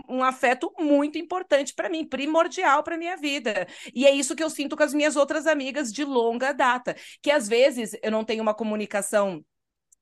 um, 0.09 0.23
afeto 0.23 0.73
muito 0.79 1.19
importante 1.19 1.75
para 1.75 1.89
mim, 1.89 2.05
primordial 2.05 2.83
para 2.83 2.97
minha 2.97 3.17
vida. 3.17 3.67
E 3.95 4.07
é 4.07 4.11
isso 4.11 4.35
que 4.35 4.43
eu 4.43 4.51
sinto 4.51 4.77
com 4.77 4.83
as 4.83 4.95
minhas 4.95 5.17
outras 5.17 5.47
amigas 5.47 5.93
de 5.93 6.05
longa 6.05 6.53
data, 6.53 6.97
que 7.23 7.31
às 7.31 7.49
vezes 7.49 7.97
eu 8.03 8.11
não 8.11 8.25
tenho 8.25 8.43
uma 8.43 8.55
comunicação 8.55 9.45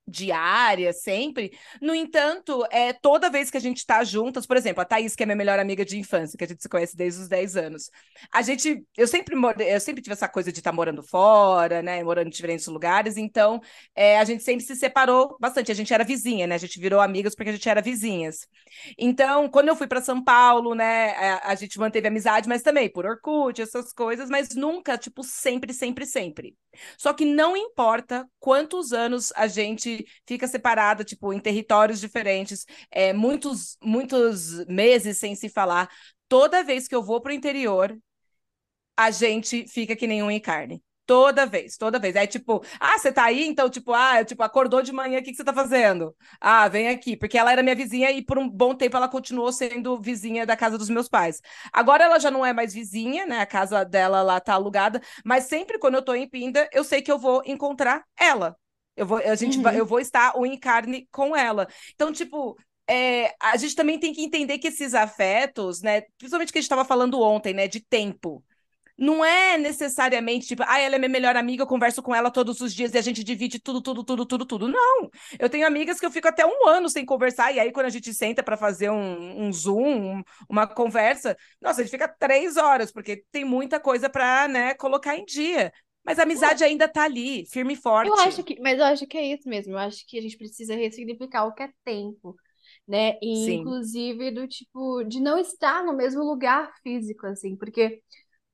diária, 0.07 0.93
sempre. 0.93 1.51
No 1.81 1.93
entanto, 1.95 2.65
é 2.71 2.93
toda 2.93 3.29
vez 3.29 3.49
que 3.49 3.57
a 3.57 3.61
gente 3.61 3.77
está 3.77 4.03
juntas, 4.03 4.45
por 4.45 4.57
exemplo, 4.57 4.81
a 4.81 4.85
Thaís, 4.85 5.15
que 5.15 5.23
é 5.23 5.25
minha 5.25 5.35
melhor 5.35 5.59
amiga 5.59 5.83
de 5.83 5.97
infância, 5.97 6.37
que 6.37 6.43
a 6.43 6.47
gente 6.47 6.61
se 6.61 6.69
conhece 6.69 6.95
desde 6.95 7.21
os 7.21 7.27
10 7.27 7.57
anos. 7.57 7.89
A 8.31 8.41
gente, 8.41 8.85
eu 8.97 9.07
sempre, 9.07 9.35
eu 9.35 9.79
sempre 9.79 10.01
tive 10.01 10.13
essa 10.13 10.27
coisa 10.27 10.51
de 10.51 10.59
estar 10.59 10.71
morando 10.71 11.01
fora, 11.03 11.81
né, 11.81 12.03
morando 12.03 12.27
em 12.27 12.29
diferentes 12.29 12.67
lugares, 12.67 13.17
então 13.17 13.59
é, 13.95 14.19
a 14.19 14.23
gente 14.23 14.43
sempre 14.43 14.63
se 14.63 14.75
separou 14.75 15.35
bastante. 15.39 15.71
A 15.71 15.75
gente 15.75 15.93
era 15.93 16.03
vizinha, 16.03 16.47
né? 16.47 16.55
A 16.55 16.59
gente 16.59 16.79
virou 16.79 17.01
amigas 17.01 17.35
porque 17.35 17.49
a 17.49 17.53
gente 17.53 17.67
era 17.67 17.81
vizinhas. 17.81 18.47
Então, 18.97 19.49
quando 19.49 19.69
eu 19.69 19.75
fui 19.75 19.87
para 19.87 20.01
São 20.01 20.23
Paulo, 20.23 20.75
né, 20.75 21.11
a, 21.11 21.51
a 21.51 21.55
gente 21.55 21.79
manteve 21.79 22.07
amizade, 22.07 22.47
mas 22.47 22.61
também 22.61 22.89
por 22.89 23.05
Orkut, 23.05 23.61
essas 23.61 23.91
coisas, 23.93 24.29
mas 24.29 24.55
nunca, 24.55 24.97
tipo, 24.97 25.23
sempre, 25.23 25.73
sempre, 25.73 26.05
sempre. 26.05 26.55
Só 26.97 27.13
que 27.13 27.25
não 27.25 27.55
importa 27.55 28.27
quantos 28.39 28.91
anos 28.91 29.31
a 29.35 29.47
gente 29.47 29.94
fica 30.27 30.47
separada, 30.47 31.03
tipo, 31.03 31.31
em 31.33 31.39
territórios 31.39 31.99
diferentes, 31.99 32.65
é, 32.91 33.13
muitos, 33.13 33.77
muitos 33.83 34.65
meses 34.65 35.17
sem 35.17 35.35
se 35.35 35.49
falar. 35.49 35.89
Toda 36.27 36.63
vez 36.63 36.87
que 36.87 36.95
eu 36.95 37.03
vou 37.03 37.21
pro 37.21 37.31
interior, 37.31 37.95
a 38.97 39.11
gente 39.11 39.67
fica 39.67 39.95
que 39.95 40.07
nem 40.07 40.23
um 40.23 40.39
carne. 40.39 40.81
Toda 41.05 41.45
vez, 41.45 41.77
toda 41.77 41.99
vez. 41.99 42.15
Aí, 42.15 42.25
tipo, 42.25 42.63
ah, 42.79 42.97
você 42.97 43.11
tá 43.11 43.25
aí? 43.25 43.45
Então, 43.45 43.69
tipo, 43.69 43.93
ah, 43.93 44.25
tipo, 44.25 44.41
acordou 44.41 44.81
de 44.81 44.91
manhã, 44.91 45.19
o 45.19 45.23
que, 45.23 45.29
que 45.29 45.37
você 45.37 45.43
tá 45.43 45.53
fazendo? 45.53 46.15
Ah, 46.41 46.67
vem 46.67 46.87
aqui. 46.87 47.15
Porque 47.15 47.37
ela 47.37 47.51
era 47.51 47.61
minha 47.61 47.75
vizinha 47.75 48.09
e 48.11 48.23
por 48.23 48.39
um 48.39 48.49
bom 48.49 48.73
tempo 48.73 48.97
ela 48.97 49.07
continuou 49.07 49.51
sendo 49.51 50.01
vizinha 50.01 50.47
da 50.47 50.57
casa 50.57 50.79
dos 50.79 50.89
meus 50.89 51.07
pais. 51.07 51.41
Agora 51.71 52.05
ela 52.05 52.17
já 52.19 52.31
não 52.31 52.43
é 52.43 52.53
mais 52.53 52.73
vizinha, 52.73 53.25
né? 53.27 53.39
A 53.39 53.45
casa 53.45 53.83
dela 53.85 54.23
lá 54.23 54.39
tá 54.39 54.55
alugada, 54.55 54.99
mas 55.23 55.43
sempre 55.43 55.77
quando 55.77 55.95
eu 55.95 56.01
tô 56.01 56.15
em 56.15 56.27
Pinda, 56.27 56.67
eu 56.73 56.83
sei 56.83 57.01
que 57.03 57.11
eu 57.11 57.19
vou 57.19 57.43
encontrar 57.45 58.03
ela. 58.19 58.57
Eu 58.95 59.05
vou, 59.05 59.17
a 59.17 59.35
gente, 59.35 59.57
uhum. 59.57 59.63
vai, 59.63 59.79
eu 59.79 59.85
vou 59.85 59.99
estar 59.99 60.37
o 60.37 60.45
encarne 60.45 61.07
com 61.11 61.35
ela. 61.35 61.67
Então, 61.93 62.11
tipo, 62.11 62.57
é, 62.89 63.33
a 63.41 63.57
gente 63.57 63.75
também 63.75 63.99
tem 63.99 64.13
que 64.13 64.23
entender 64.23 64.57
que 64.57 64.67
esses 64.67 64.93
afetos, 64.93 65.81
né? 65.81 66.01
Principalmente 66.17 66.51
que 66.51 66.57
a 66.57 66.61
gente 66.61 66.65
estava 66.65 66.85
falando 66.85 67.19
ontem, 67.21 67.53
né? 67.53 67.67
De 67.67 67.79
tempo 67.81 68.43
não 68.97 69.23
é 69.23 69.57
necessariamente 69.57 70.47
tipo, 70.47 70.63
ah, 70.65 70.79
ela 70.79 70.95
é 70.95 70.97
minha 70.97 71.09
melhor 71.09 71.35
amiga, 71.35 71.63
eu 71.63 71.67
converso 71.67 72.01
com 72.01 72.15
ela 72.15 72.31
todos 72.31 72.61
os 72.61 72.73
dias 72.73 72.93
e 72.93 72.97
a 72.97 73.01
gente 73.01 73.23
divide 73.23 73.59
tudo, 73.59 73.81
tudo, 73.81 74.03
tudo, 74.03 74.25
tudo, 74.25 74.45
tudo. 74.45 74.67
Não. 74.67 75.09
Eu 75.37 75.49
tenho 75.49 75.67
amigas 75.67 75.99
que 75.99 76.05
eu 76.05 76.11
fico 76.11 76.27
até 76.27 76.45
um 76.45 76.67
ano 76.67 76.89
sem 76.89 77.05
conversar, 77.05 77.51
e 77.51 77.59
aí 77.59 77.71
quando 77.71 77.87
a 77.87 77.89
gente 77.89 78.13
senta 78.13 78.41
para 78.41 78.57
fazer 78.57 78.89
um, 78.89 79.45
um 79.47 79.51
Zoom, 79.51 80.23
uma 80.49 80.65
conversa, 80.67 81.37
nossa, 81.61 81.81
a 81.81 81.83
gente 81.83 81.91
fica 81.91 82.07
três 82.07 82.57
horas, 82.57 82.91
porque 82.91 83.23
tem 83.31 83.43
muita 83.43 83.79
coisa 83.79 84.09
para 84.09 84.47
né, 84.47 84.73
colocar 84.75 85.15
em 85.15 85.25
dia. 85.25 85.73
Mas 86.05 86.19
a 86.19 86.23
amizade 86.23 86.63
ainda 86.63 86.87
tá 86.87 87.03
ali, 87.03 87.45
firme 87.47 87.73
e 87.73 87.77
forte. 87.77 88.09
Eu 88.09 88.19
acho 88.19 88.43
que, 88.43 88.59
mas 88.59 88.77
eu 88.77 88.85
acho 88.85 89.07
que 89.07 89.17
é 89.17 89.33
isso 89.33 89.49
mesmo. 89.49 89.73
Eu 89.73 89.77
acho 89.77 90.05
que 90.07 90.17
a 90.17 90.21
gente 90.21 90.37
precisa 90.37 90.75
ressignificar 90.75 91.45
o 91.45 91.53
que 91.53 91.63
é 91.63 91.69
tempo, 91.83 92.35
né? 92.87 93.17
E, 93.21 93.53
inclusive 93.55 94.31
do 94.31 94.47
tipo 94.47 95.03
de 95.03 95.19
não 95.19 95.37
estar 95.39 95.83
no 95.83 95.93
mesmo 95.93 96.23
lugar 96.23 96.71
físico, 96.83 97.25
assim, 97.25 97.55
porque 97.55 98.01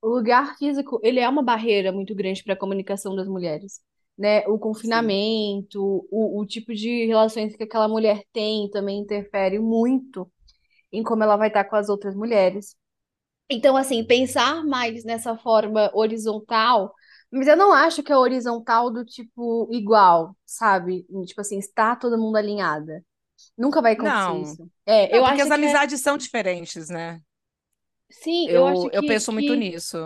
o 0.01 0.09
lugar 0.09 0.57
físico, 0.57 0.99
ele 1.03 1.19
é 1.19 1.29
uma 1.29 1.43
barreira 1.43 1.91
muito 1.91 2.15
grande 2.15 2.43
para 2.43 2.53
a 2.53 2.57
comunicação 2.57 3.15
das 3.15 3.27
mulheres, 3.27 3.81
né? 4.17 4.47
O 4.47 4.57
confinamento, 4.57 6.07
o, 6.11 6.39
o 6.41 6.45
tipo 6.45 6.73
de 6.73 7.05
relações 7.05 7.55
que 7.55 7.63
aquela 7.63 7.87
mulher 7.87 8.23
tem 8.33 8.69
também 8.71 8.99
interfere 8.99 9.59
muito 9.59 10.31
em 10.91 11.03
como 11.03 11.23
ela 11.23 11.37
vai 11.37 11.49
estar 11.49 11.65
com 11.65 11.75
as 11.75 11.89
outras 11.89 12.15
mulheres. 12.15 12.75
Então, 13.49 13.75
assim, 13.75 14.03
pensar 14.05 14.63
mais 14.65 15.03
nessa 15.03 15.37
forma 15.37 15.91
horizontal, 15.93 16.93
mas 17.31 17.47
eu 17.47 17.57
não 17.57 17.73
acho 17.73 18.03
que 18.03 18.11
é 18.11 18.17
horizontal 18.17 18.91
do 18.91 19.05
tipo 19.05 19.67
igual, 19.71 20.35
sabe? 20.45 21.05
Tipo 21.25 21.41
assim, 21.41 21.59
está 21.59 21.95
todo 21.95 22.17
mundo 22.17 22.37
alinhada. 22.37 23.03
Nunca 23.57 23.81
vai 23.81 23.93
acontecer 23.93 24.33
Não. 24.33 24.41
isso. 24.41 24.69
É, 24.85 25.15
Não, 25.15 25.19
eu 25.19 25.25
porque 25.25 25.41
acho 25.41 25.41
as 25.41 25.51
que 25.51 25.65
é 25.65 25.79
amizades 25.79 26.01
são 26.01 26.17
diferentes, 26.17 26.89
né? 26.89 27.21
Sim, 28.11 28.49
eu 28.51 28.65
acho 28.65 28.89
Eu, 28.91 28.91
que, 28.91 29.05
penso 29.05 29.31
muito 29.31 29.55
que, 29.55 29.55
nisso. 29.55 29.97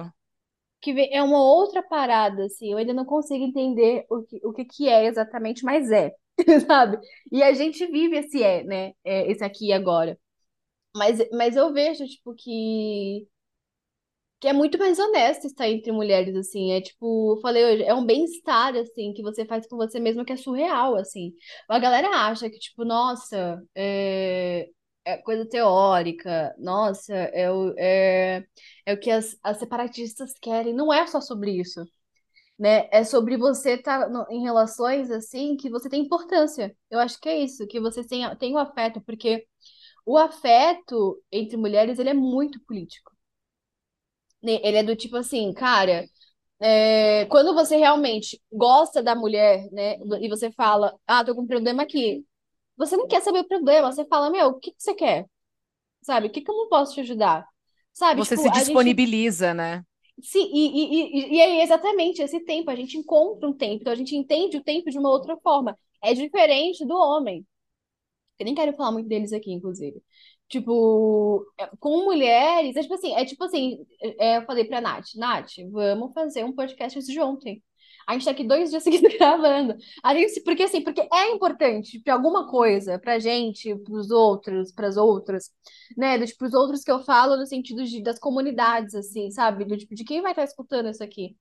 que 0.82 0.92
é 1.12 1.22
uma 1.24 1.40
outra 1.44 1.82
parada, 1.84 2.46
assim. 2.46 2.72
Eu 2.72 2.78
ainda 2.78 2.94
não 2.94 3.06
consigo 3.06 3.44
entender 3.44 4.06
o 4.10 4.24
que, 4.24 4.40
o 4.46 4.54
que 4.54 4.66
que 4.66 4.88
é 4.90 5.06
exatamente, 5.08 5.64
mas 5.64 5.92
é, 5.92 6.14
sabe? 6.68 7.00
E 7.32 7.42
a 7.44 7.54
gente 7.54 7.86
vive 7.88 8.18
esse 8.18 8.42
é, 8.44 8.64
né? 8.64 8.94
É, 9.04 9.30
esse 9.32 9.44
aqui 9.44 9.68
e 9.70 9.74
agora. 9.74 10.18
Mas, 10.96 11.20
mas 11.34 11.56
eu 11.58 11.74
vejo, 11.74 12.06
tipo, 12.08 12.36
que, 12.36 13.28
que 14.46 14.50
é 14.50 14.54
muito 14.54 14.78
mais 14.78 15.00
honesto 15.00 15.48
estar 15.48 15.68
entre 15.68 15.92
mulheres, 15.92 16.36
assim. 16.36 16.72
É 16.72 16.80
tipo, 16.80 17.40
falei 17.42 17.66
hoje, 17.66 17.84
é 17.84 17.96
um 17.96 18.06
bem-estar, 18.06 18.76
assim, 18.76 19.12
que 19.12 19.24
você 19.24 19.44
faz 19.44 19.66
com 19.68 19.76
você 19.76 20.00
mesma 20.00 20.24
que 20.24 20.34
é 20.34 20.38
surreal, 20.38 20.96
assim. 20.96 21.34
A 21.68 21.80
galera 21.80 22.10
acha 22.10 22.48
que, 22.48 22.60
tipo, 22.60 22.86
nossa, 22.86 23.60
é, 23.74 24.70
é 25.04 25.18
coisa 25.18 25.48
teórica, 25.50 26.54
nossa, 26.60 27.12
é 27.16 27.52
o, 27.52 27.74
é, 27.76 28.46
é 28.86 28.94
o 28.94 29.00
que 29.00 29.10
as, 29.10 29.36
as 29.44 29.58
separatistas 29.58 30.34
querem. 30.40 30.76
Não 30.76 30.94
é 30.94 31.08
só 31.08 31.20
sobre 31.22 31.52
isso, 31.60 31.84
né? 32.60 32.90
É 32.92 33.04
sobre 33.04 33.38
você 33.38 33.76
estar 33.76 34.10
em 34.32 34.44
relações, 34.44 35.12
assim, 35.12 35.58
que 35.58 35.70
você 35.72 35.90
tem 35.90 36.04
importância. 36.04 36.76
Eu 36.92 37.00
acho 37.00 37.20
que 37.22 37.30
é 37.30 37.40
isso, 37.40 37.68
que 37.68 37.80
você 37.80 38.04
tem, 38.06 38.24
tem 38.38 38.54
o 38.56 38.60
afeto, 38.60 39.02
porque 39.02 39.48
o 40.06 40.18
afeto 40.18 41.22
entre 41.32 41.58
mulheres, 41.58 42.00
ele 42.00 42.10
é 42.12 42.16
muito 42.16 42.60
político. 42.66 43.15
Né? 44.46 44.60
Ele 44.64 44.78
é 44.78 44.84
do 44.84 44.96
tipo 44.96 45.18
assim, 45.18 45.54
cara, 45.54 46.06
é, 46.60 47.26
quando 47.28 47.54
você 47.54 47.78
realmente 47.78 48.42
gosta 48.52 49.04
da 49.04 49.16
mulher, 49.16 49.68
né, 49.72 49.98
e 50.22 50.30
você 50.30 50.52
fala, 50.52 50.98
ah, 51.08 51.24
tô 51.26 51.36
com 51.36 51.42
um 51.44 51.48
problema 51.48 51.84
aqui, 51.84 52.26
você 52.78 52.98
não 52.98 53.08
quer 53.08 53.22
saber 53.22 53.40
o 53.42 53.48
problema, 53.48 53.92
você 53.92 54.06
fala, 54.08 54.30
meu, 54.32 54.48
o 54.50 54.60
que 54.60 54.72
que 54.72 54.82
você 54.84 54.96
quer? 54.96 55.28
Sabe, 56.04 56.28
o 56.28 56.32
que 56.32 56.42
que 56.42 56.52
eu 56.52 56.56
não 56.56 56.70
posso 56.70 56.94
te 56.96 57.02
ajudar? 57.02 57.48
Sabe, 57.94 58.22
Você 58.22 58.30
tipo, 58.30 58.42
se 58.42 58.48
a 58.48 58.52
gente 58.52 58.64
disponibiliza, 58.64 59.54
né? 59.54 59.84
Sim, 60.22 60.50
e, 60.54 60.68
e, 61.12 61.34
e, 61.34 61.36
e 61.36 61.40
é 61.42 61.64
exatamente 61.64 62.22
esse 62.22 62.40
tempo, 62.42 62.70
a 62.72 62.76
gente 62.76 62.98
encontra 62.98 63.48
um 63.50 63.54
tempo, 63.54 63.82
então 63.82 63.92
a 63.94 63.96
gente 63.96 64.16
entende 64.16 64.58
o 64.58 64.64
tempo 64.64 64.90
de 64.90 64.98
uma 64.98 65.10
outra 65.10 65.36
forma. 65.38 65.78
É 66.02 66.14
diferente 66.14 66.86
do 66.86 66.96
homem. 66.96 67.46
Eu 68.40 68.46
nem 68.46 68.56
quero 68.56 68.74
falar 68.76 68.92
muito 68.92 69.08
deles 69.10 69.34
aqui, 69.34 69.52
inclusive. 69.54 70.02
Tipo, 70.56 71.46
é, 71.60 71.70
com 71.82 72.06
mulheres, 72.06 72.78
é 72.78 72.82
tipo 72.82 72.94
assim, 72.94 73.14
é 73.14 73.26
tipo 73.26 73.44
assim, 73.44 73.86
é, 74.02 74.38
eu 74.38 74.46
falei 74.46 74.64
pra 74.64 74.80
Nath, 74.80 75.08
Nath, 75.18 75.52
vamos 75.70 76.14
fazer 76.14 76.46
um 76.46 76.54
podcast 76.54 76.98
de 77.02 77.20
ontem. 77.20 77.62
A 78.08 78.14
gente 78.14 78.24
tá 78.24 78.32
aqui 78.32 78.48
dois 78.48 78.70
dias 78.70 78.82
seguidos 78.84 79.14
gravando. 79.18 79.76
A 80.02 80.14
gente, 80.16 80.40
porque 80.44 80.64
assim, 80.64 80.82
porque 80.82 81.02
é 81.12 81.32
importante 81.32 82.00
para 82.00 82.14
alguma 82.14 82.48
coisa, 82.50 82.98
pra 82.98 83.20
gente, 83.20 83.76
pros 83.80 84.12
outros, 84.12 84.72
pras 84.72 84.96
outras, 84.96 85.52
né? 85.98 86.18
Do, 86.18 86.26
tipo, 86.26 86.40
pros 86.40 86.54
outros 86.54 86.84
que 86.86 86.92
eu 86.92 87.04
falo 87.04 87.36
no 87.36 87.46
sentido 87.46 87.84
de, 87.84 88.02
das 88.02 88.18
comunidades, 88.18 88.96
assim, 88.96 89.30
sabe? 89.30 89.66
Do 89.66 89.76
tipo, 89.78 89.94
de 89.94 90.06
quem 90.06 90.22
vai 90.22 90.32
estar 90.32 90.46
escutando 90.46 90.88
isso 90.90 91.04
aqui. 91.04 91.36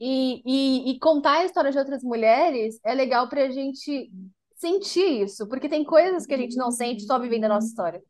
E, 0.00 0.42
e, 0.44 0.90
e 0.90 0.98
contar 0.98 1.38
a 1.38 1.44
história 1.44 1.70
de 1.70 1.78
outras 1.78 2.02
mulheres 2.02 2.80
é 2.84 2.92
legal 2.94 3.28
pra 3.28 3.48
gente 3.48 4.10
sentir 4.56 5.22
isso, 5.22 5.46
porque 5.46 5.68
tem 5.68 5.84
coisas 5.84 6.26
que 6.26 6.34
a 6.34 6.38
gente 6.38 6.56
não 6.56 6.72
sente 6.72 7.04
só 7.04 7.16
vivendo 7.16 7.44
a 7.44 7.48
nossa 7.48 7.68
história 7.68 8.02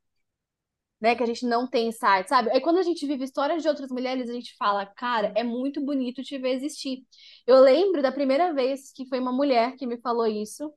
né, 1.00 1.14
que 1.14 1.22
a 1.22 1.26
gente 1.26 1.44
não 1.46 1.68
tem 1.68 1.88
insight, 1.88 2.28
sabe? 2.28 2.50
Aí 2.50 2.60
quando 2.60 2.78
a 2.78 2.82
gente 2.82 3.06
vive 3.06 3.24
histórias 3.24 3.62
de 3.62 3.68
outras 3.68 3.90
mulheres, 3.90 4.28
a 4.30 4.32
gente 4.32 4.54
fala, 4.56 4.86
cara, 4.86 5.32
é 5.36 5.42
muito 5.44 5.84
bonito 5.84 6.22
te 6.22 6.38
ver 6.38 6.50
existir. 6.54 7.04
Eu 7.46 7.60
lembro 7.60 8.02
da 8.02 8.12
primeira 8.12 8.52
vez 8.54 8.92
que 8.92 9.06
foi 9.08 9.18
uma 9.20 9.32
mulher 9.32 9.76
que 9.76 9.86
me 9.86 9.98
falou 10.00 10.26
isso. 10.26 10.72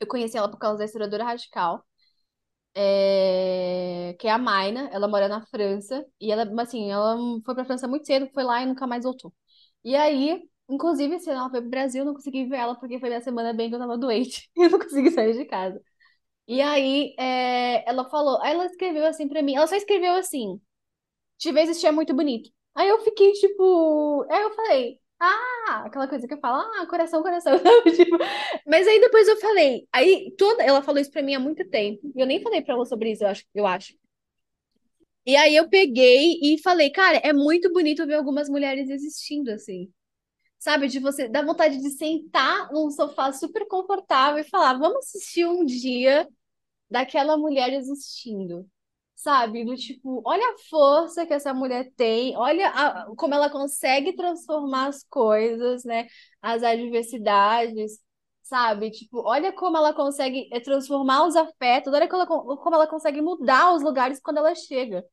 Eu 0.00 0.06
conheci 0.08 0.36
ela 0.38 0.50
por 0.50 0.58
causa 0.58 0.78
da 0.78 0.84
historiadora 0.86 1.24
radical, 1.24 1.84
é, 2.74 4.16
que 4.18 4.26
é 4.28 4.30
a 4.30 4.38
Maina. 4.38 4.88
Ela 4.92 5.08
mora 5.08 5.28
na 5.28 5.44
França 5.46 6.04
e 6.20 6.30
ela, 6.32 6.44
assim, 6.62 6.90
ela 6.90 7.16
foi 7.44 7.54
pra 7.54 7.64
França 7.64 7.88
muito 7.88 8.06
cedo, 8.06 8.28
foi 8.32 8.44
lá 8.44 8.62
e 8.62 8.66
nunca 8.66 8.86
mais 8.86 9.04
voltou. 9.04 9.34
E 9.84 9.94
aí, 9.96 10.42
inclusive, 10.68 11.18
se 11.20 11.30
ela 11.30 11.50
foi 11.50 11.60
pro 11.60 11.70
Brasil, 11.70 12.02
eu 12.02 12.06
não 12.06 12.14
consegui 12.14 12.46
ver 12.48 12.56
ela 12.58 12.76
porque 12.78 12.98
foi 13.00 13.08
minha 13.08 13.20
semana 13.22 13.52
bem 13.52 13.68
que 13.68 13.74
eu 13.76 13.78
tava 13.80 13.98
doente. 13.98 14.50
Eu 14.56 14.70
não 14.70 14.78
consegui 14.78 15.10
sair 15.10 15.34
de 15.36 15.44
casa. 15.46 15.80
E 16.48 16.62
aí, 16.62 17.14
é, 17.18 17.88
ela 17.88 18.08
falou, 18.08 18.40
aí 18.42 18.54
ela 18.54 18.64
escreveu 18.66 19.04
assim 19.06 19.28
pra 19.28 19.42
mim, 19.42 19.54
ela 19.54 19.66
só 19.66 19.76
escreveu 19.76 20.14
assim, 20.14 20.58
te 21.38 21.52
ver 21.52 21.62
existir 21.62 21.88
é 21.88 21.92
muito 21.92 22.14
bonito. 22.14 22.50
Aí 22.74 22.88
eu 22.88 22.98
fiquei 23.00 23.32
tipo, 23.32 24.26
aí 24.30 24.42
eu 24.42 24.54
falei, 24.54 25.00
ah, 25.20 25.84
aquela 25.86 26.08
coisa 26.08 26.28
que 26.28 26.34
eu 26.34 26.40
falo, 26.40 26.62
ah, 26.62 26.86
coração, 26.86 27.22
coração? 27.22 27.54
Tipo, 27.96 28.18
mas 28.66 28.86
aí 28.88 29.00
depois 29.00 29.28
eu 29.28 29.36
falei, 29.38 29.88
aí 29.92 30.34
toda, 30.38 30.62
ela 30.64 30.82
falou 30.82 31.00
isso 31.00 31.10
pra 31.10 31.22
mim 31.22 31.34
há 31.34 31.40
muito 31.40 31.68
tempo, 31.70 32.00
e 32.16 32.20
eu 32.20 32.26
nem 32.26 32.42
falei 32.42 32.62
pra 32.62 32.74
ela 32.74 32.86
sobre 32.86 33.12
isso, 33.12 33.24
eu 33.24 33.28
acho, 33.28 33.44
eu 33.54 33.66
acho. 33.66 33.94
E 35.26 35.36
aí 35.36 35.54
eu 35.56 35.68
peguei 35.68 36.38
e 36.42 36.58
falei, 36.62 36.90
cara, 36.90 37.18
é 37.18 37.32
muito 37.32 37.72
bonito 37.72 38.06
ver 38.06 38.14
algumas 38.14 38.48
mulheres 38.48 38.88
existindo 38.88 39.50
assim. 39.52 39.92
Sabe, 40.58 40.88
de 40.88 40.98
você 41.00 41.28
dar 41.28 41.44
vontade 41.46 41.78
de 41.78 41.90
sentar 41.90 42.70
num 42.72 42.90
sofá 42.90 43.32
super 43.32 43.66
confortável 43.68 44.40
e 44.40 44.48
falar, 44.48 44.78
vamos 44.78 44.98
assistir 45.06 45.46
um 45.46 45.64
dia 45.64 46.28
daquela 46.90 47.36
mulher 47.36 47.72
existindo, 47.72 48.68
sabe? 49.14 49.64
Do 49.64 49.76
tipo, 49.76 50.22
olha 50.24 50.44
a 50.54 50.58
força 50.70 51.26
que 51.26 51.34
essa 51.34 51.52
mulher 51.54 51.90
tem, 51.96 52.36
olha 52.36 52.68
a, 52.70 53.06
como 53.16 53.34
ela 53.34 53.50
consegue 53.50 54.14
transformar 54.16 54.88
as 54.88 55.04
coisas, 55.04 55.84
né? 55.84 56.06
As 56.42 56.62
adversidades, 56.62 58.00
sabe? 58.42 58.90
Tipo, 58.90 59.22
olha 59.26 59.52
como 59.52 59.76
ela 59.76 59.92
consegue 59.94 60.48
eh, 60.52 60.60
transformar 60.60 61.26
os 61.26 61.36
afetos, 61.36 61.92
olha 61.92 62.08
como 62.08 62.22
ela, 62.22 62.56
como 62.56 62.74
ela 62.76 62.86
consegue 62.86 63.20
mudar 63.22 63.74
os 63.74 63.82
lugares 63.82 64.20
quando 64.20 64.38
ela 64.38 64.54
chega. 64.54 65.04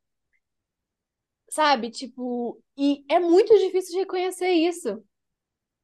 Sabe? 1.49 1.89
Tipo, 1.91 2.61
e 2.78 3.03
é 3.09 3.19
muito 3.19 3.53
difícil 3.57 3.93
de 3.93 3.99
reconhecer 3.99 4.49
isso. 4.51 5.03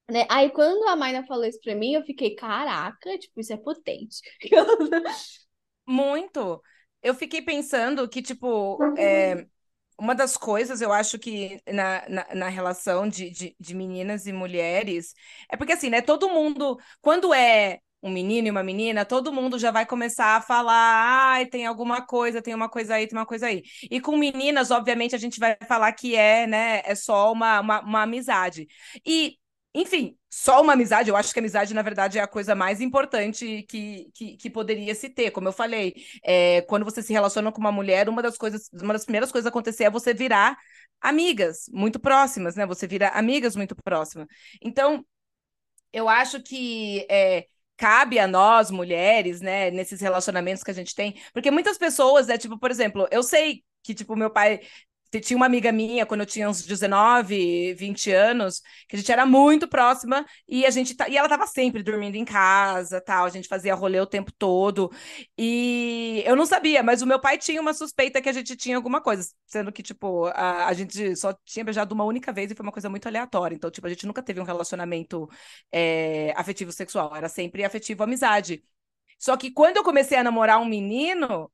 Né? 0.09 0.27
Aí 0.29 0.49
quando 0.51 0.87
a 0.89 0.95
Maina 0.95 1.25
falou 1.25 1.45
isso 1.45 1.59
pra 1.63 1.75
mim, 1.75 1.93
eu 1.93 2.03
fiquei, 2.03 2.35
caraca, 2.35 3.17
tipo, 3.17 3.39
isso 3.39 3.53
é 3.53 3.57
potente. 3.57 4.21
Muito. 5.85 6.61
Eu 7.01 7.13
fiquei 7.15 7.41
pensando 7.41 8.07
que, 8.07 8.21
tipo, 8.21 8.87
é, 8.95 9.45
uma 9.99 10.15
das 10.15 10.37
coisas 10.37 10.81
eu 10.81 10.91
acho 10.93 11.19
que 11.19 11.61
na, 11.67 12.07
na, 12.09 12.35
na 12.35 12.49
relação 12.49 13.07
de, 13.07 13.29
de, 13.31 13.55
de 13.59 13.75
meninas 13.75 14.25
e 14.27 14.33
mulheres 14.33 15.13
é 15.49 15.57
porque, 15.57 15.73
assim, 15.73 15.89
né, 15.89 16.01
todo 16.01 16.29
mundo, 16.29 16.77
quando 17.01 17.33
é 17.33 17.79
um 18.03 18.11
menino 18.11 18.47
e 18.47 18.51
uma 18.51 18.63
menina, 18.63 19.05
todo 19.05 19.33
mundo 19.33 19.59
já 19.59 19.71
vai 19.71 19.85
começar 19.85 20.37
a 20.37 20.41
falar, 20.41 20.73
ai, 21.33 21.45
tem 21.47 21.67
alguma 21.67 22.05
coisa, 22.05 22.41
tem 22.41 22.53
uma 22.55 22.69
coisa 22.69 22.95
aí, 22.95 23.07
tem 23.07 23.17
uma 23.17 23.25
coisa 23.27 23.47
aí. 23.47 23.63
E 23.91 24.01
com 24.01 24.17
meninas, 24.17 24.71
obviamente, 24.71 25.15
a 25.15 25.19
gente 25.19 25.39
vai 25.39 25.57
falar 25.67 25.91
que 25.93 26.15
é, 26.15 26.47
né, 26.47 26.81
é 26.85 26.95
só 26.95 27.31
uma, 27.31 27.59
uma, 27.61 27.81
uma 27.81 28.03
amizade. 28.03 28.67
E 29.05 29.37
enfim, 29.73 30.17
só 30.29 30.61
uma 30.61 30.73
amizade, 30.73 31.09
eu 31.09 31.15
acho 31.15 31.31
que 31.33 31.39
a 31.39 31.41
amizade, 31.41 31.73
na 31.73 31.81
verdade, 31.81 32.19
é 32.19 32.21
a 32.21 32.27
coisa 32.27 32.53
mais 32.53 32.81
importante 32.81 33.63
que, 33.63 34.09
que, 34.13 34.37
que 34.37 34.49
poderia 34.49 34.93
se 34.93 35.09
ter. 35.09 35.31
Como 35.31 35.47
eu 35.47 35.53
falei, 35.53 35.93
é, 36.23 36.61
quando 36.63 36.83
você 36.83 37.01
se 37.01 37.13
relaciona 37.13 37.51
com 37.51 37.59
uma 37.61 37.71
mulher, 37.71 38.09
uma 38.09 38.21
das 38.21 38.37
coisas, 38.37 38.69
uma 38.73 38.93
das 38.93 39.05
primeiras 39.05 39.31
coisas 39.31 39.45
a 39.45 39.49
acontecer 39.49 39.85
é 39.85 39.89
você 39.89 40.13
virar 40.13 40.57
amigas 40.99 41.65
muito 41.71 41.99
próximas, 41.99 42.55
né? 42.55 42.65
Você 42.65 42.85
vira 42.85 43.09
amigas 43.09 43.55
muito 43.55 43.75
próximas. 43.75 44.27
Então, 44.61 45.05
eu 45.93 46.09
acho 46.09 46.41
que 46.41 47.05
é, 47.09 47.45
cabe 47.77 48.19
a 48.19 48.27
nós, 48.27 48.71
mulheres, 48.71 49.41
né, 49.41 49.71
nesses 49.71 50.01
relacionamentos 50.01 50.63
que 50.63 50.71
a 50.71 50.73
gente 50.73 50.95
tem, 50.95 51.15
porque 51.33 51.51
muitas 51.51 51.77
pessoas, 51.77 52.27
né, 52.27 52.37
tipo, 52.37 52.57
por 52.59 52.71
exemplo, 52.71 53.07
eu 53.11 53.23
sei 53.23 53.63
que, 53.83 53.93
tipo, 53.93 54.15
meu 54.15 54.29
pai 54.29 54.61
tinha 55.19 55.35
uma 55.35 55.45
amiga 55.45 55.71
minha, 55.71 56.05
quando 56.05 56.21
eu 56.21 56.25
tinha 56.25 56.49
uns 56.49 56.65
19, 56.65 57.73
20 57.73 58.11
anos, 58.11 58.61
que 58.87 58.95
a 58.95 58.99
gente 58.99 59.11
era 59.11 59.25
muito 59.25 59.67
próxima 59.67 60.25
e 60.47 60.65
a 60.65 60.69
gente 60.69 60.95
e 61.09 61.17
ela 61.17 61.27
tava 61.27 61.45
sempre 61.47 61.83
dormindo 61.83 62.15
em 62.15 62.23
casa, 62.23 63.01
tal, 63.01 63.25
a 63.25 63.29
gente 63.29 63.47
fazia 63.47 63.75
rolê 63.75 63.99
o 63.99 64.05
tempo 64.05 64.31
todo. 64.31 64.91
E 65.37 66.23
eu 66.25 66.35
não 66.35 66.45
sabia, 66.45 66.83
mas 66.83 67.01
o 67.01 67.07
meu 67.07 67.19
pai 67.19 67.37
tinha 67.37 67.61
uma 67.61 67.73
suspeita 67.73 68.21
que 68.21 68.29
a 68.29 68.33
gente 68.33 68.55
tinha 68.55 68.75
alguma 68.75 69.01
coisa, 69.01 69.27
sendo 69.45 69.71
que 69.71 69.83
tipo, 69.83 70.27
a, 70.27 70.67
a 70.67 70.73
gente 70.73 71.15
só 71.15 71.33
tinha 71.45 71.65
beijado 71.65 71.93
uma 71.93 72.03
única 72.05 72.31
vez 72.31 72.51
e 72.51 72.55
foi 72.55 72.63
uma 72.63 72.71
coisa 72.71 72.89
muito 72.89 73.07
aleatória. 73.07 73.55
Então, 73.55 73.71
tipo, 73.71 73.87
a 73.87 73.89
gente 73.89 74.05
nunca 74.05 74.21
teve 74.23 74.39
um 74.39 74.43
relacionamento 74.43 75.29
é, 75.71 76.33
afetivo 76.35 76.71
sexual, 76.71 77.15
era 77.15 77.27
sempre 77.29 77.63
afetivo 77.63 78.03
amizade. 78.03 78.63
Só 79.19 79.37
que 79.37 79.51
quando 79.51 79.77
eu 79.77 79.83
comecei 79.83 80.17
a 80.17 80.23
namorar 80.23 80.59
um 80.59 80.65
menino, 80.65 81.51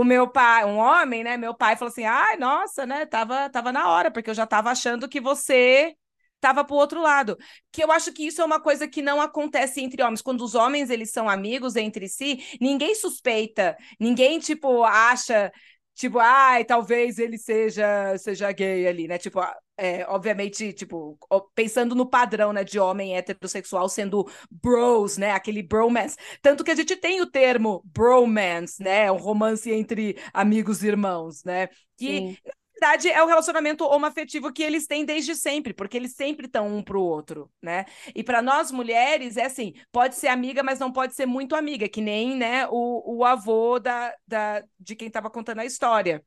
o 0.00 0.04
meu 0.04 0.28
pai, 0.28 0.64
um 0.64 0.76
homem, 0.78 1.22
né? 1.24 1.36
Meu 1.36 1.54
pai 1.54 1.76
falou 1.76 1.90
assim: 1.90 2.04
ai, 2.04 2.36
nossa, 2.36 2.86
né? 2.86 3.06
Tava, 3.06 3.48
tava 3.50 3.72
na 3.72 3.88
hora, 3.90 4.10
porque 4.10 4.30
eu 4.30 4.34
já 4.34 4.46
tava 4.46 4.70
achando 4.70 5.08
que 5.08 5.20
você 5.20 5.94
tava 6.40 6.64
pro 6.64 6.76
outro 6.76 7.00
lado. 7.00 7.38
Que 7.72 7.82
eu 7.82 7.90
acho 7.90 8.12
que 8.12 8.26
isso 8.26 8.42
é 8.42 8.44
uma 8.44 8.60
coisa 8.60 8.86
que 8.86 9.00
não 9.00 9.20
acontece 9.20 9.80
entre 9.80 10.02
homens. 10.02 10.20
Quando 10.22 10.42
os 10.42 10.54
homens 10.54 10.90
eles 10.90 11.10
são 11.10 11.28
amigos 11.28 11.76
entre 11.76 12.08
si, 12.08 12.38
ninguém 12.60 12.94
suspeita, 12.94 13.76
ninguém, 13.98 14.38
tipo, 14.38 14.84
acha 14.84 15.50
tipo, 15.94 16.18
ai, 16.18 16.64
talvez 16.64 17.18
ele 17.18 17.38
seja 17.38 18.16
seja 18.18 18.50
gay 18.52 18.86
ali, 18.86 19.08
né? 19.08 19.18
Tipo, 19.18 19.40
é, 19.76 20.06
obviamente, 20.08 20.72
tipo, 20.72 21.18
pensando 21.54 21.94
no 21.94 22.06
padrão, 22.06 22.52
né, 22.52 22.62
de 22.62 22.78
homem 22.78 23.16
heterossexual 23.16 23.88
sendo 23.88 24.24
bros, 24.50 25.16
né, 25.18 25.32
aquele 25.32 25.62
bromance. 25.62 26.16
Tanto 26.40 26.62
que 26.62 26.70
a 26.70 26.74
gente 26.74 26.96
tem 26.96 27.20
o 27.20 27.26
termo 27.26 27.82
bromance, 27.84 28.82
né, 28.82 29.10
um 29.10 29.16
romance 29.16 29.70
entre 29.70 30.16
amigos 30.32 30.82
e 30.82 30.88
irmãos, 30.88 31.42
né? 31.44 31.68
Que 31.96 32.20
Sim 32.20 32.36
verdade, 32.80 33.08
é 33.08 33.22
o 33.22 33.26
relacionamento 33.26 33.84
homoafetivo 33.84 34.52
que 34.52 34.62
eles 34.62 34.86
têm 34.86 35.04
desde 35.04 35.34
sempre, 35.34 35.72
porque 35.72 35.96
eles 35.96 36.14
sempre 36.14 36.46
estão 36.46 36.66
um 36.66 36.82
pro 36.82 37.00
outro, 37.02 37.50
né? 37.62 37.84
E 38.14 38.22
para 38.22 38.42
nós 38.42 38.70
mulheres, 38.70 39.36
é 39.36 39.44
assim, 39.46 39.74
pode 39.92 40.16
ser 40.16 40.28
amiga, 40.28 40.62
mas 40.62 40.78
não 40.78 40.92
pode 40.92 41.14
ser 41.14 41.26
muito 41.26 41.54
amiga, 41.54 41.88
que 41.88 42.00
nem, 42.00 42.36
né, 42.36 42.66
o, 42.68 43.18
o 43.18 43.24
avô 43.24 43.78
da, 43.78 44.14
da, 44.26 44.62
de 44.78 44.96
quem 44.96 45.08
estava 45.08 45.30
contando 45.30 45.60
a 45.60 45.64
história. 45.64 46.24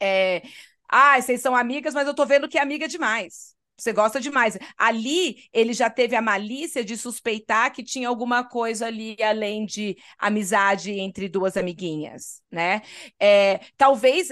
É, 0.00 0.42
ah, 0.88 1.20
vocês 1.20 1.42
são 1.42 1.56
amigas, 1.56 1.94
mas 1.94 2.08
eu 2.08 2.14
tô 2.14 2.26
vendo 2.26 2.48
que 2.48 2.58
é 2.58 2.62
amiga 2.62 2.88
demais. 2.88 3.57
Você 3.78 3.92
gosta 3.92 4.20
demais. 4.20 4.58
Ali, 4.76 5.44
ele 5.52 5.72
já 5.72 5.88
teve 5.88 6.16
a 6.16 6.22
malícia 6.22 6.84
de 6.84 6.96
suspeitar 6.96 7.72
que 7.72 7.82
tinha 7.82 8.08
alguma 8.08 8.42
coisa 8.44 8.86
ali 8.86 9.16
além 9.22 9.64
de 9.64 9.96
amizade 10.18 10.90
entre 10.92 11.28
duas 11.28 11.56
amiguinhas, 11.56 12.42
né? 12.50 12.82
É, 13.20 13.60
talvez 13.76 14.28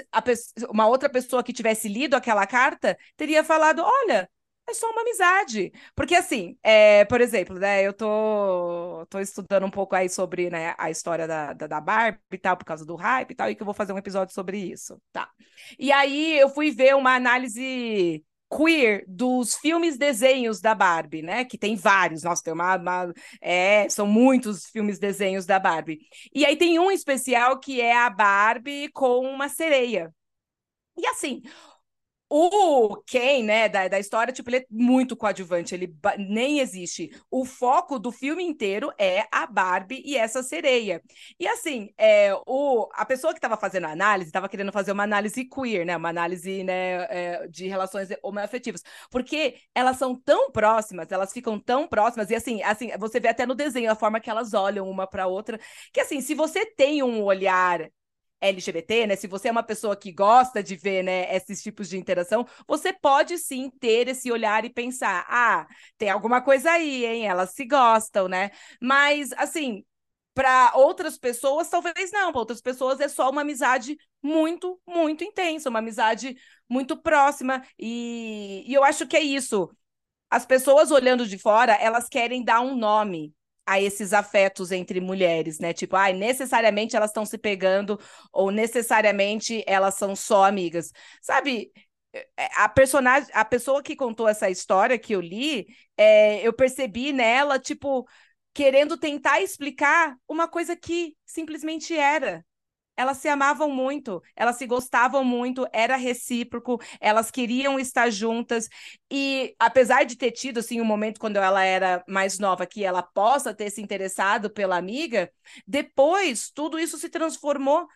uma 0.69 0.87
outra 0.89 1.09
pessoa 1.09 1.43
que 1.45 1.53
tivesse 1.53 1.89
lido 1.89 2.15
aquela 2.15 2.47
carta 2.47 2.99
teria 3.17 3.45
falado: 3.45 3.83
olha, 3.85 4.29
é 4.69 4.75
só 4.75 4.91
uma 4.91 5.03
amizade. 5.03 5.73
Porque, 5.95 6.15
assim, 6.15 6.59
é, 6.63 7.05
por 7.05 7.21
exemplo, 7.21 7.59
né, 7.59 7.83
eu 7.87 7.93
tô, 7.93 9.07
tô 9.09 9.21
estudando 9.21 9.65
um 9.65 9.71
pouco 9.71 9.95
aí 9.95 10.09
sobre 10.09 10.51
né, 10.51 10.75
a 10.77 10.91
história 10.91 11.27
da, 11.27 11.53
da, 11.53 11.67
da 11.69 11.81
Barbie 11.81 12.19
e 12.33 12.39
tal, 12.39 12.57
por 12.57 12.65
causa 12.65 12.85
do 12.85 12.97
hype 12.97 13.31
e 13.31 13.35
tal, 13.35 13.51
e 13.51 13.55
que 13.55 13.63
eu 13.63 13.65
vou 13.65 13.75
fazer 13.75 13.93
um 13.93 13.99
episódio 13.99 14.35
sobre 14.35 14.59
isso, 14.59 15.01
tá? 15.13 15.31
E 15.79 15.93
aí 15.93 16.39
eu 16.39 16.49
fui 16.49 16.71
ver 16.71 16.97
uma 16.97 17.15
análise 17.15 18.25
queer 18.51 19.05
dos 19.09 19.57
filmes 19.57 19.99
desenhos 19.99 20.61
da 20.61 20.75
Barbie, 20.75 21.23
né? 21.23 21.45
Que 21.45 21.59
tem 21.59 21.77
vários, 21.77 22.23
nossa, 22.23 22.43
tem 22.43 22.53
uma, 22.53 22.77
uma, 22.77 23.13
é, 23.41 23.89
são 23.89 24.07
muitos 24.07 24.67
filmes 24.67 24.99
desenhos 24.99 25.47
da 25.47 25.59
Barbie. 25.59 25.99
E 26.35 26.45
aí 26.45 26.57
tem 26.57 26.79
um 26.79 26.91
especial 26.91 27.59
que 27.59 27.81
é 27.81 27.97
a 27.97 28.11
Barbie 28.11 28.91
com 28.93 29.21
uma 29.21 29.49
sereia. 29.49 30.15
E 30.97 31.07
assim, 31.07 31.43
o 32.29 32.97
Ken, 33.07 33.43
né, 33.45 33.69
da, 33.69 33.87
da 33.87 33.99
história, 33.99 34.33
tipo, 34.33 34.51
ele 34.51 34.57
é 34.59 34.67
muito 34.71 35.17
coadjuvante, 35.17 35.75
ele 35.75 35.95
nem 36.19 36.59
existe. 36.59 37.11
O 37.31 37.45
foco 37.45 37.99
do 37.99 38.11
filme 38.11 38.43
inteiro 38.43 38.93
é 38.99 39.25
a 39.31 39.47
Barbie 39.47 40.03
e 40.05 40.17
essa 40.17 40.43
sereia. 40.43 41.01
E 41.39 41.47
assim, 41.47 41.91
é, 41.97 42.35
o, 42.47 42.89
a 42.95 43.05
pessoa 43.05 43.33
que 43.33 43.39
estava 43.39 43.57
fazendo 43.57 43.87
a 43.87 43.91
análise 43.93 44.29
estava 44.29 44.49
querendo 44.49 44.73
fazer 44.73 44.93
uma 44.93 45.05
análise 45.05 45.45
queer, 45.45 45.87
né, 45.87 45.97
uma 45.97 46.09
análise 46.09 46.65
né, 46.65 47.05
é, 47.09 47.47
de 47.49 47.69
relações 47.69 48.09
homoafetivas, 48.23 48.83
porque 49.11 49.57
elas 49.75 49.97
são 49.97 50.15
tão 50.15 50.51
próximas, 50.51 51.11
elas 51.13 51.33
ficam 51.33 51.61
tão 51.61 51.87
próximas, 51.87 52.31
e 52.31 52.35
assim, 52.35 52.63
assim, 52.63 52.91
você 52.99 53.21
vê 53.21 53.29
até 53.29 53.47
no 53.47 53.55
desenho 53.55 53.91
a 53.91 53.95
forma 53.95 54.21
que 54.21 54.31
elas 54.31 54.53
olham 54.53 54.89
uma 54.91 55.07
para 55.07 55.27
outra, 55.29 55.61
que 55.93 56.01
assim, 56.01 56.21
se 56.21 56.35
você 56.35 56.67
tem 56.67 57.03
um 57.03 57.23
olhar 57.23 57.89
LGBT, 58.41 59.07
né? 59.07 59.17
Se 59.17 59.27
você 59.27 59.49
é 59.49 59.53
uma 59.53 59.63
pessoa 59.63 59.97
que 59.97 60.13
gosta 60.13 60.63
de 60.63 60.77
ver, 60.77 61.03
né, 61.03 61.35
esses 61.35 61.63
tipos 61.63 61.89
de 61.89 61.97
interação, 61.99 62.47
você 62.67 62.93
pode 62.93 63.39
sim 63.39 63.71
ter 63.81 64.09
esse 64.09 64.31
olhar 64.31 64.65
e 64.65 64.71
pensar: 64.71 65.25
ah, 65.29 65.67
tem 65.99 66.11
alguma 66.11 66.41
coisa 66.43 66.71
aí, 66.71 67.05
hein? 67.07 67.27
Elas 67.27 67.51
se 67.53 67.65
gostam, 67.67 68.29
né? 68.29 68.51
Mas, 68.81 69.33
assim, 69.35 69.85
para 70.35 70.73
outras 70.75 71.19
pessoas, 71.19 71.69
talvez 71.71 72.13
não. 72.13 72.31
Para 72.33 72.41
outras 72.41 72.61
pessoas 72.61 73.01
é 73.01 73.09
só 73.09 73.31
uma 73.31 73.41
amizade 73.43 73.97
muito, 74.23 74.81
muito 74.87 75.25
intensa, 75.25 75.71
uma 75.71 75.79
amizade 75.79 76.37
muito 76.69 76.97
próxima. 76.97 77.63
E, 77.79 78.65
e 78.67 78.75
eu 78.75 78.85
acho 78.85 79.07
que 79.07 79.17
é 79.17 79.23
isso. 79.23 79.71
As 80.31 80.47
pessoas 80.47 80.91
olhando 80.91 81.27
de 81.27 81.39
fora, 81.39 81.75
elas 81.75 82.09
querem 82.09 82.45
dar 82.45 82.61
um 82.61 82.77
nome 82.77 83.35
a 83.67 83.81
esses 83.81 84.13
afetos 84.13 84.71
entre 84.73 85.01
mulheres, 85.01 85.59
né? 85.59 85.73
Tipo, 85.73 85.97
ai, 85.97 86.13
necessariamente 86.13 86.97
elas 86.97 87.11
estão 87.11 87.27
se 87.27 87.37
pegando 87.37 87.99
ou 88.33 88.51
necessariamente 88.51 89.65
elas 89.67 89.97
são 89.97 90.15
só 90.15 90.45
amigas. 90.45 90.93
Sabe, 91.21 91.73
é, 92.13 92.27
é, 92.37 92.49
a 92.57 92.69
personagem, 92.69 93.29
a 93.33 93.45
pessoa 93.45 93.83
que 93.83 93.97
contou 93.97 94.29
essa 94.29 94.49
história 94.49 94.99
que 94.99 95.15
eu 95.15 95.21
li, 95.21 95.67
é, 95.97 96.47
eu 96.47 96.53
percebi 96.53 97.13
nela, 97.13 97.59
tipo, 97.59 98.07
querendo 98.55 98.97
tentar 98.97 99.41
explicar 99.43 100.17
uma 100.29 100.49
coisa 100.49 100.77
que 100.77 101.15
simplesmente 101.27 101.95
era, 101.97 102.45
elas 102.97 103.19
se 103.19 103.29
amavam 103.29 103.71
muito, 103.71 104.23
elas 104.35 104.57
se 104.57 104.67
gostavam 104.67 105.25
muito, 105.25 105.67
era 105.73 105.97
recíproco, 105.97 106.81
elas 107.01 107.31
queriam 107.31 107.79
estar 107.79 108.11
juntas. 108.11 108.69
E 109.11 109.55
apesar 109.59 110.05
de 110.05 110.17
ter 110.17 110.31
tido 110.33 110.59
assim 110.59 110.81
um 110.81 110.85
momento 110.85 111.21
quando 111.21 111.37
ela 111.37 111.63
era 111.63 112.03
mais 112.09 112.39
nova 112.39 112.67
que 112.67 112.85
ela 112.85 113.03
possa 113.03 113.55
ter 113.55 113.71
se 113.71 113.83
interessado 113.83 114.51
pela 114.51 114.77
amiga, 114.77 115.31
depois 115.67 116.51
tudo 116.51 116.79
isso 116.79 116.99
se 116.99 117.09
transformou 117.09 117.87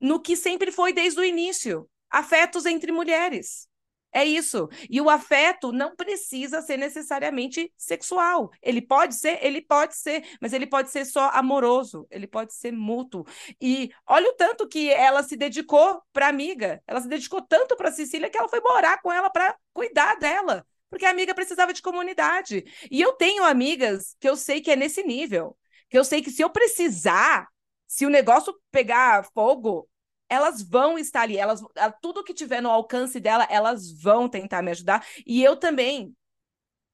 no 0.00 0.20
que 0.20 0.36
sempre 0.36 0.72
foi 0.72 0.92
desde 0.92 1.20
o 1.20 1.24
início, 1.24 1.88
afetos 2.10 2.66
entre 2.66 2.92
mulheres. 2.92 3.69
É 4.12 4.24
isso. 4.24 4.68
E 4.88 5.00
o 5.00 5.08
afeto 5.08 5.70
não 5.72 5.94
precisa 5.94 6.60
ser 6.62 6.76
necessariamente 6.76 7.72
sexual. 7.76 8.50
Ele 8.60 8.82
pode 8.82 9.14
ser, 9.14 9.38
ele 9.44 9.62
pode 9.62 9.96
ser, 9.96 10.24
mas 10.40 10.52
ele 10.52 10.66
pode 10.66 10.90
ser 10.90 11.04
só 11.04 11.30
amoroso, 11.32 12.06
ele 12.10 12.26
pode 12.26 12.52
ser 12.52 12.72
mútuo. 12.72 13.24
E 13.60 13.90
olha 14.06 14.28
o 14.28 14.34
tanto 14.34 14.66
que 14.68 14.90
ela 14.90 15.22
se 15.22 15.36
dedicou 15.36 16.02
para 16.12 16.26
a 16.26 16.28
amiga. 16.30 16.82
Ela 16.86 17.00
se 17.00 17.08
dedicou 17.08 17.40
tanto 17.40 17.76
para 17.76 17.92
Cecília 17.92 18.28
que 18.28 18.36
ela 18.36 18.48
foi 18.48 18.60
morar 18.60 19.00
com 19.00 19.12
ela 19.12 19.30
para 19.30 19.56
cuidar 19.72 20.16
dela, 20.16 20.66
porque 20.88 21.06
a 21.06 21.10
amiga 21.10 21.34
precisava 21.34 21.72
de 21.72 21.82
comunidade. 21.82 22.64
E 22.90 23.00
eu 23.00 23.12
tenho 23.12 23.44
amigas 23.44 24.16
que 24.18 24.28
eu 24.28 24.36
sei 24.36 24.60
que 24.60 24.70
é 24.72 24.76
nesse 24.76 25.02
nível, 25.04 25.56
que 25.88 25.96
eu 25.96 26.04
sei 26.04 26.20
que 26.20 26.30
se 26.30 26.42
eu 26.42 26.50
precisar, 26.50 27.46
se 27.86 28.04
o 28.04 28.10
negócio 28.10 28.54
pegar 28.72 29.24
fogo, 29.32 29.88
elas 30.30 30.62
vão 30.62 30.98
estar 30.98 31.22
ali, 31.22 31.36
elas 31.36 31.60
tudo 32.00 32.24
que 32.24 32.32
tiver 32.34 32.62
no 32.62 32.70
alcance 32.70 33.20
dela, 33.20 33.46
elas 33.50 33.92
vão 33.92 34.28
tentar 34.28 34.62
me 34.62 34.70
ajudar. 34.70 35.04
E 35.26 35.42
eu 35.42 35.56
também 35.56 36.14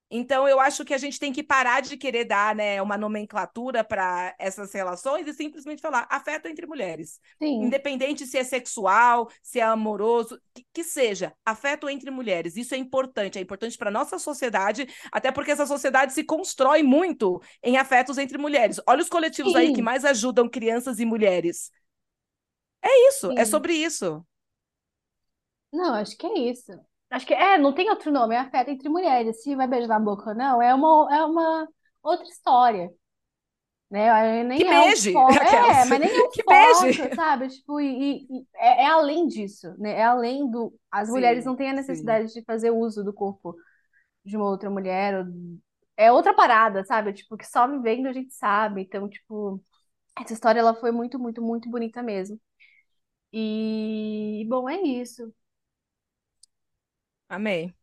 Então, 0.08 0.46
eu 0.48 0.60
acho 0.60 0.84
que 0.84 0.94
a 0.94 0.98
gente 0.98 1.18
tem 1.18 1.32
que 1.32 1.42
parar 1.42 1.82
de 1.82 1.96
querer 1.96 2.24
dar 2.24 2.54
né, 2.54 2.80
uma 2.80 2.96
nomenclatura 2.96 3.82
para 3.82 4.36
essas 4.38 4.72
relações 4.72 5.26
e 5.26 5.34
simplesmente 5.34 5.82
falar 5.82 6.06
afeto 6.08 6.46
entre 6.46 6.64
mulheres. 6.64 7.20
Sim. 7.42 7.64
Independente 7.64 8.24
se 8.24 8.38
é 8.38 8.44
sexual, 8.44 9.28
se 9.42 9.58
é 9.58 9.64
amoroso, 9.64 10.40
que, 10.54 10.64
que 10.72 10.84
seja, 10.84 11.34
afeto 11.44 11.88
entre 11.88 12.08
mulheres. 12.12 12.56
Isso 12.56 12.72
é 12.72 12.78
importante, 12.78 13.36
é 13.36 13.42
importante 13.42 13.76
para 13.76 13.90
nossa 13.90 14.16
sociedade, 14.16 14.86
até 15.10 15.32
porque 15.32 15.50
essa 15.50 15.66
sociedade 15.66 16.12
se 16.12 16.22
constrói 16.22 16.84
muito 16.84 17.42
em 17.60 17.76
afetos 17.76 18.16
entre 18.16 18.38
mulheres. 18.38 18.80
Olha 18.86 19.02
os 19.02 19.08
coletivos 19.08 19.54
Sim. 19.54 19.58
aí 19.58 19.72
que 19.72 19.82
mais 19.82 20.04
ajudam 20.04 20.48
crianças 20.48 21.00
e 21.00 21.04
mulheres. 21.04 21.72
É 22.86 23.08
isso, 23.08 23.32
é 23.36 23.44
Sim. 23.44 23.46
sobre 23.46 23.74
isso. 23.74 24.24
Não, 25.72 25.94
acho 25.94 26.16
que 26.16 26.26
é 26.26 26.38
isso. 26.50 26.72
Acho 27.10 27.26
que 27.26 27.34
é, 27.34 27.58
não 27.58 27.72
tem 27.74 27.88
outro 27.90 28.10
nome, 28.10 28.34
é 28.34 28.38
afeto 28.38 28.70
entre 28.70 28.88
mulheres. 28.88 29.42
Se 29.42 29.54
vai 29.56 29.66
beijar 29.68 29.88
na 29.88 30.00
boca 30.00 30.30
ou 30.30 30.36
não, 30.36 30.60
é 30.62 30.74
uma, 30.74 31.08
é 31.16 31.24
uma 31.24 31.68
outra 32.02 32.26
história. 32.28 32.90
Né? 33.90 34.42
Nem 34.44 34.64
Que 34.64 34.64
é 34.66 34.80
um 34.82 34.92
beije, 34.92 35.12
fo- 35.12 35.38
É, 35.40 35.84
mas 35.84 36.00
nem 36.00 36.10
é 36.10 36.22
um 36.22 36.30
Que 36.32 36.42
foco, 36.44 37.08
beije. 37.10 37.10
sabe? 37.14 37.48
Tipo, 37.48 37.80
e, 37.80 38.24
e- 38.24 38.46
é, 38.56 38.84
é 38.84 38.86
além 38.88 39.26
disso, 39.28 39.74
né? 39.78 39.92
É 40.00 40.04
além 40.04 40.50
do. 40.50 40.74
As 40.90 41.08
mulheres 41.08 41.44
Sim, 41.44 41.46
não 41.46 41.56
têm 41.56 41.70
a 41.70 41.72
sim. 41.74 41.74
necessidade 41.74 42.32
de 42.32 42.42
fazer 42.44 42.70
uso 42.70 43.04
do 43.04 43.12
corpo 43.12 43.56
de 44.24 44.36
uma 44.36 44.46
outra 44.50 44.70
mulher. 44.70 45.16
ou- 45.26 45.58
É 45.96 46.12
outra 46.12 46.34
parada, 46.34 46.84
sabe? 46.84 47.12
Tipo, 47.14 47.36
que 47.38 47.46
só 47.46 47.68
vivendo 47.68 48.06
a 48.08 48.12
gente 48.14 48.34
sabe. 48.34 48.82
Então, 48.82 49.08
tipo, 49.08 49.62
essa 50.20 50.32
história 50.34 50.60
ela 50.60 50.74
foi 50.74 50.92
muito, 50.92 51.18
muito, 51.18 51.42
muito 51.42 51.70
bonita 51.70 52.02
mesmo. 52.02 52.40
E, 53.36 54.44
bom, 54.48 54.68
é 54.70 54.80
isso. 54.82 55.32
Amei. 57.28 57.74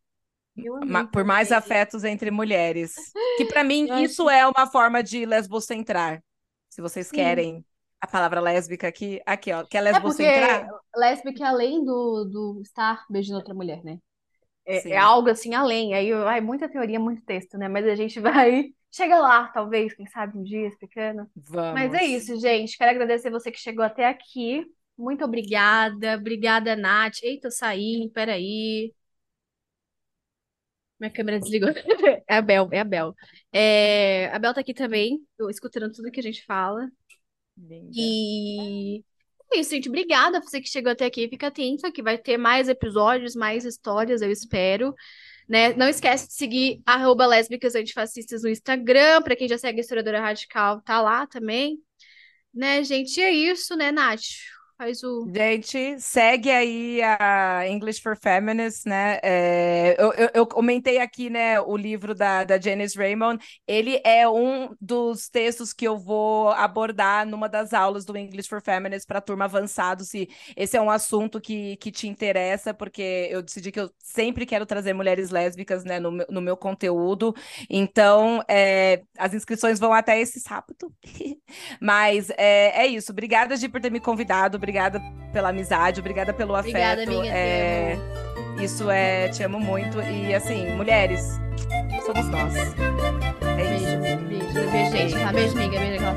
Eu 0.56 0.76
Ma- 0.84 1.04
amei 1.04 1.06
por 1.06 1.24
mais 1.24 1.52
afetos 1.52 2.04
entre 2.04 2.30
mulheres. 2.30 3.14
Que 3.36 3.46
para 3.46 3.64
mim 3.64 3.86
Eu 3.88 3.94
acho 3.96 4.04
isso 4.04 4.30
é 4.30 4.46
uma 4.48 4.66
forma 4.70 5.02
de 5.02 5.26
lesbocentrar. 5.26 6.22
Se 6.70 6.82
vocês 6.82 7.10
Sim. 7.10 7.12
querem 7.12 7.64
a 8.00 8.06
palavra 8.06 8.40
lésbica 8.40 8.88
aqui, 8.88 9.20
aqui 9.26 9.52
ó, 9.52 9.64
quer 9.66 9.82
É 9.92 10.00
porque 10.00 10.22
lesbocentrar? 10.22 10.72
lésbica 10.96 11.44
é 11.44 11.46
além 11.48 11.84
do, 11.84 12.24
do 12.24 12.60
estar 12.62 13.04
beijando 13.10 13.38
outra 13.38 13.54
mulher, 13.54 13.82
né? 13.84 13.98
É, 14.66 14.92
é 14.94 14.98
algo 14.98 15.30
assim 15.30 15.54
além. 15.54 15.94
Aí 15.94 16.12
vai 16.14 16.40
muita 16.40 16.68
teoria, 16.70 17.00
muito 17.00 17.22
texto, 17.24 17.58
né? 17.58 17.68
Mas 17.68 17.86
a 17.86 17.94
gente 17.96 18.20
vai. 18.20 18.74
Chega 18.92 19.18
lá, 19.18 19.48
talvez, 19.48 19.94
quem 19.94 20.06
sabe 20.08 20.38
um 20.38 20.42
dia 20.44 20.68
explicando. 20.68 21.28
Mas 21.70 21.94
é 21.94 22.04
Vamos. 22.04 22.04
isso, 22.04 22.38
gente. 22.40 22.78
Quero 22.78 22.90
agradecer 22.92 23.30
você 23.30 23.50
que 23.52 23.58
chegou 23.60 23.84
até 23.84 24.06
aqui. 24.08 24.64
Muito 24.96 25.24
obrigada. 25.24 26.16
Obrigada, 26.16 26.76
Nath. 26.76 27.22
Eita, 27.22 27.48
eu 27.48 27.50
saí. 27.50 28.10
Peraí. 28.12 28.92
Minha 30.98 31.10
câmera 31.10 31.38
desligou. 31.38 31.70
É 32.26 32.36
a 32.36 32.42
Bel, 32.42 32.68
é 32.72 32.80
a 32.80 32.84
Bel. 32.84 33.14
É, 33.52 34.30
a 34.32 34.38
Bel 34.38 34.54
tá 34.54 34.60
aqui 34.60 34.72
também, 34.72 35.20
escutando 35.50 35.92
tudo 35.92 36.10
que 36.10 36.20
a 36.20 36.22
gente 36.22 36.44
fala. 36.44 36.88
Linda. 37.56 37.90
E 37.94 39.04
é 39.52 39.58
isso, 39.58 39.70
gente. 39.70 39.88
Obrigada 39.88 40.38
a 40.38 40.40
você 40.40 40.60
que 40.60 40.68
chegou 40.68 40.92
até 40.92 41.04
aqui. 41.04 41.28
Fica 41.28 41.48
atento 41.48 41.92
que 41.92 42.02
vai 42.02 42.18
ter 42.18 42.36
mais 42.36 42.68
episódios, 42.68 43.34
mais 43.34 43.64
histórias, 43.64 44.22
eu 44.22 44.30
espero. 44.30 44.94
Né? 45.48 45.74
Não 45.74 45.88
esquece 45.88 46.28
de 46.28 46.34
seguir 46.34 46.82
arroba 46.86 47.26
lésbicas 47.26 47.74
antifascistas 47.74 48.42
no 48.42 48.48
Instagram. 48.48 49.22
Pra 49.22 49.36
quem 49.36 49.48
já 49.48 49.58
segue 49.58 49.80
a 49.80 49.82
Historiadora 49.82 50.20
Radical, 50.20 50.80
tá 50.82 51.00
lá 51.00 51.26
também. 51.26 51.78
Né, 52.52 52.82
gente? 52.82 53.18
E 53.18 53.22
é 53.22 53.30
isso, 53.30 53.76
né, 53.76 53.92
Nath? 53.92 54.22
Faz 54.76 55.04
o. 55.04 55.30
Gente, 55.32 56.00
segue 56.00 56.50
aí 56.50 57.00
a 57.00 57.66
English 57.68 58.02
for 58.02 58.16
Feminists, 58.16 58.84
né? 58.84 59.20
É, 59.22 59.94
eu, 59.96 60.12
eu, 60.14 60.30
eu 60.34 60.46
comentei 60.46 60.98
aqui, 60.98 61.30
né, 61.30 61.60
o 61.60 61.76
livro 61.76 62.12
da, 62.12 62.42
da 62.42 62.60
Janice 62.60 62.98
Raymond. 62.98 63.42
Ele 63.68 64.00
é 64.04 64.28
um 64.28 64.74
dos 64.80 65.28
textos 65.28 65.72
que 65.72 65.86
eu 65.86 65.96
vou 65.96 66.48
abordar 66.50 67.24
numa 67.24 67.48
das 67.48 67.72
aulas 67.72 68.04
do 68.04 68.16
English 68.16 68.48
for 68.48 68.60
Feminists 68.60 69.06
para 69.06 69.20
turma 69.20 69.44
avançado, 69.44 70.04
se 70.04 70.28
esse 70.56 70.76
é 70.76 70.80
um 70.80 70.90
assunto 70.90 71.40
que, 71.40 71.76
que 71.76 71.92
te 71.92 72.08
interessa, 72.08 72.74
porque 72.74 73.28
eu 73.30 73.42
decidi 73.42 73.70
que 73.70 73.78
eu 73.78 73.88
sempre 74.02 74.44
quero 74.44 74.66
trazer 74.66 74.92
mulheres 74.92 75.30
lésbicas, 75.30 75.84
né, 75.84 76.00
no, 76.00 76.10
no 76.10 76.40
meu 76.40 76.56
conteúdo. 76.56 77.32
Então, 77.70 78.42
é, 78.48 79.02
as 79.16 79.34
inscrições 79.34 79.78
vão 79.78 79.92
até 79.92 80.20
esse 80.20 80.40
sábado. 80.40 80.92
Mas 81.80 82.30
é, 82.30 82.82
é 82.82 82.86
isso. 82.86 83.12
Obrigada, 83.12 83.56
Gi, 83.56 83.68
por 83.68 83.80
ter 83.80 83.90
me 83.90 84.00
convidado. 84.00 84.56
Obrigada 84.64 84.98
pela 85.30 85.50
amizade. 85.50 86.00
Obrigada 86.00 86.32
pelo 86.32 86.58
Obrigada, 86.58 87.02
afeto. 87.02 87.18
amiga, 87.18 87.34
É, 87.34 87.98
isso 88.58 88.90
é. 88.90 89.28
Te 89.28 89.42
amo 89.42 89.60
muito. 89.60 90.00
E 90.00 90.34
assim, 90.34 90.70
mulheres, 90.74 91.38
somos 92.06 92.26
nós. 92.30 92.54
É 92.56 93.76
isso. 93.76 93.98
Beijo, 94.00 94.30
beijo, 94.30 94.70
beijo, 94.70 94.90
gente. 94.96 95.14
Tá? 95.22 95.32
Beijo, 95.32 95.54
amiga. 95.58 95.78
Beijo, 95.78 95.94
aquela 95.96 96.14